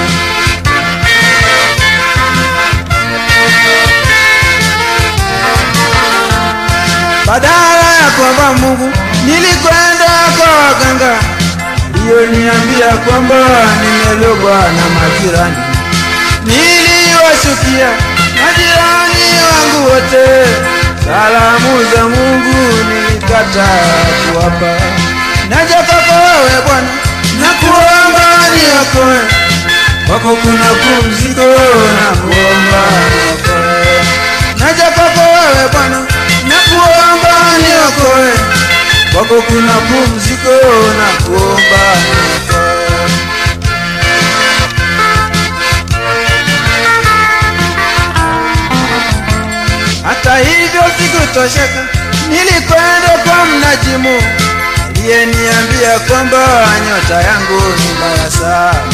[7.28, 8.90] Badala ya kuomba Mungu,
[9.26, 11.14] nilikwenda kwa waganga
[12.16, 13.36] walioniambia kwamba
[13.82, 15.56] nimelogwa na majirani.
[16.46, 17.90] niliwashukia
[18.42, 20.26] majirani wangu wote,
[21.06, 24.93] salamu za Mungu nilikataa kuwapa.
[25.54, 26.90] Naja kwako wewe Bwana,
[27.42, 28.26] nakuomba
[28.56, 29.20] niokoe,
[30.08, 31.42] kwako kuna pumziko,
[32.00, 32.82] nakuomba
[33.14, 34.02] niokoe.
[34.60, 36.00] Naja kwako wewe Bwana,
[36.48, 38.32] nakuomba niokoe,
[39.14, 40.50] kwako kuna pumziko,
[41.00, 43.14] nakuomba niokoe.
[50.04, 51.88] Hata hivyo sikutosheka,
[52.30, 54.22] nilikwenda kwa mnajimu
[55.04, 56.38] aliyeniambia kwamba
[56.88, 58.94] nyota yangu ni mbaya sana.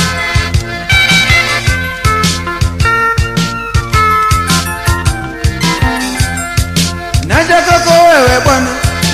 [7.27, 8.67] Naja kwako wewe Bwana,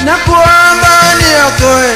[0.06, 1.92] nakuomba niokoe,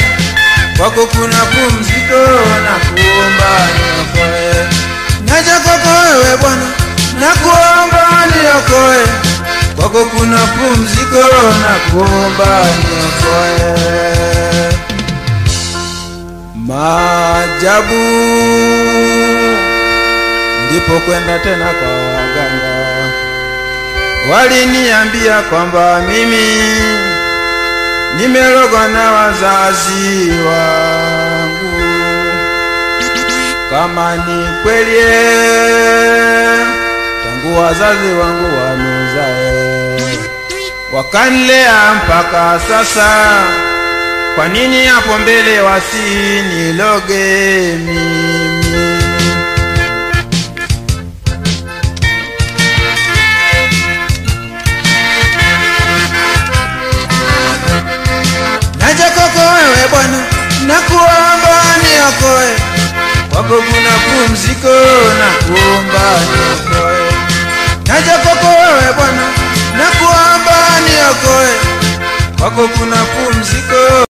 [0.77, 2.21] kwako kuna pumziko,
[2.65, 4.67] nakuomba niokoe.
[5.25, 6.65] Naja kwako wewe Bwana,
[7.19, 9.05] nakuomba niokoe,
[9.75, 11.23] kwako kuna pumziko,
[11.61, 14.18] nakuomba niokoe.
[16.69, 18.03] Maajabu.
[20.65, 22.80] Ndipo kwenda tena kwa waganga.
[24.31, 26.45] Waliniambia kwamba mimi
[28.17, 31.80] nimerogwa na wazazi wangu.
[33.69, 34.99] Kama ni kweli,
[37.23, 39.99] tangu wazazi wangu wanuzae
[40.93, 43.09] wakanilea mpaka sasa,
[44.40, 47.24] kwa nini hapo mbele wasiniloge
[47.85, 49.00] mimi?
[58.80, 60.18] Naja kwako wewe Bwana,
[60.68, 62.50] nakuomba niokoe,
[63.34, 64.76] kwako kuna pumziko,
[65.19, 67.11] nakuomba niokoe.
[67.88, 69.24] Naja kwako wewe Bwana,
[69.77, 71.53] nakuomba niokoe,
[72.40, 74.08] kwako kuna pumziko.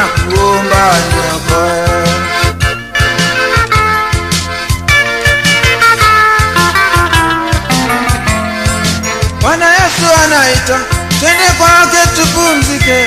[0.00, 2.10] Nakuomba niokoe.
[9.40, 10.78] Bwana Yesu anaita,
[11.20, 13.06] twende kwake tupumzike,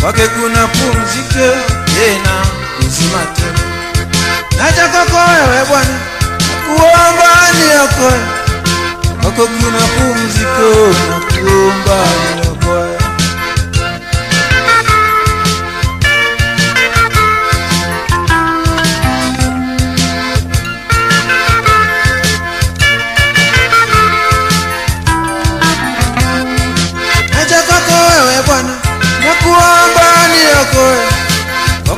[0.00, 1.48] kwake kuna pumzike
[1.94, 2.34] tena
[2.78, 3.58] uzima tena.
[4.58, 5.98] Naja kwako wewe Bwana,
[6.66, 8.20] kuomba niokoe,
[9.22, 12.43] kwako kuna pumziko, nakuomba niokoe.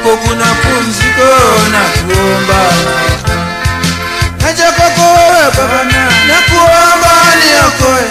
[0.07, 1.28] Kwako kuna pumziko,
[1.73, 2.60] nakuomba
[4.41, 5.85] Naja kwako wewe Baba,
[6.28, 8.07] nakuomba niokoe,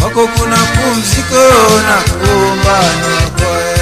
[0.00, 1.42] kwako kuna pumziko,
[1.88, 3.81] nakuomba niokoe.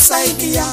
[0.00, 0.66] Itakusaidia.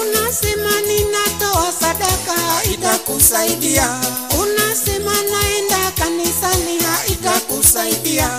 [0.00, 4.00] Unasema ninatoa sadaka itakusaidia.
[4.42, 8.30] Unasema naenda kanisani itakusaidia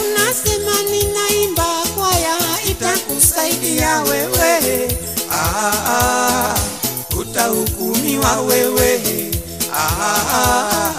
[0.00, 2.36] unasema ninaimba kwaya
[2.70, 4.88] itakusaidia wewe.
[5.30, 6.54] Ah, ah,
[7.18, 9.00] utahukumiwa wewe.
[9.74, 10.92] Ah, ah,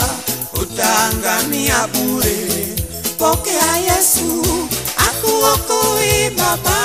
[0.61, 2.47] utaangamia bure.
[3.17, 4.45] Pokea yesu
[4.97, 6.75] akuokoe baba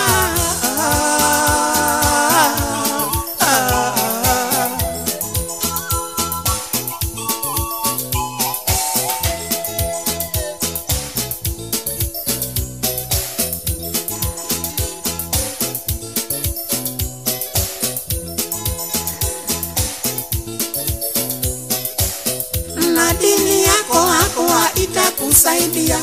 [25.58, 25.98] itakusaidia.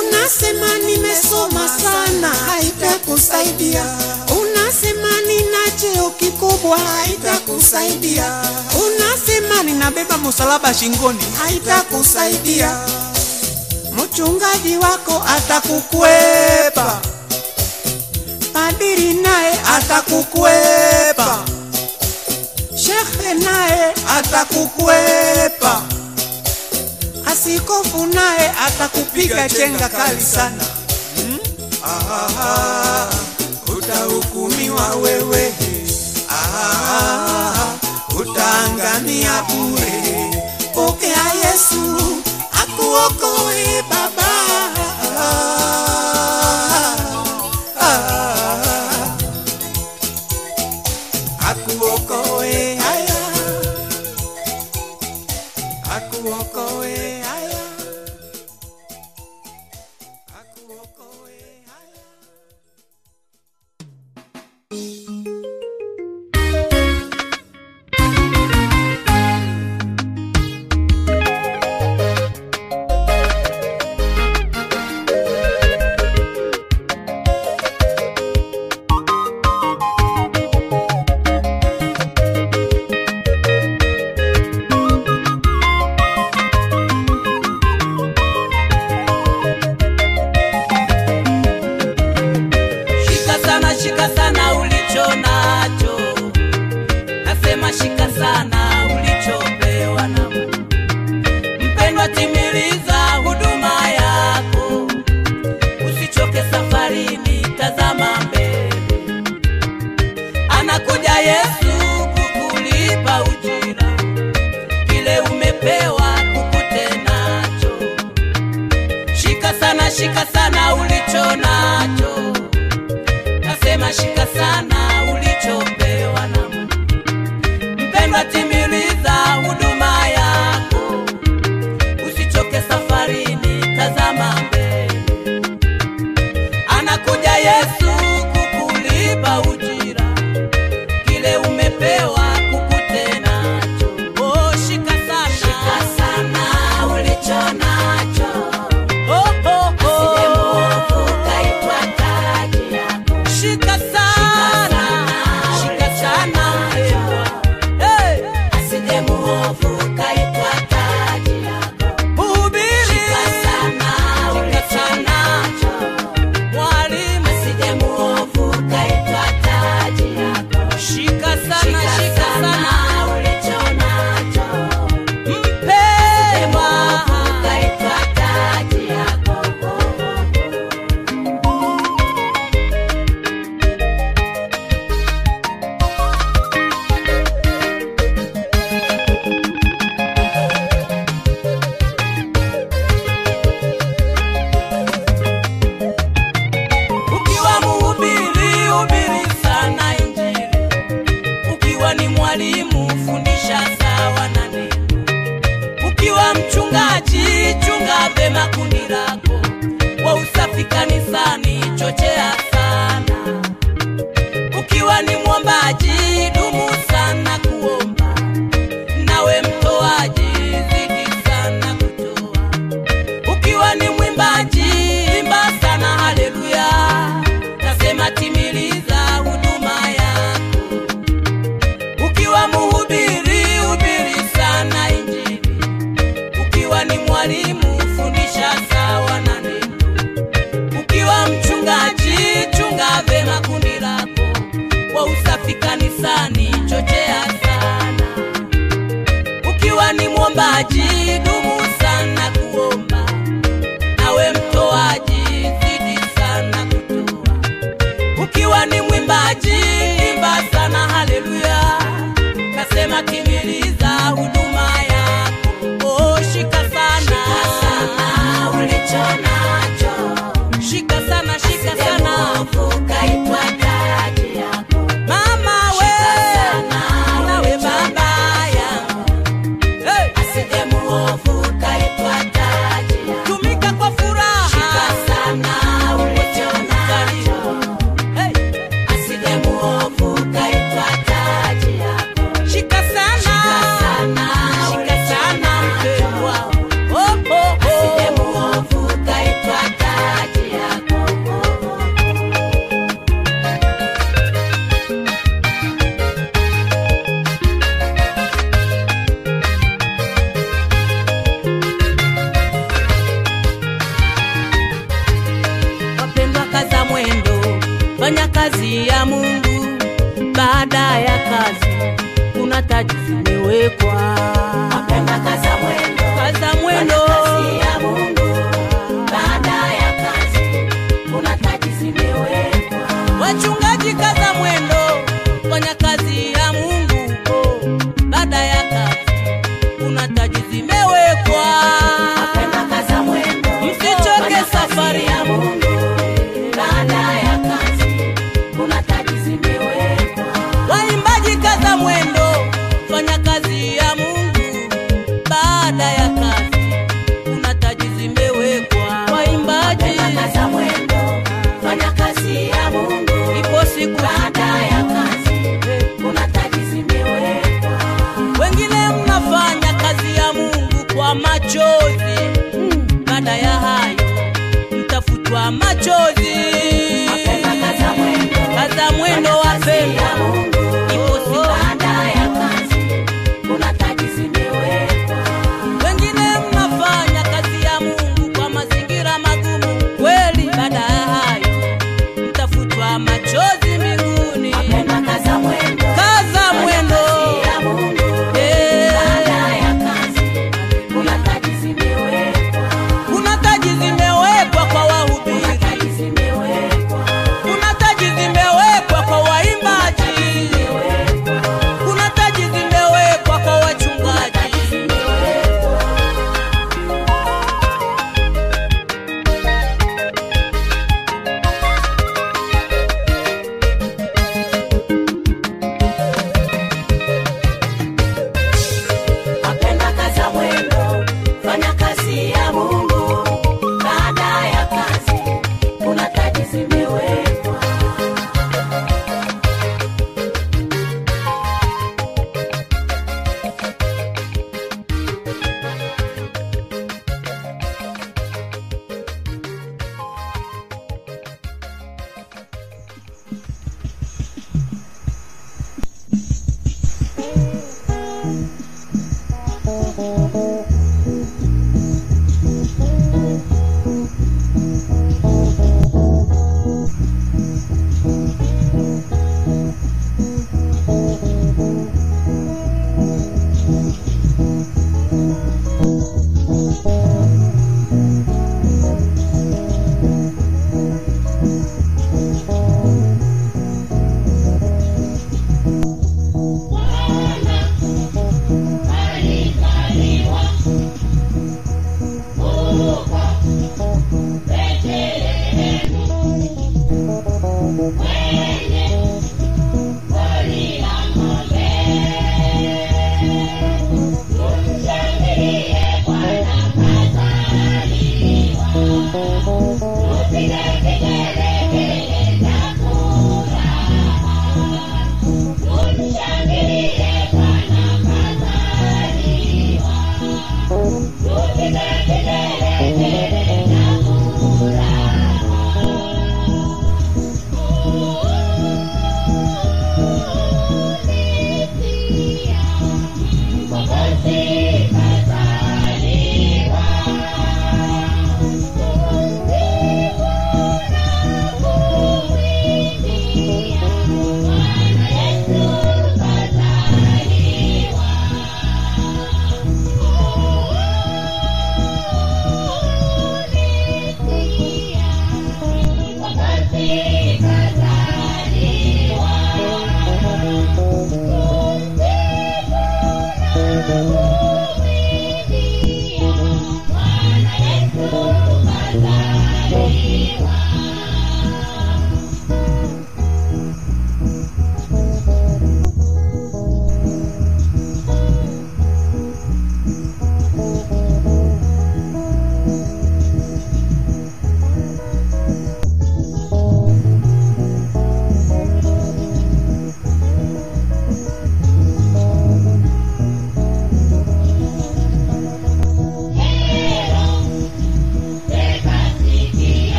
[0.00, 3.84] Unasema nimesoma sana haitakusaidia.
[4.40, 8.42] Unasema nina cheo kikubwa haitakusaidia.
[8.86, 12.78] Unasema ninabeba msalaba shingoni haitakusaidia.
[13.92, 17.00] Mchungaji wako atakukwepa.
[18.52, 21.44] Padiri naye atakukwepa.
[22.76, 25.82] Shekhe naye atakukwepa
[27.32, 30.64] asikofu naye atakupiga chenga kali sana.
[31.16, 31.38] hmm?
[31.84, 33.08] ah,
[33.76, 35.54] utahukumiwa wewe.
[36.30, 37.74] Ah,
[38.20, 40.02] utaangamia bure.
[40.74, 41.98] Pokea yesu
[42.62, 44.32] akuokoe baba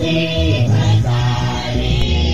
[0.00, 0.26] ที่
[0.70, 1.22] พระสา
[1.78, 2.29] รี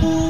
[0.00, 0.29] Bye.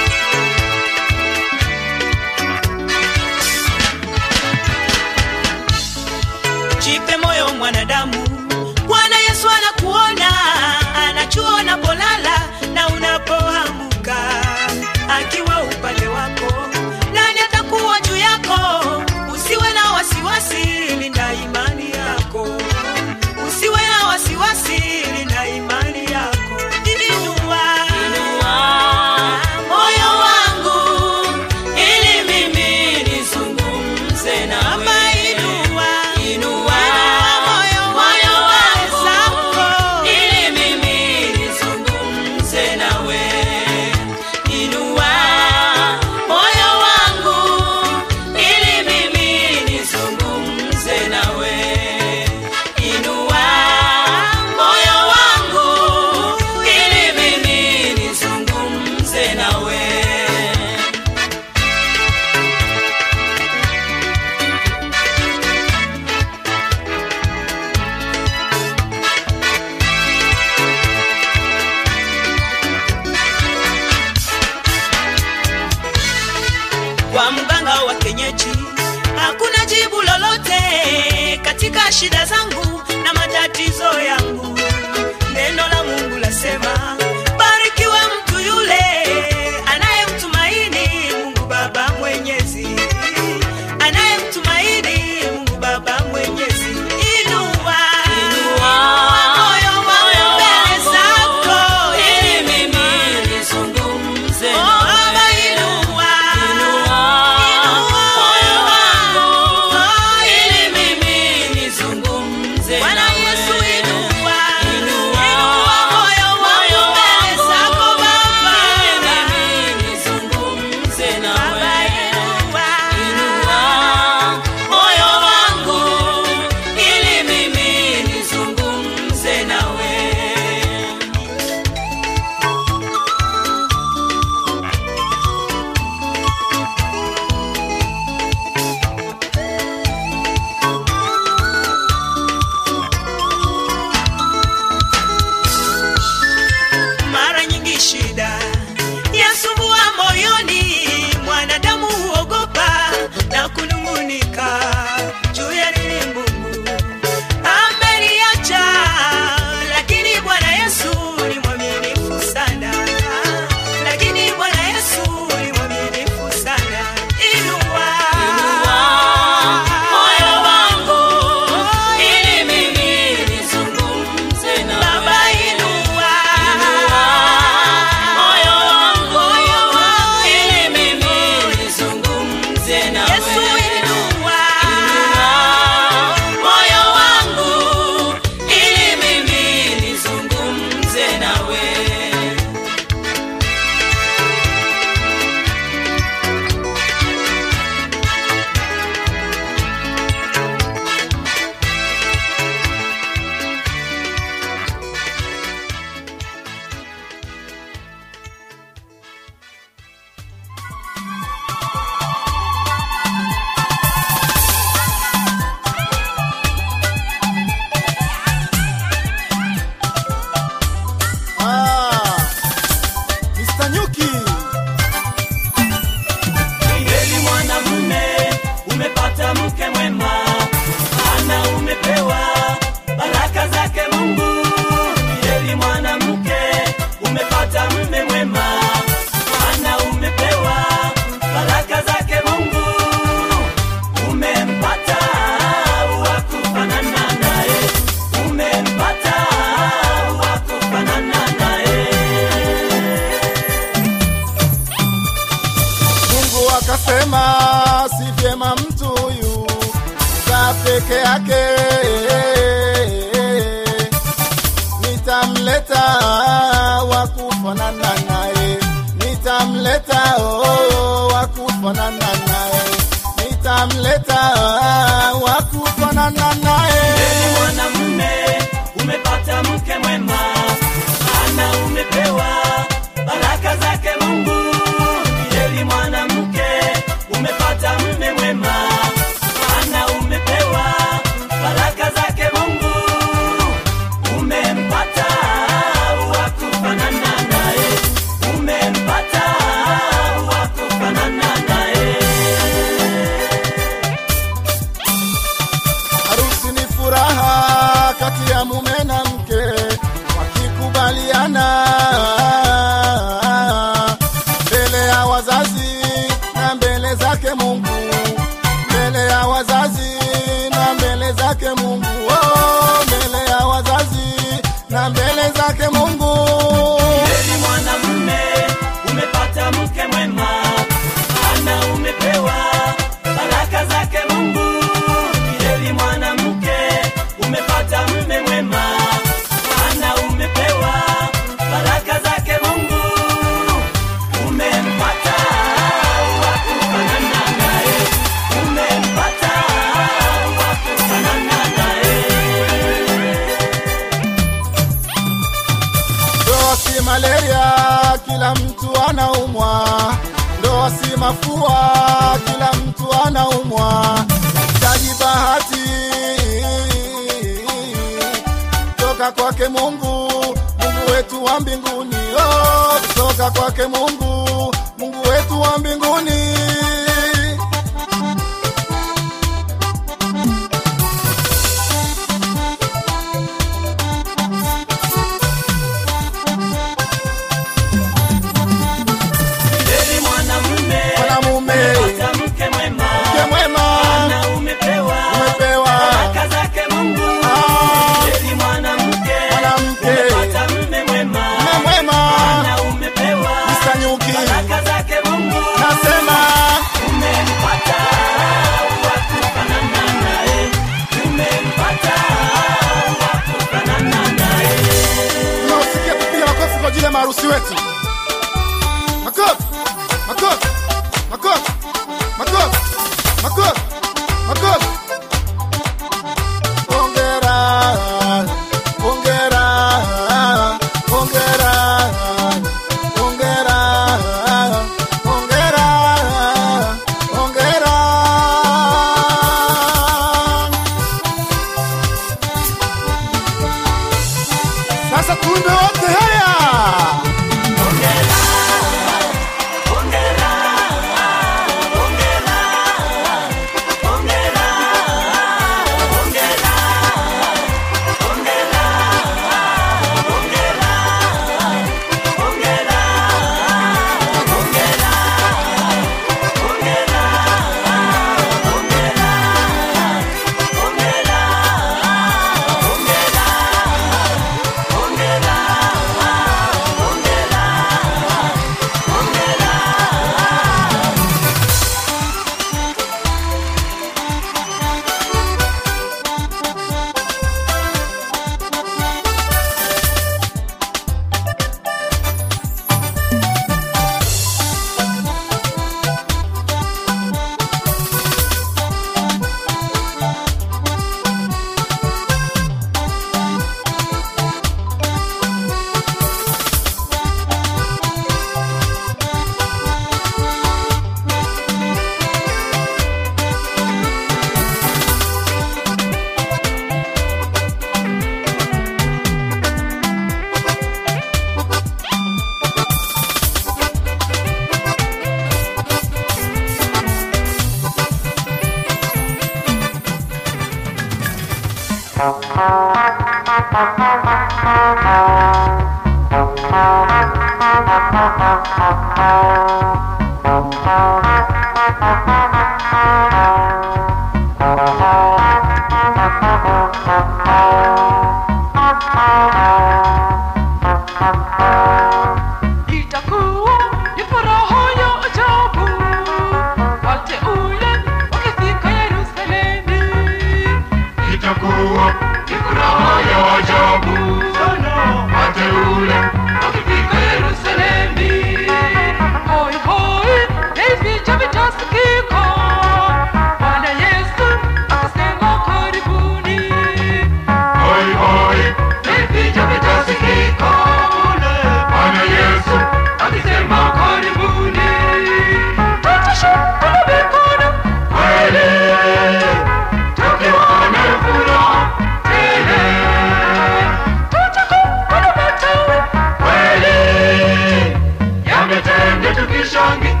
[599.51, 600.00] Shangi.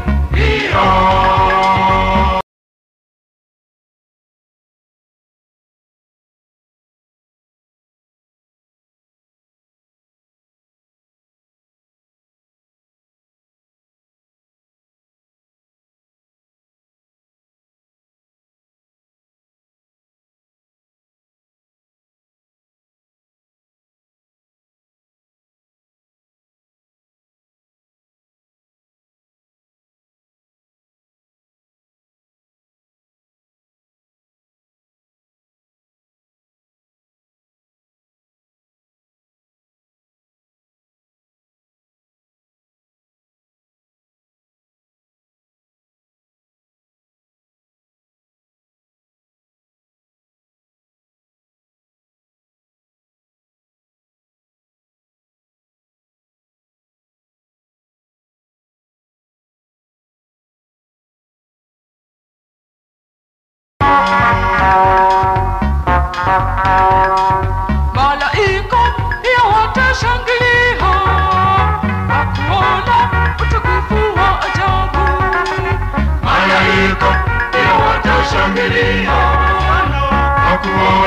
[76.23, 77.09] Malaika
[77.51, 79.11] pia watashangilia.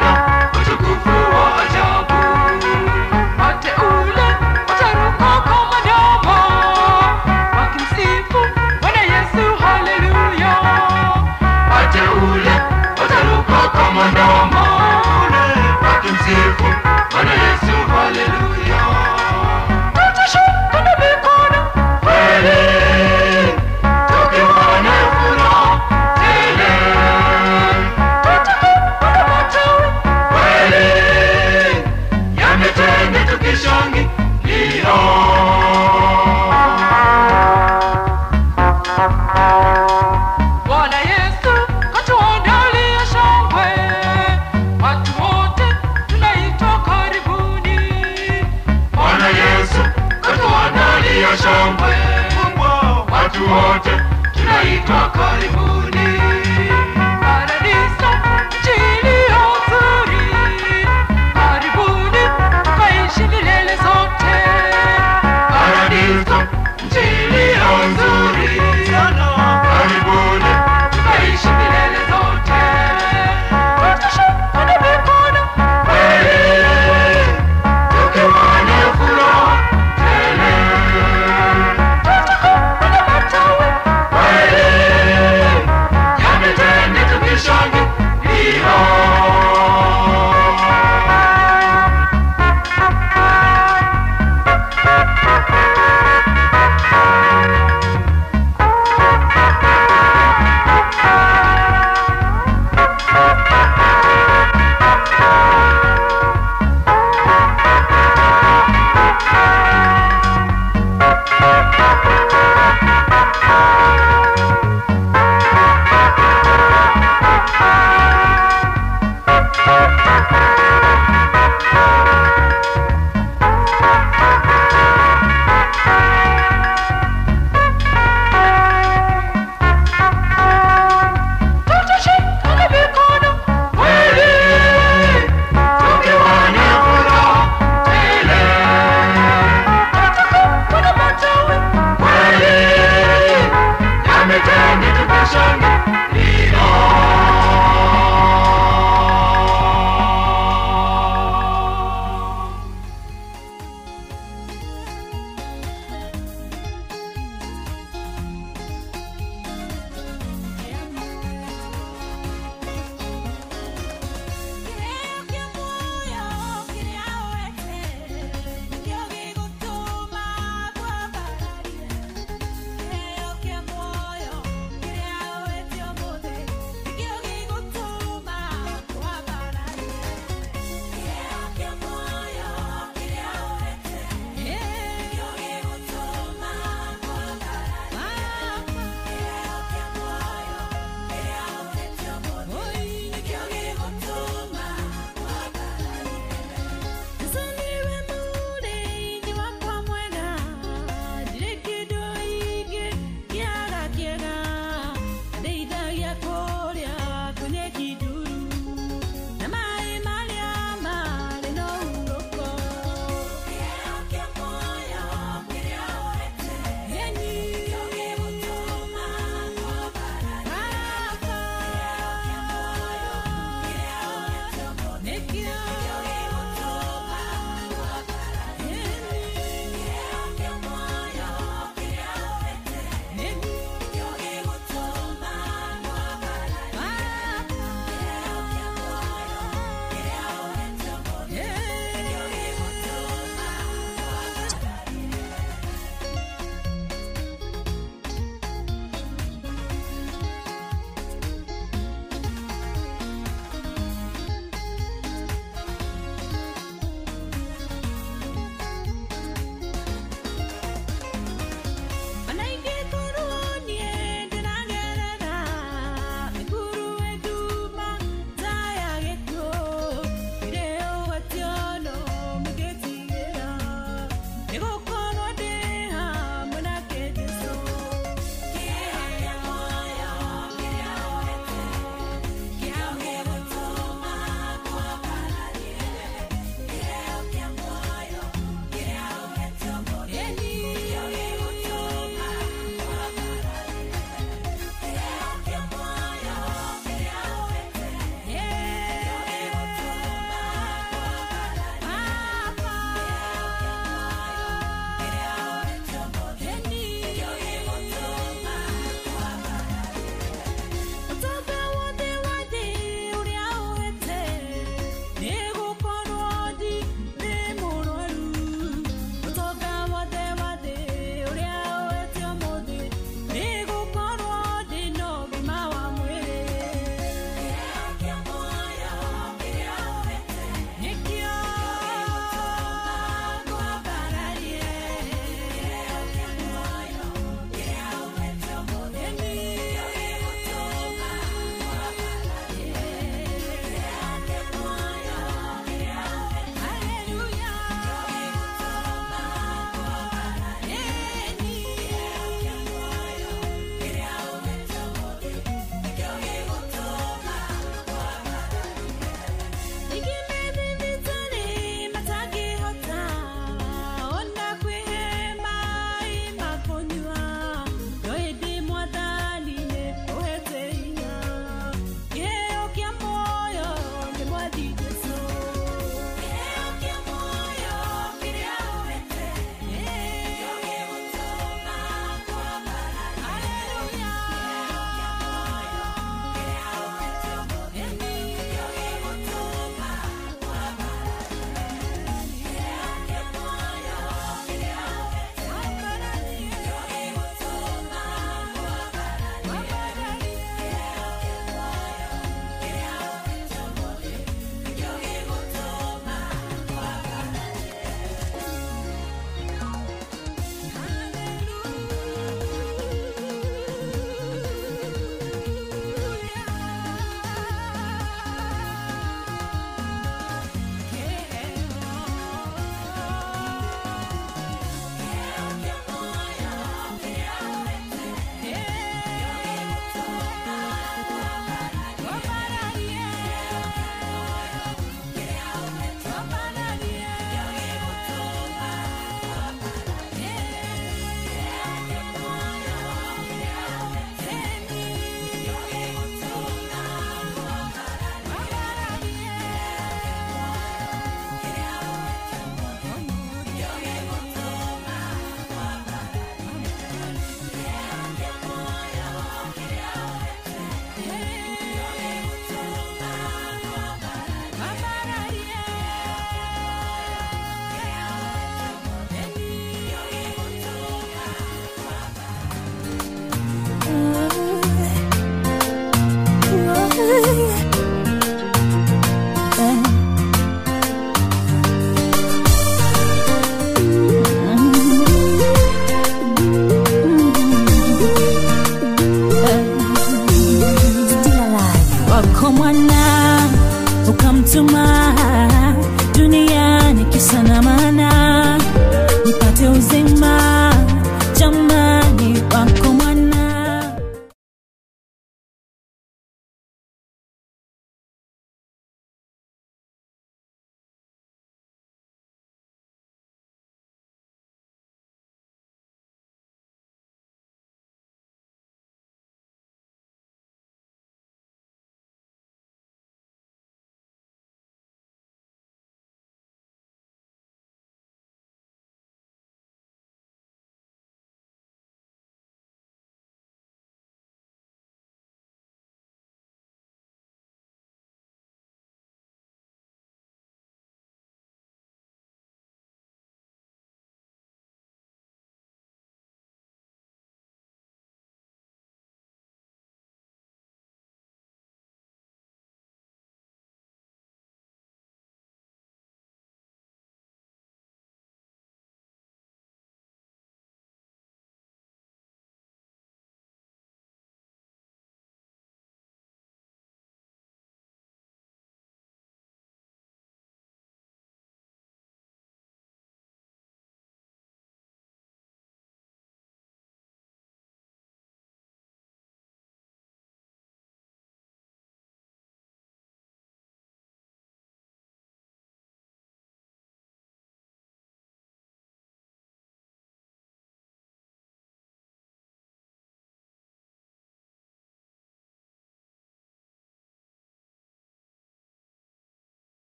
[0.00, 0.17] Na